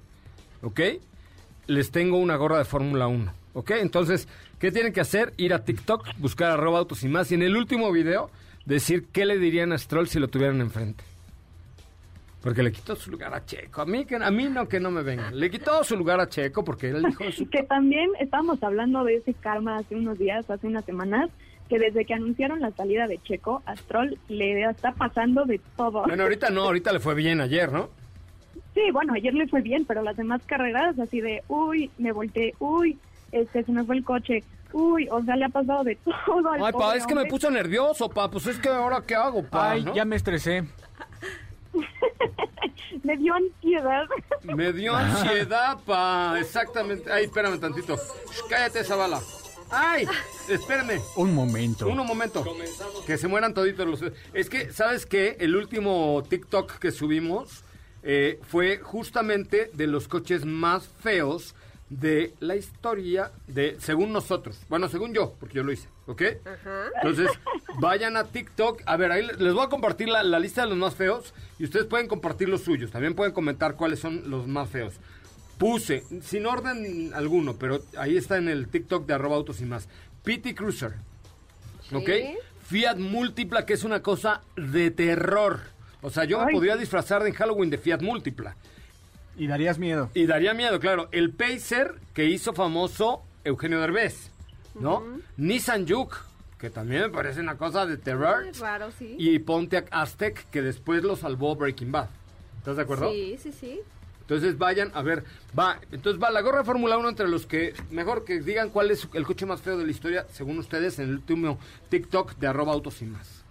¿ok? 0.62 0.82
Les 1.66 1.90
tengo 1.90 2.18
una 2.18 2.36
gorra 2.36 2.60
de 2.60 2.66
Fórmula 2.66 3.08
1, 3.08 3.34
¿ok? 3.54 3.72
Entonces, 3.72 4.28
¿qué 4.60 4.72
tienen 4.72 4.94
que 4.94 5.02
hacer? 5.02 5.34
Ir 5.38 5.54
a 5.54 5.64
TikTok, 5.64 6.08
buscar 6.20 6.52
arroba 6.52 6.80
autos 6.80 7.04
y 7.04 7.08
más 7.08 7.32
y 7.32 7.36
en 7.36 7.42
el 7.42 7.58
último 7.58 7.92
video 7.92 8.30
decir 8.66 9.08
qué 9.12 9.26
le 9.26 9.40
dirían 9.40 9.74
a 9.74 9.78
Stroll 9.80 10.08
si 10.08 10.20
lo 10.20 10.28
tuvieran 10.28 10.62
enfrente. 10.62 11.04
Porque 12.44 12.62
le 12.62 12.74
quitó 12.74 12.96
su 12.98 13.10
lugar 13.10 13.34
a 13.34 13.46
Checo. 13.46 13.82
A 13.82 13.86
mí, 13.86 14.04
que, 14.04 14.18
a 14.18 14.30
mí 14.30 14.50
no, 14.50 14.68
que 14.68 14.82
no 14.82 14.92
me 14.92 15.02
vengan. 15.02 15.40
Le 15.40 15.50
quitó 15.50 15.82
su 15.86 15.96
lugar 15.96 16.20
a 16.20 16.28
Checo 16.28 16.64
porque 16.66 16.90
él 16.90 17.02
dijo 17.04 17.24
su 17.32 17.50
Que 17.50 17.64
también 17.64 18.10
estábamos 18.20 18.62
hablando 18.62 19.06
de 19.06 19.16
ese 19.16 19.34
karma 19.34 19.78
hace 19.78 19.96
unos 19.96 20.20
días, 20.20 20.50
hace 20.50 20.68
unas 20.68 20.84
semanas, 20.84 21.30
que 21.70 21.80
desde 21.80 22.04
que 22.04 22.14
anunciaron 22.14 22.60
la 22.60 22.72
salida 22.72 23.08
de 23.08 23.18
Checo, 23.24 23.64
a 23.66 23.78
Stroll 23.78 24.18
le 24.28 24.70
está 24.70 24.92
pasando 24.92 25.46
de 25.46 25.62
todo. 25.78 26.04
Bueno, 26.04 26.24
ahorita 26.24 26.50
no, 26.50 26.64
ahorita 26.64 26.92
le 26.92 27.00
fue 27.00 27.16
bien 27.16 27.40
ayer, 27.40 27.72
¿no? 27.72 27.90
Sí, 28.74 28.92
bueno, 28.92 29.14
ayer 29.14 29.34
le 29.34 29.48
fue 29.48 29.62
bien, 29.62 29.86
pero 29.86 30.02
las 30.02 30.18
demás 30.18 30.42
carreras 30.46 31.00
así 31.00 31.22
de, 31.22 31.44
uy, 31.48 31.92
me 31.98 32.12
volteé, 32.12 32.54
uy, 32.60 32.98
este, 33.32 33.64
se 33.64 33.72
me 33.72 33.86
fue 33.86 33.96
el 33.96 34.04
coche, 34.04 34.44
uy, 34.74 35.08
o 35.10 35.24
sea, 35.24 35.38
le 35.38 35.46
ha 35.46 35.50
pasado 35.50 35.86
de 35.86 35.96
todo 36.26 36.50
al 36.50 36.62
Ay, 36.62 36.74
pa, 36.74 36.80
pobre 36.80 36.98
es 36.98 37.08
que 37.08 37.16
me 37.16 37.26
puso 37.26 37.50
nervioso, 37.50 38.10
pa. 38.10 38.30
Pues 38.30 38.48
es 38.48 38.60
que 38.60 38.68
ahora 38.68 39.02
qué 39.08 39.16
hago, 39.16 39.44
pa. 39.44 39.72
Ay, 39.72 39.86
¿no? 39.86 39.96
ya 39.96 40.04
me 40.04 40.18
estresé. 40.18 40.66
Me 43.04 43.18
dio 43.18 43.34
ansiedad. 43.34 44.06
Me 44.44 44.72
dio 44.72 44.96
ansiedad, 44.96 45.78
pa. 45.86 46.36
Exactamente. 46.40 47.12
Ay, 47.12 47.26
espérame 47.26 47.60
tantito. 47.60 47.96
Shh, 47.96 48.48
cállate 48.50 48.80
esa 48.80 48.96
bala. 48.96 49.20
Ay, 49.70 50.08
espérame. 50.50 51.02
Un 51.16 51.34
momento. 51.34 51.88
Un 51.88 51.98
momento. 51.98 52.46
Que 53.08 53.18
se 53.18 53.28
mueran 53.28 53.54
toditos 53.54 53.88
los... 53.88 54.04
Es 54.34 54.50
que, 54.50 54.72
¿sabes 54.72 55.06
qué? 55.06 55.36
El 55.40 55.56
último 55.56 56.24
TikTok 56.30 56.78
que 56.78 56.92
subimos 56.92 57.64
eh, 58.04 58.40
fue 58.44 58.78
justamente 58.78 59.72
de 59.74 59.88
los 59.88 60.08
coches 60.08 60.46
más 60.46 60.88
feos 61.00 61.56
de 62.00 62.34
la 62.40 62.56
historia 62.56 63.32
de... 63.48 63.78
Según 63.80 64.12
nosotros. 64.12 64.60
Bueno, 64.70 64.90
según 64.90 65.14
yo, 65.14 65.36
porque 65.40 65.56
yo 65.56 65.64
lo 65.64 65.72
hice, 65.72 65.88
¿ok? 66.08 66.22
Ajá. 66.46 66.86
Entonces, 66.96 67.30
vayan 67.80 68.18
a 68.18 68.26
TikTok. 68.26 68.82
A 68.86 68.98
ver, 68.98 69.12
ahí 69.12 69.28
les 69.38 69.54
voy 69.54 69.66
a 69.66 69.70
compartir 69.70 70.10
la, 70.10 70.24
la 70.24 70.40
lista 70.40 70.62
de 70.62 70.70
los 70.70 70.78
más 70.78 70.96
feos 70.96 71.34
y 71.60 71.66
ustedes 71.66 71.86
pueden 71.86 72.08
compartir 72.08 72.50
los 72.50 72.62
suyos. 72.62 72.92
También 72.92 73.16
pueden 73.16 73.34
comentar 73.34 73.76
cuáles 73.76 74.00
son 74.00 74.30
los 74.30 74.48
más 74.48 74.70
feos. 74.70 74.96
Puse, 75.58 76.04
sin 76.22 76.46
orden 76.46 77.14
alguno, 77.14 77.56
pero 77.58 77.82
ahí 77.98 78.18
está 78.18 78.38
en 78.38 78.50
el 78.50 78.68
TikTok 78.68 79.06
de 79.06 79.14
arroba 79.14 79.36
autos 79.36 79.62
y 79.62 79.66
más. 79.66 79.88
PT 80.24 80.56
Cruiser. 80.56 80.94
¿Ok? 81.94 82.10
Fiat 82.66 82.98
Múltipla, 82.98 83.66
que 83.66 83.74
es 83.74 83.84
una 83.84 84.02
cosa 84.02 84.42
de 84.56 84.90
terror. 84.90 85.60
O 86.02 86.10
sea, 86.10 86.24
yo 86.26 86.44
me 86.44 86.52
podría 86.52 86.76
disfrazar 86.76 87.24
de 87.24 87.30
en 87.30 87.36
Halloween 87.36 87.70
de 87.70 87.78
Fiat 87.78 88.02
Múltipla. 88.02 88.56
Y 89.38 89.48
darías 89.48 89.80
miedo. 89.80 90.10
Y 90.14 90.26
daría 90.26 90.54
miedo, 90.54 90.80
claro. 90.80 91.10
El 91.12 91.32
Pacer, 91.32 91.96
que 92.14 92.26
hizo 92.26 92.54
famoso 92.54 93.24
Eugenio 93.44 93.80
Derbez, 93.80 94.30
¿no? 94.76 95.04
Nissan 95.38 95.88
Juke, 95.88 96.18
que 96.60 96.70
también 96.70 97.02
me 97.04 97.10
parece 97.10 97.40
una 97.40 97.58
cosa 97.58 97.86
de 97.86 97.98
terror. 97.98 98.46
Raro, 98.60 98.92
sí. 98.92 99.16
Y 99.18 99.40
Pontiac 99.40 99.88
Aztec, 99.92 100.50
que 100.50 100.62
después 100.62 101.04
lo 101.04 101.16
salvó 101.16 101.56
Breaking 101.56 101.92
Bad. 101.92 102.10
¿Estás 102.60 102.78
de 102.78 102.84
acuerdo? 102.84 103.12
Sí, 103.12 103.38
sí, 103.42 103.52
sí. 103.52 103.82
Entonces 104.22 104.58
vayan, 104.58 104.90
a 104.94 105.02
ver, 105.02 105.26
va, 105.58 105.80
entonces 105.92 106.22
va 106.22 106.32
la 106.32 106.42
gorra 106.42 106.60
de 106.60 106.64
Fórmula 106.64 106.98
1 106.98 107.10
entre 107.10 107.28
los 107.28 107.46
que, 107.46 107.74
mejor 107.92 108.24
que 108.24 108.40
digan 108.40 108.70
cuál 108.70 108.90
es 108.90 109.10
el 109.14 109.26
coche 109.26 109.46
más 109.46 109.62
feo 109.62 109.78
de 109.78 109.84
la 109.84 109.92
historia, 109.92 110.26
según 110.32 110.58
ustedes, 110.60 110.98
en 111.00 111.10
el 111.10 111.16
último 111.16 111.60
TikTok 111.90 112.36
de 112.36 112.48
arroba 112.48 112.72
autos 112.72 113.02
y 113.02 113.06
más. 113.06 113.44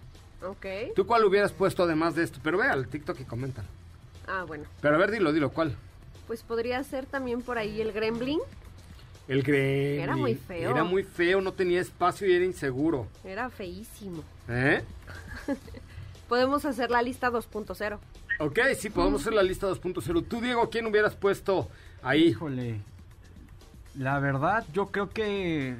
Ok. 0.43 0.65
¿Tú 0.95 1.05
cuál 1.05 1.23
hubieras 1.25 1.51
puesto 1.51 1.83
además 1.83 2.15
de 2.15 2.23
esto? 2.23 2.39
Pero 2.41 2.57
ve 2.57 2.67
al 2.67 2.87
TikTok 2.87 3.19
y 3.19 3.23
comentan. 3.23 3.65
Ah, 4.27 4.43
bueno. 4.47 4.65
Pero 4.81 4.95
a 4.95 4.97
ver, 4.97 5.11
dilo, 5.11 5.33
dilo, 5.33 5.51
¿cuál? 5.51 5.75
Pues 6.27 6.43
podría 6.43 6.83
ser 6.83 7.05
también 7.05 7.41
por 7.41 7.57
ahí 7.57 7.81
el 7.81 7.91
Gremlin. 7.91 8.39
El 9.27 9.43
Gremlin. 9.43 10.01
Era 10.01 10.15
muy 10.15 10.35
feo. 10.35 10.71
Era 10.71 10.83
muy 10.83 11.03
feo, 11.03 11.41
no 11.41 11.53
tenía 11.53 11.81
espacio 11.81 12.27
y 12.27 12.33
era 12.33 12.45
inseguro. 12.45 13.07
Era 13.23 13.49
feísimo. 13.49 14.23
¿Eh? 14.49 14.81
Podemos 16.27 16.65
hacer 16.65 16.89
la 16.91 17.01
lista 17.01 17.29
2.0. 17.31 17.99
Ok, 18.39 18.59
sí, 18.77 18.89
podemos 18.89 19.21
hacer 19.21 19.33
la 19.33 19.43
lista 19.43 19.67
2.0. 19.67 20.27
Tú, 20.27 20.41
Diego, 20.41 20.69
¿quién 20.69 20.87
hubieras 20.87 21.13
puesto 21.15 21.69
ahí? 22.01 22.23
Híjole. 22.29 22.81
La 23.95 24.19
verdad, 24.19 24.65
yo 24.73 24.87
creo 24.87 25.09
que. 25.11 25.75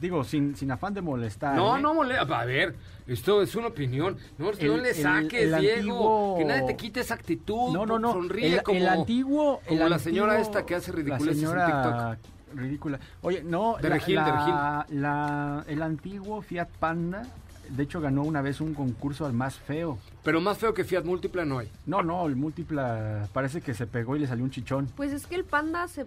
Digo, 0.00 0.24
sin, 0.24 0.56
sin 0.56 0.70
afán 0.70 0.94
de 0.94 1.00
molestar. 1.02 1.56
No, 1.56 1.76
¿eh? 1.76 1.80
no 1.80 1.94
mole. 1.94 2.16
A 2.18 2.24
ver, 2.44 2.74
esto 3.06 3.42
es 3.42 3.54
una 3.54 3.68
opinión. 3.68 4.16
No, 4.38 4.46
no 4.46 4.58
El- 4.58 4.82
le 4.82 4.90
el- 4.90 4.94
saques, 4.94 5.52
el 5.52 5.60
Diego. 5.60 5.80
antiguo- 5.80 6.38
Que 6.38 6.44
nadie 6.44 6.62
te 6.66 6.76
quite 6.76 7.00
esa 7.00 7.14
actitud. 7.14 7.72
No, 7.72 7.86
no, 7.86 7.98
no. 7.98 8.12
Sonríe 8.12 8.54
el, 8.54 8.62
como, 8.62 8.78
el 8.78 8.88
antiguo. 8.88 9.60
el 9.66 9.78
como 9.78 9.88
la 9.88 9.98
señora 9.98 10.38
esta 10.40 10.64
que 10.66 10.74
hace 10.74 10.90
la 10.92 10.96
ridiculeces 10.96 11.28
en 11.28 11.34
señora 11.48 12.18
ridícula. 12.54 12.98
Oye, 13.22 13.42
no. 13.42 13.76
De 13.80 13.88
la- 13.88 13.94
Regil, 13.96 14.14
de 14.16 14.20
la- 14.30 14.86
la- 14.90 15.64
el 15.66 15.82
antiguo 15.82 16.40
Fiat 16.42 16.68
Panda, 16.78 17.24
de 17.68 17.82
hecho, 17.82 18.00
ganó 18.00 18.22
una 18.22 18.40
vez 18.42 18.60
un 18.60 18.74
concurso 18.74 19.26
al 19.26 19.32
más 19.32 19.56
feo. 19.56 19.98
Pero 20.22 20.40
más 20.40 20.56
feo 20.58 20.72
que 20.72 20.84
Fiat 20.84 21.04
Múltipla 21.04 21.44
no 21.44 21.58
hay. 21.58 21.70
No, 21.86 22.02
no, 22.02 22.26
el 22.26 22.36
múltipla 22.36 23.28
parece 23.32 23.60
que 23.60 23.74
se 23.74 23.86
pegó 23.86 24.16
y 24.16 24.20
le 24.20 24.26
salió 24.26 24.44
un 24.44 24.50
chichón. 24.50 24.86
Pues 24.96 25.12
es 25.12 25.26
que 25.26 25.34
el 25.34 25.44
panda 25.44 25.86
se 25.88 26.06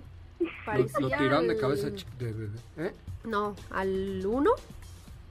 parecía 0.65 0.99
lo 0.99 1.07
tiraron 1.09 1.47
de 1.47 1.53
al- 1.53 1.59
cabeza 1.59 1.87
de 1.89 2.33
bebé. 2.33 2.49
¿Eh? 2.77 2.93
No, 3.25 3.55
al 3.71 4.25
1. 4.25 4.51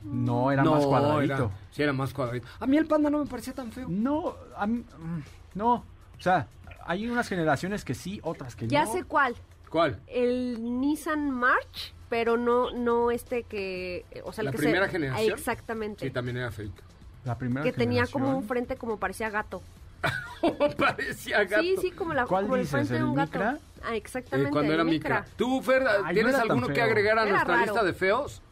No, 0.05 0.53
era 0.53 0.63
no, 0.63 0.75
más 0.77 0.87
cuadradito. 0.87 1.35
era- 1.35 1.51
sí, 1.73 1.83
era 1.83 1.93
más 1.93 2.13
cuadradito. 2.15 2.47
A 2.61 2.67
mí 2.67 2.77
el 2.77 2.87
panda 2.87 3.11
no 3.11 3.19
me 3.19 3.27
parecía 3.27 3.53
tan 3.53 3.73
feo. 3.73 3.87
No, 3.89 4.35
a 4.57 4.67
mí- 4.67 4.85
mm, 4.99 5.59
no. 5.59 5.75
O 5.75 6.21
sea, 6.21 6.47
hay 6.87 7.09
unas 7.09 7.29
generaciones 7.29 7.85
que 7.85 7.95
sí, 7.95 8.21
otras 8.23 8.55
que 8.57 8.69
Ya 8.69 8.85
no. 8.85 8.93
sé 8.93 9.05
cuál. 9.05 9.35
¿Cuál? 9.71 10.01
El 10.07 10.81
Nissan 10.81 11.31
March, 11.31 11.93
pero 12.09 12.37
no 12.39 12.71
no 12.71 13.11
este 13.11 13.43
que... 13.43 14.07
O 14.25 14.33
sea, 14.33 14.43
el 14.43 14.47
¿La 14.47 14.53
que 14.53 14.59
primera 14.59 14.87
se, 14.87 14.93
generación? 14.93 15.39
Exactamente. 15.39 16.07
Sí, 16.07 16.11
también 16.13 16.39
era 16.39 16.51
feito. 16.51 16.83
La 17.25 17.37
primera 17.37 17.63
que 17.65 17.73
tenía 17.73 18.07
como 18.07 18.35
un 18.37 18.45
frente 18.45 18.77
como 18.77 18.99
parecía 18.99 19.29
gato. 19.29 19.63
parecía 20.79 21.45
gato. 21.45 21.63
Sí, 21.63 21.77
sí, 21.81 21.91
como, 21.91 22.15
la, 22.15 22.25
¿Cuál 22.27 22.45
como 22.45 22.57
el 22.57 22.63
dices, 22.63 22.73
frente 22.73 22.93
de 22.95 22.99
el 23.01 23.05
un 23.05 23.15
gato. 23.15 23.33
Micra? 23.39 23.59
Ah, 23.83 23.95
Eh, 23.95 23.97
exactamente. 23.99 24.51
cuando 24.51 24.73
el 24.73 24.81
era 24.81 24.85
micra. 24.85 25.25
¿Tú, 25.37 25.61
Fer, 25.63 25.85
Ay, 26.05 26.15
tienes 26.15 26.33
no 26.37 26.43
alguno 26.43 26.69
que 26.69 26.81
agregar 26.83 27.19
a 27.19 27.23
Era 27.23 27.31
nuestra 27.33 27.55
raro. 27.55 27.65
lista 27.67 27.85
de 27.85 27.93
feos? 27.93 28.43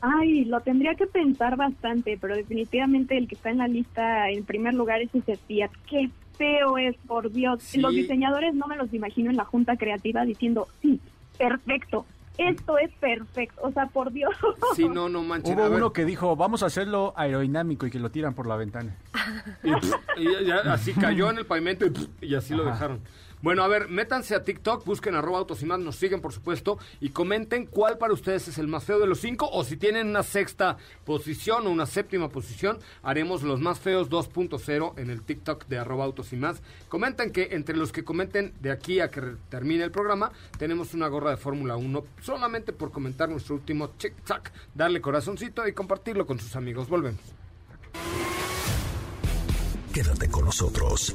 Ay, 0.00 0.44
lo 0.44 0.60
tendría 0.60 0.94
que 0.94 1.06
pensar 1.06 1.56
bastante, 1.56 2.18
pero 2.20 2.36
definitivamente 2.36 3.16
el 3.16 3.26
que 3.28 3.34
está 3.34 3.50
en 3.50 3.58
la 3.58 3.68
lista 3.68 4.28
en 4.30 4.44
primer 4.44 4.74
lugar 4.74 5.00
es 5.00 5.14
ese 5.14 5.36
Fiat. 5.36 5.70
Qué 5.88 6.10
feo 6.36 6.76
es, 6.78 6.96
por 7.06 7.32
Dios. 7.32 7.62
Sí. 7.62 7.80
Los 7.80 7.92
diseñadores 7.94 8.54
no 8.54 8.66
me 8.66 8.76
los 8.76 8.92
imagino 8.92 9.30
en 9.30 9.36
la 9.36 9.44
junta 9.44 9.76
creativa 9.76 10.24
diciendo, 10.24 10.68
sí, 10.82 11.00
perfecto, 11.38 12.04
esto 12.38 12.78
es 12.78 12.90
perfecto. 12.94 13.60
O 13.62 13.72
sea, 13.72 13.86
por 13.86 14.12
Dios. 14.12 14.34
Sí, 14.74 14.88
no, 14.88 15.08
no 15.08 15.22
manches. 15.22 15.54
Hubo 15.54 15.66
uno 15.66 15.92
que 15.92 16.04
dijo, 16.04 16.36
vamos 16.36 16.62
a 16.62 16.66
hacerlo 16.66 17.12
aerodinámico 17.16 17.86
y 17.86 17.90
que 17.90 17.98
lo 17.98 18.10
tiran 18.10 18.34
por 18.34 18.46
la 18.46 18.56
ventana. 18.56 18.96
Y, 19.62 19.72
pff, 19.72 19.94
y 20.16 20.44
ya 20.44 20.56
así 20.72 20.92
cayó 20.92 21.30
en 21.30 21.38
el 21.38 21.46
pavimento 21.46 21.86
y, 21.86 21.90
pff, 21.90 22.22
y 22.22 22.34
así 22.34 22.54
lo 22.54 22.64
dejaron. 22.64 23.00
Bueno, 23.46 23.62
a 23.62 23.68
ver, 23.68 23.88
métanse 23.88 24.34
a 24.34 24.42
TikTok, 24.42 24.84
busquen 24.84 25.14
arroba 25.14 25.38
autos 25.38 25.62
y 25.62 25.66
más, 25.66 25.78
nos 25.78 25.94
siguen 25.94 26.20
por 26.20 26.32
supuesto 26.32 26.80
y 27.00 27.10
comenten 27.10 27.66
cuál 27.66 27.96
para 27.96 28.12
ustedes 28.12 28.48
es 28.48 28.58
el 28.58 28.66
más 28.66 28.82
feo 28.82 28.98
de 28.98 29.06
los 29.06 29.20
cinco 29.20 29.48
o 29.52 29.62
si 29.62 29.76
tienen 29.76 30.08
una 30.08 30.24
sexta 30.24 30.78
posición 31.04 31.64
o 31.68 31.70
una 31.70 31.86
séptima 31.86 32.28
posición, 32.28 32.80
haremos 33.04 33.44
los 33.44 33.60
más 33.60 33.78
feos 33.78 34.10
2.0 34.10 34.98
en 34.98 35.10
el 35.10 35.22
TikTok 35.22 35.68
de 35.68 35.78
arroba 35.78 36.06
autos 36.06 36.32
y 36.32 36.36
más. 36.36 36.60
Comenten 36.88 37.30
que 37.30 37.50
entre 37.52 37.76
los 37.76 37.92
que 37.92 38.02
comenten 38.02 38.52
de 38.58 38.72
aquí 38.72 38.98
a 38.98 39.12
que 39.12 39.22
termine 39.48 39.84
el 39.84 39.92
programa, 39.92 40.32
tenemos 40.58 40.92
una 40.92 41.06
gorra 41.06 41.30
de 41.30 41.36
Fórmula 41.36 41.76
1 41.76 42.04
solamente 42.20 42.72
por 42.72 42.90
comentar 42.90 43.28
nuestro 43.28 43.54
último 43.54 43.92
chick-chack, 43.96 44.52
darle 44.74 45.00
corazoncito 45.00 45.68
y 45.68 45.72
compartirlo 45.72 46.26
con 46.26 46.40
sus 46.40 46.56
amigos. 46.56 46.88
Volvemos. 46.88 47.20
Quédate 49.94 50.28
con 50.28 50.46
nosotros. 50.46 51.14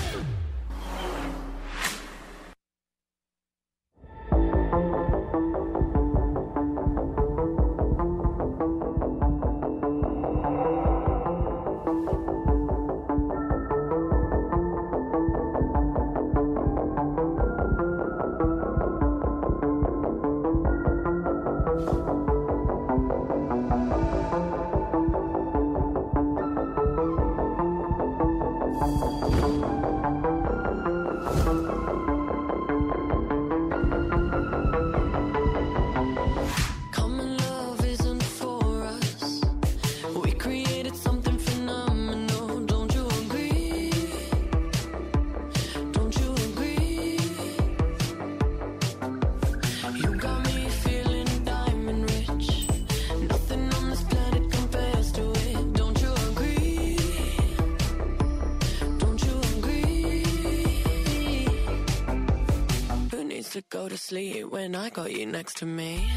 To 63.51 63.61
go 63.69 63.89
to 63.89 63.97
sleep 63.97 64.49
when 64.49 64.75
I 64.75 64.89
got 64.89 65.11
you 65.11 65.25
next 65.25 65.57
to 65.57 65.65
me? 65.65 66.09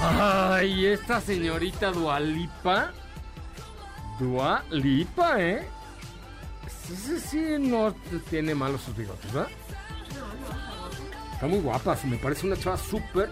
Ay, 0.00 0.86
esta 0.86 1.20
señorita 1.20 1.92
Dualipa. 1.92 2.92
Dualipa, 4.18 5.38
¿eh? 5.42 5.68
Sí, 6.86 6.96
sí, 6.96 7.20
sí, 7.20 7.56
no 7.58 7.94
tiene 8.30 8.54
malos 8.54 8.80
sus 8.80 8.96
bigotes, 8.96 9.30
¿verdad? 9.30 9.50
Está 11.34 11.46
muy 11.48 11.58
guapa, 11.58 11.98
me 12.04 12.16
parece 12.16 12.46
una 12.46 12.56
chava 12.56 12.78
súper 12.78 13.30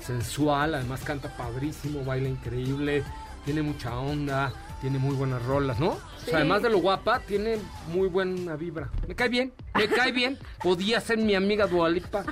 sensual, 0.00 0.74
además 0.74 1.02
canta 1.04 1.28
padrísimo, 1.36 2.04
baila 2.04 2.30
increíble, 2.30 3.04
tiene 3.44 3.62
mucha 3.62 3.96
onda, 3.96 4.52
tiene 4.80 4.98
muy 4.98 5.14
buenas 5.14 5.42
rolas, 5.44 5.78
¿no? 5.80 5.90
O 5.90 6.20
sea, 6.24 6.36
además 6.36 6.62
de 6.62 6.70
lo 6.70 6.78
guapa, 6.78 7.20
tiene 7.20 7.58
muy 7.92 8.08
buena 8.08 8.56
vibra. 8.56 8.90
Me 9.06 9.14
cae 9.14 9.28
bien, 9.28 9.52
me 9.74 9.88
cae 9.88 10.12
bien. 10.12 10.38
Podía 10.62 11.00
ser 11.00 11.18
mi 11.18 11.34
amiga 11.34 11.66
Dualipa. 11.66 12.24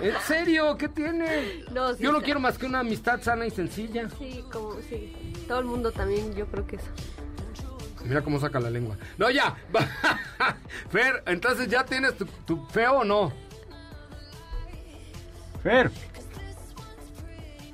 ¿En 0.00 0.14
serio? 0.26 0.76
¿Qué 0.76 0.88
tiene? 0.88 1.64
No, 1.72 1.94
sí 1.94 2.02
Yo 2.02 2.12
no 2.12 2.20
quiero 2.20 2.40
más 2.40 2.58
que 2.58 2.66
una 2.66 2.80
amistad 2.80 3.20
sana 3.22 3.46
y 3.46 3.50
sencilla. 3.50 4.08
Sí, 4.18 4.44
como, 4.52 4.74
sí. 4.88 5.12
Todo 5.48 5.60
el 5.60 5.66
mundo 5.66 5.92
también, 5.92 6.34
yo 6.34 6.46
creo 6.46 6.66
que 6.66 6.76
eso. 6.76 6.90
Mira 8.04 8.22
cómo 8.22 8.38
saca 8.38 8.60
la 8.60 8.70
lengua. 8.70 8.96
No, 9.18 9.30
ya. 9.30 9.56
Fer, 10.90 11.22
entonces 11.26 11.68
ya 11.68 11.84
tienes 11.84 12.16
tu, 12.16 12.26
tu 12.46 12.64
feo 12.66 12.98
o 12.98 13.04
no. 13.04 13.32
Fer. 15.62 15.90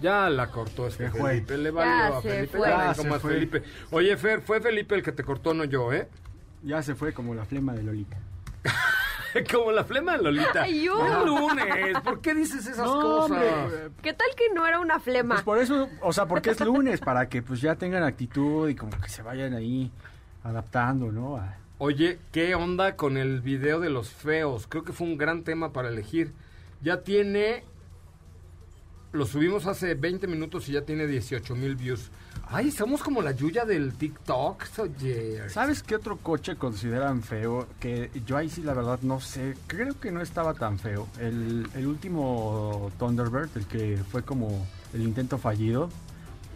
Ya 0.03 0.29
la 0.29 0.49
cortó 0.49 0.87
este. 0.89 1.09
Felipe. 1.11 1.57
Le 1.57 1.65
Ya 1.65 1.71
valió 1.73 2.17
a 2.17 2.23
Felipe. 2.23 2.59
fue. 2.59 2.69
ya 2.69 2.95
se 2.95 3.09
fue. 3.09 3.19
Felipe. 3.35 3.63
Oye, 3.91 4.17
Fer, 4.17 4.43
fue 4.43 4.61
Felipe 4.61 4.95
el 4.97 5.03
que 5.03 5.13
te 5.13 5.23
cortó, 5.25 5.55
no 5.55 5.65
yo, 5.65 5.93
¿eh? 5.93 6.09
Ya 6.63 6.83
se 6.83 6.95
fue 6.95 7.13
como 7.15 7.35
la 7.35 7.45
flema 7.45 7.73
de 7.75 7.83
Lolita. 7.83 8.19
Como 9.51 9.73
la 9.73 9.83
flema 9.85 10.15
de 10.19 10.25
Lolita. 10.25 10.63
Ay, 10.65 10.85
yo. 10.85 11.07
Es 11.07 11.25
lunes. 11.27 11.99
¿Por 12.05 12.21
qué 12.21 12.35
dices 12.35 12.67
esas 12.67 12.87
cosas? 12.87 13.31
hombre, 13.31 13.91
¿Qué 14.03 14.13
tal 14.13 14.29
que 14.37 14.53
no 14.55 14.67
era 14.67 14.79
una 14.79 15.01
flema? 15.01 15.37
Pues 15.37 15.43
por 15.45 15.59
eso, 15.59 15.89
o 16.03 16.13
sea, 16.13 16.27
porque 16.27 16.51
es 16.51 16.61
lunes, 16.61 17.01
para 17.01 17.31
que 17.31 17.41
pues 17.41 17.63
ya 17.63 17.77
tengan 17.77 18.03
actitud 18.03 18.69
y 18.69 18.75
como 18.75 18.93
que 19.01 19.09
se 19.09 19.23
vayan 19.23 19.55
ahí 19.55 19.91
adaptando, 20.45 21.11
¿no? 21.11 21.37
A- 21.39 21.57
Oye, 21.79 22.19
¿qué 22.31 22.55
onda 22.55 22.95
con 22.97 23.17
el 23.17 23.41
video 23.41 23.81
de 23.81 23.89
los 23.89 24.11
feos? 24.11 24.67
Creo 24.69 24.85
que 24.85 24.93
fue 24.93 25.07
un 25.07 25.17
gran 25.17 25.45
tema 25.45 25.73
para 25.73 25.89
elegir. 25.89 26.33
Ya 26.83 27.01
tiene... 27.01 27.65
Lo 29.13 29.27
subimos 29.27 29.67
hace 29.67 29.95
20 29.95 30.27
minutos 30.27 30.71
y 30.71 30.73
ya 30.73 30.83
tiene 30.83 31.07
18 31.07 31.55
mil 31.55 31.77
views. 31.77 32.11
Ay, 32.49 32.71
somos 32.71 33.03
como 33.03 33.21
la 33.21 33.33
Yuya 33.33 33.67
del 33.67 33.93
TikTok. 33.93 34.65
¿Sabes 35.49 35.83
qué 35.83 35.97
otro 35.97 36.17
coche 36.17 36.57
consideran 36.57 37.23
feo? 37.23 37.67
Que 37.79 38.11
yo 38.25 38.39
ahí 38.39 38.49
sí 38.49 38.63
la 38.63 38.73
verdad 38.73 39.01
no 39.03 39.21
sé, 39.21 39.55
creo 39.67 40.01
que 40.01 40.11
no 40.11 40.23
estaba 40.23 40.55
tan 40.55 40.79
feo. 40.79 41.09
El, 41.21 41.69
el 41.75 41.87
último 41.87 42.91
Thunderbird, 42.99 43.51
el 43.55 43.67
que 43.67 43.99
fue 44.11 44.23
como 44.23 44.67
el 44.95 45.03
intento 45.03 45.37
fallido, 45.37 45.91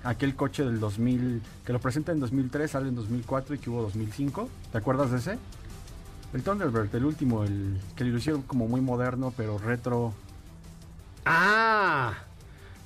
aquel 0.02 0.34
coche 0.34 0.64
del 0.64 0.80
2000, 0.80 1.42
que 1.62 1.72
lo 1.74 1.78
presenta 1.78 2.12
en 2.12 2.20
2003, 2.20 2.70
sale 2.70 2.88
en 2.88 2.94
2004 2.94 3.54
y 3.54 3.58
que 3.58 3.68
hubo 3.68 3.82
2005. 3.82 4.48
¿Te 4.72 4.78
acuerdas 4.78 5.10
de 5.10 5.18
ese? 5.18 5.38
El 6.32 6.42
Thunderbird, 6.42 6.94
el 6.94 7.04
último, 7.04 7.44
el 7.44 7.78
que 7.96 8.04
lo 8.04 8.16
hicieron 8.16 8.40
como 8.42 8.66
muy 8.66 8.80
moderno, 8.80 9.32
pero 9.36 9.58
retro. 9.58 10.14
Ah, 11.26 12.14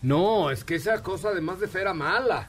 no, 0.02 0.50
es 0.50 0.64
que 0.64 0.76
esa 0.76 1.02
cosa 1.02 1.28
además 1.28 1.60
de 1.60 1.68
fea 1.68 1.82
era 1.82 1.94
mala. 1.94 2.48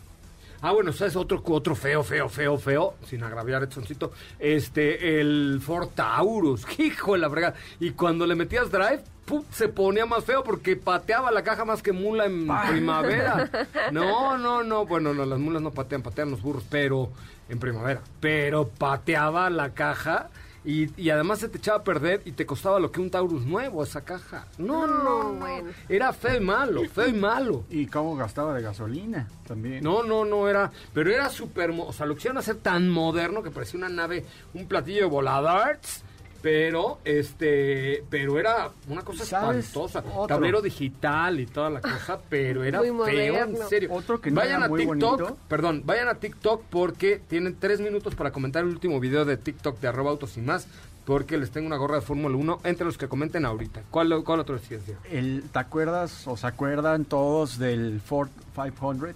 Ah, 0.64 0.74
bueno, 0.74 0.94
¿sabes? 0.94 1.16
Otro, 1.16 1.42
otro 1.44 1.76
feo, 1.76 2.04
feo, 2.04 2.30
feo, 2.30 2.58
feo, 2.58 2.94
sin 3.08 3.24
agraviar 3.24 3.64
Edsoncito, 3.64 4.12
este, 4.38 5.20
el 5.20 5.60
Ford 5.64 5.90
Taurus, 5.96 6.68
hijo 6.80 7.14
de 7.14 7.20
la 7.20 7.30
fregada. 7.32 7.56
Y 7.80 7.92
cuando 7.92 8.28
le 8.28 8.36
metías 8.36 8.70
drive, 8.72 9.02
¡pum! 9.26 9.44
se 9.52 9.70
ponía 9.70 10.06
más 10.06 10.24
feo 10.24 10.44
porque 10.44 10.76
pateaba 10.76 11.32
la 11.32 11.42
caja 11.42 11.66
más 11.66 11.82
que 11.82 11.92
mula 11.92 12.26
en 12.26 12.48
primavera. 12.70 13.50
No, 13.92 14.38
no, 14.38 14.64
no, 14.64 14.86
bueno, 14.86 15.14
no, 15.14 15.26
las 15.26 15.40
mulas 15.40 15.62
no 15.62 15.72
patean, 15.72 16.04
patean 16.04 16.30
los 16.30 16.42
burros, 16.42 16.64
pero 16.70 17.12
en 17.50 17.60
primavera. 17.60 18.02
Pero 18.20 18.68
pateaba 18.68 19.50
la 19.50 19.74
caja 19.74 20.30
y, 20.64 20.90
y 21.02 21.10
además 21.10 21.40
se 21.40 21.50
te 21.50 21.58
echaba 21.58 21.80
a 21.80 21.84
perder 21.84 22.22
y 22.26 22.34
te 22.34 22.46
costaba 22.46 22.80
lo 22.80 22.92
que 22.92 23.02
un 23.02 23.10
Taurus 23.10 23.46
nuevo 23.46 23.84
esa 23.84 24.02
caja. 24.02 24.46
No, 24.58 24.86
no, 24.86 25.04
no. 25.04 25.34
bueno. 25.34 25.70
Era 25.90 26.14
feo 26.14 26.38
y 26.38 26.40
malo, 26.40 26.82
feo 26.88 27.08
y 27.08 27.14
malo. 27.14 27.66
Y 27.70 27.88
cómo 27.88 28.16
gastaba 28.16 28.54
de 28.54 28.62
gasolina 28.62 29.28
también. 29.48 29.84
No, 29.84 30.04
no, 30.04 30.26
no 30.26 30.48
era. 30.48 30.72
Pero 30.94 31.12
era 31.12 31.30
súper. 31.30 31.72
O 31.72 31.92
sea, 31.94 32.06
lo 32.06 32.16
quisieron 32.16 32.38
hacer 32.38 32.58
tan 32.58 32.90
moderno 32.90 33.42
que 33.42 33.50
parecía 33.50 33.78
una 33.80 33.90
nave, 33.90 34.26
un 34.54 34.68
platillo 34.68 35.02
de 35.02 35.06
voladores. 35.06 36.04
Pero, 36.42 37.00
este. 37.06 38.04
Pero 38.10 38.40
era 38.40 38.72
una 38.88 39.02
cosa 39.04 39.26
¿Sabes? 39.26 39.66
espantosa. 39.68 40.00
Otro. 40.00 40.28
Tablero 40.28 40.62
digital 40.62 41.40
y 41.40 41.46
toda 41.46 41.70
la 41.70 41.82
cosa. 41.82 42.20
Pero 42.30 42.64
era 42.64 42.82
Muy 42.82 43.12
feo, 43.12 43.36
en 43.44 43.58
serio. 43.70 43.90
Otro 43.94 44.20
que 44.20 44.32
no 44.32 44.38
vayan 44.38 44.58
era 44.58 44.66
a 44.66 44.70
muy 44.70 44.86
TikTok. 44.86 45.20
bonito. 45.20 45.38
Perdón, 45.48 45.84
vayan 45.86 46.08
a 46.08 46.16
TikTok 46.16 46.64
porque 46.70 47.22
tienen 47.28 47.56
tres 47.60 47.80
minutos 47.80 48.16
para 48.16 48.32
comentar 48.32 48.64
el 48.64 48.70
último 48.70 49.00
video 49.00 49.26
de 49.26 49.38
TikTok 49.38 49.80
de 49.80 49.88
arroba 49.88 50.12
autos 50.12 50.38
y 50.38 50.42
más. 50.42 50.68
Porque 51.06 51.38
les 51.38 51.50
tengo 51.50 51.66
una 51.68 51.78
gorra 51.78 51.96
de 51.96 52.02
Fórmula 52.02 52.38
1 52.38 52.60
entre 52.64 52.86
los 52.86 52.98
que 52.98 53.08
comenten 53.08 53.44
ahorita. 53.46 53.82
¿Cuál, 53.90 54.24
cuál 54.24 54.40
otro 54.40 54.56
decías? 54.56 54.86
Diego? 54.86 55.02
El, 55.10 55.44
¿Te 55.52 55.60
acuerdas 55.60 56.28
o 56.28 56.38
se 56.38 56.46
acuerdan 56.46 57.06
todos 57.06 57.58
del 57.58 58.00
Ford 58.02 58.30
500? 58.56 59.16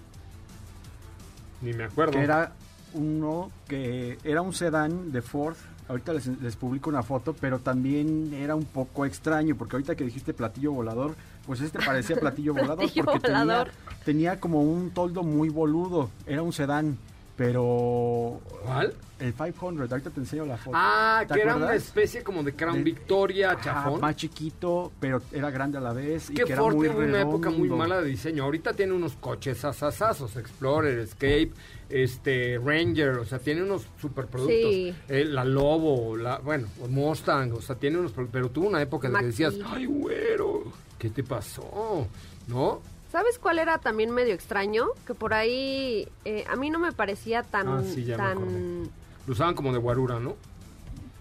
Ni 1.62 1.74
me 1.74 1.84
acuerdo. 1.86 2.14
que 2.14 2.24
era 2.24 2.54
uno 2.94 3.52
que 3.68 4.18
era 4.24 4.42
un 4.42 4.54
sedán 4.54 5.12
de 5.12 5.22
Ford. 5.22 5.56
Ahorita 5.88 6.14
les, 6.14 6.28
les 6.42 6.56
publico 6.56 6.90
una 6.90 7.04
foto, 7.04 7.36
pero 7.40 7.60
también 7.60 8.34
era 8.34 8.56
un 8.56 8.66
poco 8.66 9.06
extraño, 9.06 9.56
porque 9.56 9.76
ahorita 9.76 9.96
que 9.96 10.04
dijiste 10.04 10.34
platillo 10.34 10.72
volador, 10.72 11.16
pues 11.46 11.62
este 11.62 11.80
parecía 11.80 12.16
platillo 12.20 12.54
volador, 12.54 12.78
Platillo 12.78 13.06
porque 13.06 13.20
tenía, 13.20 13.68
tenía 14.04 14.40
como 14.40 14.62
un 14.62 14.92
toldo 14.92 15.24
muy 15.24 15.50
boludo, 15.50 16.10
era 16.26 16.42
un 16.42 16.54
sedán, 16.54 16.98
pero... 17.36 18.40
¿Cuál? 18.64 18.94
El 19.18 19.34
500, 19.34 19.90
ahorita 19.92 20.10
te 20.10 20.20
enseño 20.20 20.46
la 20.46 20.58
foto. 20.58 20.76
Ah, 20.78 21.24
¿Te 21.26 21.36
que 21.36 21.42
era 21.42 21.56
una 21.56 21.74
especie 21.74 22.22
como 22.22 22.44
de 22.44 22.54
Crown 22.54 22.78
De- 22.80 22.84
Victoria, 22.84 23.58
chafón. 23.62 24.02
más 24.02 24.16
chiquito, 24.18 24.92
pero 25.00 25.22
era 25.32 25.50
grande 25.52 25.78
a 25.78 25.82
la 25.82 25.94
vez. 25.94 26.30
y 26.30 26.34
que 26.34 26.44
que 26.44 26.52
era 26.54 26.62
muy 26.64 26.88
una 26.90 27.22
época 27.22 27.50
muy 27.50 27.70
mala 27.70 28.02
de 28.02 28.10
diseño. 28.10 28.44
Ahorita 28.44 28.74
tiene 28.74 28.92
unos 28.92 29.14
coches 29.16 29.64
asasazos, 29.64 30.36
Explorer, 30.36 31.00
Escape, 31.00 31.52
este 31.90 32.60
Ranger, 32.62 33.12
o 33.20 33.26
sea, 33.26 33.40
tiene 33.40 33.64
unos 33.64 33.88
superproductos. 34.02 34.58
Sí. 34.58 34.94
Eh, 35.08 35.24
la 35.24 35.46
Lobo, 35.46 36.18
la, 36.18 36.40
bueno, 36.40 36.68
Mustang, 36.90 37.54
o 37.54 37.62
sea, 37.62 37.78
tiene 37.78 37.98
unos, 38.00 38.12
pero 38.32 38.50
tuvo 38.50 38.68
una 38.68 38.82
época 38.82 39.08
de 39.08 39.14
que 39.14 39.18
Mach-E. 39.22 39.28
decías, 39.28 39.56
ay, 39.66 39.86
güero, 39.86 40.64
¿qué 41.00 41.10
te 41.10 41.24
pasó? 41.24 42.06
¿No? 42.48 42.82
¿Sabes 43.16 43.40
cuál 43.40 43.60
era 43.60 43.78
también 43.78 44.12
medio 44.12 44.34
extraño? 44.34 44.88
Que 45.08 45.14
por 45.14 45.34
ahí 45.34 46.06
eh, 46.26 46.44
a 46.50 46.58
mí 46.58 46.70
no 46.70 46.80
me 46.80 46.92
parecía 46.92 47.44
tan... 47.44 47.66
Ah, 47.66 47.82
sí, 47.82 48.04
ya 48.04 48.18
me 48.18 48.24
tan. 48.24 48.84
Lo 49.26 49.32
usaban 49.32 49.56
como 49.56 49.72
de 49.72 49.80
guarura, 49.80 50.20
¿no? 50.20 50.36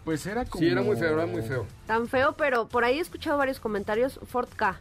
Pues 0.04 0.26
era 0.26 0.44
como... 0.44 0.58
Sí, 0.58 0.70
era 0.70 0.82
muy 0.82 0.96
feo, 0.96 1.12
era 1.12 1.26
muy 1.26 1.42
feo. 1.42 1.66
Tan 1.86 2.08
feo, 2.08 2.32
pero 2.32 2.66
por 2.66 2.82
ahí 2.82 2.98
he 2.98 3.00
escuchado 3.00 3.38
varios 3.38 3.60
comentarios. 3.60 4.18
Ford 4.26 4.48
K. 4.56 4.80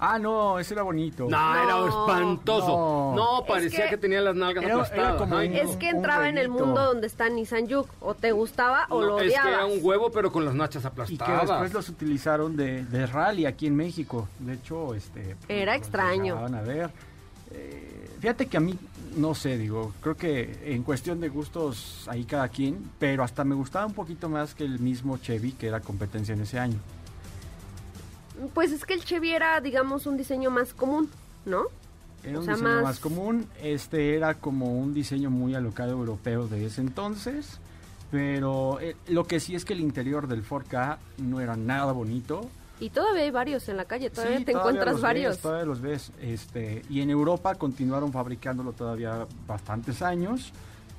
Ah, 0.00 0.18
no, 0.18 0.58
ese 0.60 0.74
era 0.74 0.82
bonito. 0.84 1.26
No, 1.28 1.54
era 1.56 1.86
espantoso. 1.88 2.68
No, 2.68 3.14
No. 3.16 3.44
parecía 3.46 3.80
Es 3.80 3.84
que, 3.86 3.90
que- 3.90 3.96
tenía 4.00 4.20
las 4.20 4.36
nalgas 4.36 4.62
Era- 4.64 4.74
era 4.74 4.82
aplastadas. 4.84 5.20
como 5.20 5.36
Ay, 5.36 5.48
un- 5.48 5.54
no. 5.54 5.60
Es 5.60 5.76
que 5.76 5.88
entraba 5.90 6.28
en 6.28 6.38
el 6.38 6.48
mundo 6.48 6.84
donde 6.84 7.06
está 7.08 7.28
Nissan 7.28 7.68
Juke. 7.68 7.90
O 8.00 8.14
te 8.14 8.30
gustaba 8.32 8.86
o 8.90 9.00
No, 9.00 9.06
lo 9.06 9.16
es 9.18 9.24
que 9.24 9.28
odiabas. 9.40 9.52
era 9.52 9.66
un 9.66 9.78
huevo, 9.82 10.10
pero 10.12 10.30
con 10.30 10.44
las 10.44 10.54
nachas 10.54 10.84
Y 10.84 10.86
aplastadas. 10.86 11.40
que 11.40 11.46
después 11.46 11.72
los 11.72 11.88
utilizaron 11.88 12.56
de, 12.56 12.84
de 12.84 13.06
rally 13.06 13.44
aquí 13.46 13.66
en 13.66 13.74
México. 13.76 14.28
De 14.38 14.54
hecho, 14.54 14.94
este... 14.94 15.34
Era 15.48 15.72
los 15.76 15.82
extraño. 15.82 16.34
dejaban 16.34 16.54
a 16.54 16.62
ver. 16.62 16.90
Eh, 17.50 18.10
fíjate 18.20 18.46
que 18.46 18.56
a 18.56 18.60
mí, 18.60 18.78
no 19.16 19.34
sé, 19.34 19.56
digo, 19.58 19.92
creo 20.00 20.16
que 20.16 20.60
en 20.74 20.82
cuestión 20.82 21.18
de 21.20 21.28
gustos 21.28 22.06
ahí 22.08 22.24
cada 22.24 22.48
quien, 22.48 22.90
pero 22.98 23.24
hasta 23.24 23.42
me 23.42 23.54
gustaba 23.54 23.86
un 23.86 23.94
poquito 23.94 24.28
más 24.28 24.54
que 24.54 24.64
el 24.64 24.78
mismo 24.78 25.16
Chevy 25.18 25.52
que 25.52 25.66
era 25.66 25.80
competencia 25.80 26.34
en 26.34 26.42
ese 26.42 26.58
año. 26.58 26.78
Pues 28.54 28.72
es 28.72 28.84
que 28.84 28.94
el 28.94 29.04
Chevy 29.04 29.32
era, 29.32 29.60
digamos, 29.60 30.06
un 30.06 30.16
diseño 30.16 30.50
más 30.50 30.74
común, 30.74 31.10
¿no? 31.44 31.64
Era 32.24 32.38
O 32.38 32.40
un 32.42 32.46
diseño 32.46 32.68
más... 32.68 32.82
más- 32.82 33.00
común, 33.00 33.46
este 33.62 34.14
era 34.16 34.34
como 34.34 34.78
un 34.78 34.94
diseño 34.94 35.30
muy 35.30 35.54
alocado 35.54 35.90
europeo 35.92 36.46
de 36.48 36.66
ese 36.66 36.80
entonces, 36.80 37.58
pero 38.10 38.80
eh, 38.80 38.96
lo 39.08 39.24
que 39.24 39.40
sí 39.40 39.54
es 39.54 39.64
que 39.64 39.72
el 39.74 39.80
interior 39.80 40.26
del 40.28 40.44
4K 40.46 40.98
no 41.18 41.40
era 41.40 41.56
nada 41.56 41.92
bonito. 41.92 42.48
Y 42.80 42.90
todavía 42.90 43.22
hay 43.24 43.30
varios 43.32 43.68
en 43.68 43.76
la 43.76 43.84
calle, 43.86 44.08
todavía 44.10 44.38
Sí, 44.38 44.44
te 44.44 44.52
todavía 44.52 44.70
encuentras 44.70 44.92
los 44.94 45.02
varios. 45.02 45.34
ves, 45.34 45.42
todavía 45.42 45.64
los 45.66 45.80
ves. 45.80 46.12
Este, 46.20 46.82
y 46.88 47.00
en 47.00 47.10
Europa 47.10 47.54
continuaron 47.56 48.12
fabricándolo 48.12 48.72
todavía 48.72 49.26
bastantes 49.48 50.00
años. 50.00 50.52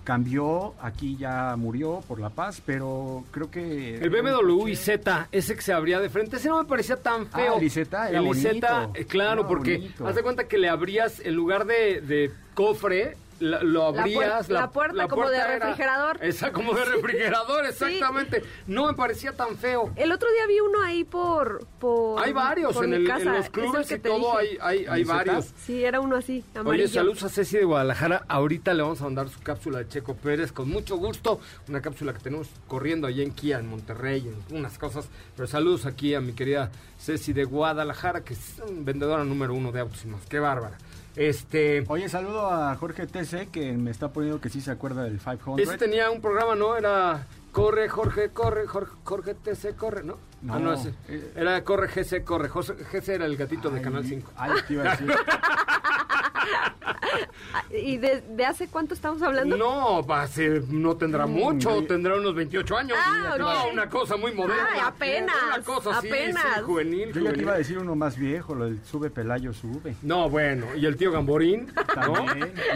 Cambió, 0.04 0.74
aquí 0.82 1.16
ya 1.18 1.56
murió 1.56 2.02
por 2.08 2.20
la 2.20 2.30
paz, 2.32 2.62
pero 2.66 3.24
creo 3.32 3.52
que... 3.52 3.96
El 4.00 4.10
BMW 4.10 4.74
Z, 4.74 5.28
ese 5.32 5.56
que 5.56 5.62
se 5.62 5.72
abría 5.74 6.00
de 6.00 6.10
frente, 6.10 6.38
ese 6.38 6.50
no 6.50 6.58
me 6.58 6.66
parecía 6.68 6.96
tan 6.98 7.28
Ah, 7.32 7.38
feo. 7.38 7.58
el 7.58 7.64
Isetta 7.64 8.10
era 8.10 8.20
El 8.20 8.26
bonito. 8.26 8.92
eh, 8.96 9.06
claro, 9.06 9.42
Era 9.42 9.48
porque 9.48 9.78
bonito. 9.78 10.08
haz 10.08 10.16
de 10.16 10.24
cuenta 10.24 10.48
que 10.48 10.58
le 10.58 10.68
abrías, 10.70 11.20
en 11.20 11.36
lugar 11.36 11.66
de, 11.66 12.02
de 12.02 12.32
cofre, 12.56 13.18
la- 13.40 13.64
lo 13.64 13.92
La 13.94 14.02
abrías. 14.02 14.48
puer- 14.50 14.54
la 14.54 14.70
puerta 14.72 15.08
como 15.08 15.30
de 15.30 15.38
era- 15.38 15.60
refrigerador. 15.60 16.18
Esa, 16.24 16.52
como 16.52 16.74
de 16.74 16.86
refrigerador, 16.96 17.66
exactamente. 17.66 18.44
No 18.68 18.88
me 18.88 18.94
parecía 18.94 19.32
tan 19.34 19.58
feo. 19.58 19.92
El 19.96 20.12
otro 20.12 20.30
día 20.32 20.46
vi 20.48 20.60
uno 20.60 20.82
ahí 20.84 21.04
por... 21.04 21.66
por 21.80 22.22
Hay 22.24 22.34
varios, 22.34 22.74
por 22.74 22.84
en, 22.86 22.90
mi 22.92 22.96
el- 22.98 23.08
casa. 23.08 23.22
en 23.24 23.34
los 23.34 23.50
clubes 23.50 23.92
y 23.92 24.00
todo 24.00 24.40
dije. 24.40 24.58
hay, 24.62 24.80
hay, 24.80 24.86
hay 24.88 25.04
varios. 25.04 25.54
Sí, 25.66 25.84
era 25.84 26.00
uno 26.00 26.16
así, 26.18 26.44
amarillo. 26.56 26.84
Oye, 26.86 26.88
saludos 26.94 27.24
a 27.24 27.30
Ceci 27.30 27.58
de 27.58 27.64
Guadalajara. 27.66 28.24
Ahorita 28.28 28.74
le 28.74 28.84
vamos 28.84 29.02
a 29.02 29.06
mandar 29.06 29.30
su 29.30 29.40
cápsula 29.42 29.80
de 29.80 29.88
Checo 29.88 30.16
Pérez 30.16 30.52
con 30.52 30.70
mucho 30.70 30.98
gusto. 30.98 31.40
Una 31.68 31.82
cápsula 31.82 32.14
que 32.14 32.20
tenemos 32.20 32.48
corriendo 32.68 33.08
allá 33.08 33.24
en 33.24 33.32
Kia, 33.32 33.60
en 33.60 33.68
Monterrey, 33.68 34.28
en 34.50 34.56
unas 34.58 34.78
cosas. 34.78 35.08
Pero 35.36 35.48
saludos 35.48 35.86
aquí 35.86 36.14
a 36.14 36.22
mi 36.22 36.34
querida 36.34 36.72
Ceci 37.00 37.34
de 37.34 37.46
Guadalajara, 37.46 38.24
que 38.24 38.34
es 38.34 38.56
vendedora 38.72 39.24
número 39.24 39.54
uno 39.54 39.72
de 39.72 39.80
autos 39.80 40.04
y 40.04 40.08
más. 40.08 40.22
Qué 40.28 40.40
bárbara. 40.40 40.78
Este. 41.20 41.84
Oye, 41.90 42.08
saludo 42.08 42.50
a 42.50 42.74
Jorge 42.78 43.06
TC 43.06 43.50
que 43.52 43.74
me 43.74 43.92
está 43.92 44.08
poniendo 44.14 44.40
que 44.40 44.48
sí 44.50 44.62
se 44.62 44.72
acuerda 44.72 45.04
del 45.04 45.20
500. 45.20 45.60
Ese 45.60 45.78
tenía 45.78 46.10
un 46.10 46.22
programa, 46.22 46.56
¿no? 46.56 46.78
Era 46.78 47.28
Corre, 47.52 47.90
Jorge, 47.90 48.30
corre, 48.30 48.66
Jorge, 48.68 48.94
Jorge 49.04 49.34
TC, 49.36 49.76
corre, 49.76 50.04
¿no? 50.04 50.18
No, 50.42 50.54
ah, 50.54 50.60
no, 50.60 50.72
ese. 50.74 50.94
eh. 51.10 51.34
Era 51.36 51.62
Corre, 51.66 51.90
GC, 51.90 52.24
corre. 52.24 52.48
José- 52.48 52.76
GC 52.76 53.10
era 53.16 53.26
el 53.26 53.36
gatito 53.36 53.70
de 53.70 53.82
Canal 53.82 54.06
5. 54.06 54.32
Ay, 54.38 54.52
te 54.66 54.74
iba 54.76 54.84
a 54.86 54.92
decir. 54.96 55.12
¿Y 57.72 57.98
de, 57.98 58.22
de 58.22 58.46
hace 58.46 58.68
cuánto 58.68 58.94
estamos 58.94 59.22
hablando? 59.22 59.56
No, 59.58 60.04
va 60.06 60.24
a 60.24 60.28
ser- 60.28 60.64
no 60.70 60.96
tendrá 60.98 61.26
mucho, 61.28 61.80
sí. 61.82 61.86
tendrá 61.88 62.16
unos 62.16 62.34
28 62.36 62.78
años. 62.78 62.98
Ah, 63.00 63.36
no, 63.38 63.48
ok. 63.66 63.74
una 63.74 63.90
cosa 63.90 64.18
muy 64.18 64.34
moderna. 64.34 64.68
Ay, 64.74 64.80
apenas, 64.84 65.36
Una 65.48 65.64
cosa 65.64 65.98
así, 65.98 66.10
sí, 66.10 66.62
juvenil, 66.64 67.14
Yo 67.14 67.22
ya 67.22 67.34
te 67.34 67.42
iba 67.42 67.54
a 67.54 67.58
decir 67.58 67.78
uno 67.78 67.96
más 67.96 68.18
viejo, 68.18 68.56
lo 68.56 68.66
del 68.66 68.84
sube 68.86 69.10
Pelayo 69.10 69.54
sube. 69.54 69.96
No, 70.02 70.30
bueno, 70.30 70.66
y 70.76 70.86
el 70.86 70.98
tío 70.98 71.12
Gamborín, 71.12 71.72
¿no? 71.96 72.26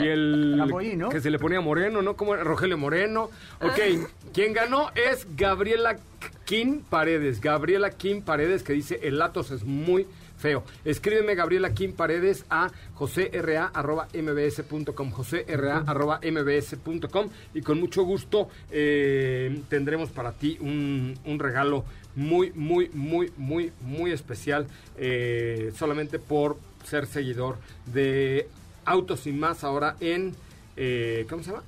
Y 0.01 0.07
el 0.07 0.55
Gamborín, 0.57 0.99
¿no? 0.99 1.09
que 1.09 1.21
se 1.21 1.29
le 1.31 1.39
ponía 1.39 1.61
Moreno, 1.61 2.01
¿no? 2.01 2.15
Como 2.15 2.33
era? 2.35 2.43
Rogelio 2.43 2.77
Moreno. 2.77 3.29
Ok, 3.61 3.73
Ah. 3.79 4.07
quien 4.33 4.53
ganó 4.53 4.89
es 4.95 5.25
Gabriela 5.35 5.97
Kim 6.45 6.81
Paredes. 6.83 7.41
Gabriela 7.41 7.89
Kim 7.91 8.21
Paredes 8.21 8.63
que 8.63 8.73
dice 8.73 8.99
el 9.03 9.17
Latos 9.19 9.51
es 9.51 9.63
muy 9.63 10.07
feo. 10.43 10.63
Escríbeme 10.83 11.35
Gabriela 11.35 11.73
Kim 11.73 11.93
Paredes 11.93 12.43
a 12.49 12.69
joserra.mbs.com 12.95 15.11
joserra.mbs.com 15.11 17.29
y 17.53 17.61
con 17.61 17.79
mucho 17.79 18.03
gusto 18.03 18.49
eh, 18.69 19.61
tendremos 19.69 20.09
para 20.09 20.33
ti 20.33 20.57
un, 20.59 21.17
un 21.23 21.39
regalo 21.39 21.85
muy, 22.17 22.51
muy, 22.51 22.89
muy, 22.93 23.31
muy, 23.37 23.71
muy 23.79 24.11
especial 24.11 24.67
eh, 24.97 25.71
solamente 25.77 26.19
por 26.19 26.57
ser 26.83 27.07
seguidor 27.07 27.55
de 27.85 28.49
Autos 28.83 29.25
y 29.27 29.31
Más 29.31 29.63
ahora 29.63 29.95
en... 30.01 30.35
eh, 30.75 31.25
¿Cómo 31.29 31.41
se 31.41 31.51
llama? 31.51 31.63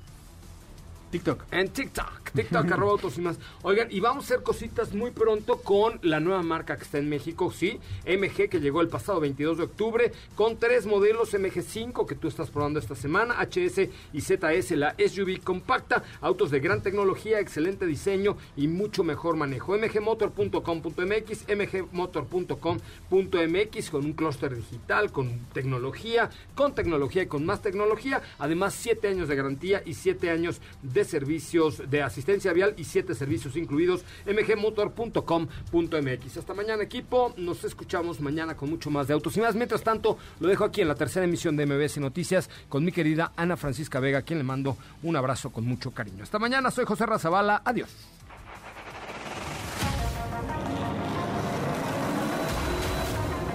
TikTok. 1.10 1.44
En 1.50 1.70
TikTok, 1.70 2.25
TikTok 2.36 2.70
arroba 2.70 2.92
autos 2.92 3.16
y 3.16 3.22
más. 3.22 3.38
Oigan, 3.62 3.88
y 3.90 4.00
vamos 4.00 4.24
a 4.24 4.26
hacer 4.26 4.42
cositas 4.44 4.92
muy 4.92 5.10
pronto 5.10 5.62
con 5.62 5.98
la 6.02 6.20
nueva 6.20 6.42
marca 6.42 6.76
que 6.76 6.82
está 6.82 6.98
en 6.98 7.08
México, 7.08 7.50
sí, 7.50 7.80
MG, 8.06 8.50
que 8.50 8.60
llegó 8.60 8.82
el 8.82 8.88
pasado 8.88 9.20
22 9.20 9.56
de 9.56 9.64
octubre, 9.64 10.12
con 10.34 10.58
tres 10.58 10.84
modelos 10.84 11.32
MG5 11.32 12.04
que 12.06 12.14
tú 12.14 12.28
estás 12.28 12.50
probando 12.50 12.78
esta 12.78 12.94
semana, 12.94 13.36
HS 13.40 13.88
y 14.12 14.20
ZS, 14.20 14.72
la 14.72 14.94
SUV 14.98 15.40
compacta, 15.42 16.04
autos 16.20 16.50
de 16.50 16.60
gran 16.60 16.82
tecnología, 16.82 17.40
excelente 17.40 17.86
diseño 17.86 18.36
y 18.54 18.68
mucho 18.68 19.02
mejor 19.02 19.36
manejo. 19.36 19.78
mgmotor.com.mx, 19.78 21.46
mgmotor.com.mx, 21.48 23.90
con 23.90 24.04
un 24.04 24.12
clúster 24.12 24.54
digital, 24.54 25.10
con 25.10 25.46
tecnología, 25.54 26.28
con 26.54 26.74
tecnología 26.74 27.22
y 27.22 27.28
con 27.28 27.46
más 27.46 27.62
tecnología, 27.62 28.20
además 28.38 28.74
7 28.74 29.08
años 29.08 29.28
de 29.28 29.36
garantía 29.36 29.82
y 29.86 29.94
7 29.94 30.28
años 30.28 30.60
de 30.82 31.02
servicios 31.04 31.88
de 31.88 32.02
asistencia 32.02 32.25
vial 32.54 32.74
y 32.76 32.84
7 32.84 33.14
servicios 33.14 33.56
incluidos, 33.56 34.04
mgmotor.com.mx. 34.26 36.36
Hasta 36.36 36.54
mañana 36.54 36.82
equipo, 36.82 37.34
nos 37.36 37.64
escuchamos 37.64 38.20
mañana 38.20 38.56
con 38.56 38.70
mucho 38.70 38.90
más 38.90 39.08
de 39.08 39.14
autos 39.14 39.36
y 39.36 39.40
más. 39.40 39.54
Mientras 39.54 39.82
tanto, 39.82 40.18
lo 40.40 40.48
dejo 40.48 40.64
aquí 40.64 40.80
en 40.80 40.88
la 40.88 40.94
tercera 40.94 41.24
emisión 41.24 41.56
de 41.56 41.66
MBS 41.66 41.98
Noticias 41.98 42.50
con 42.68 42.84
mi 42.84 42.92
querida 42.92 43.32
Ana 43.36 43.56
Francisca 43.56 44.00
Vega, 44.00 44.22
quien 44.22 44.38
le 44.38 44.44
mando 44.44 44.76
un 45.02 45.16
abrazo 45.16 45.50
con 45.50 45.64
mucho 45.64 45.92
cariño. 45.92 46.22
Hasta 46.22 46.38
mañana, 46.38 46.70
soy 46.70 46.84
José 46.84 47.06
Razabala, 47.06 47.62
adiós. 47.64 47.90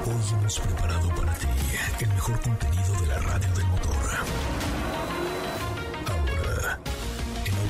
Hoy 0.05 0.33
hemos 0.33 0.59
preparado 0.59 1.09
para 1.15 1.33
ti 1.35 1.47
el 1.99 2.09
mejor 2.09 2.41
contenido 2.41 3.01
de 3.01 3.07
la 3.07 3.19
radio 3.19 3.53
del 3.53 3.70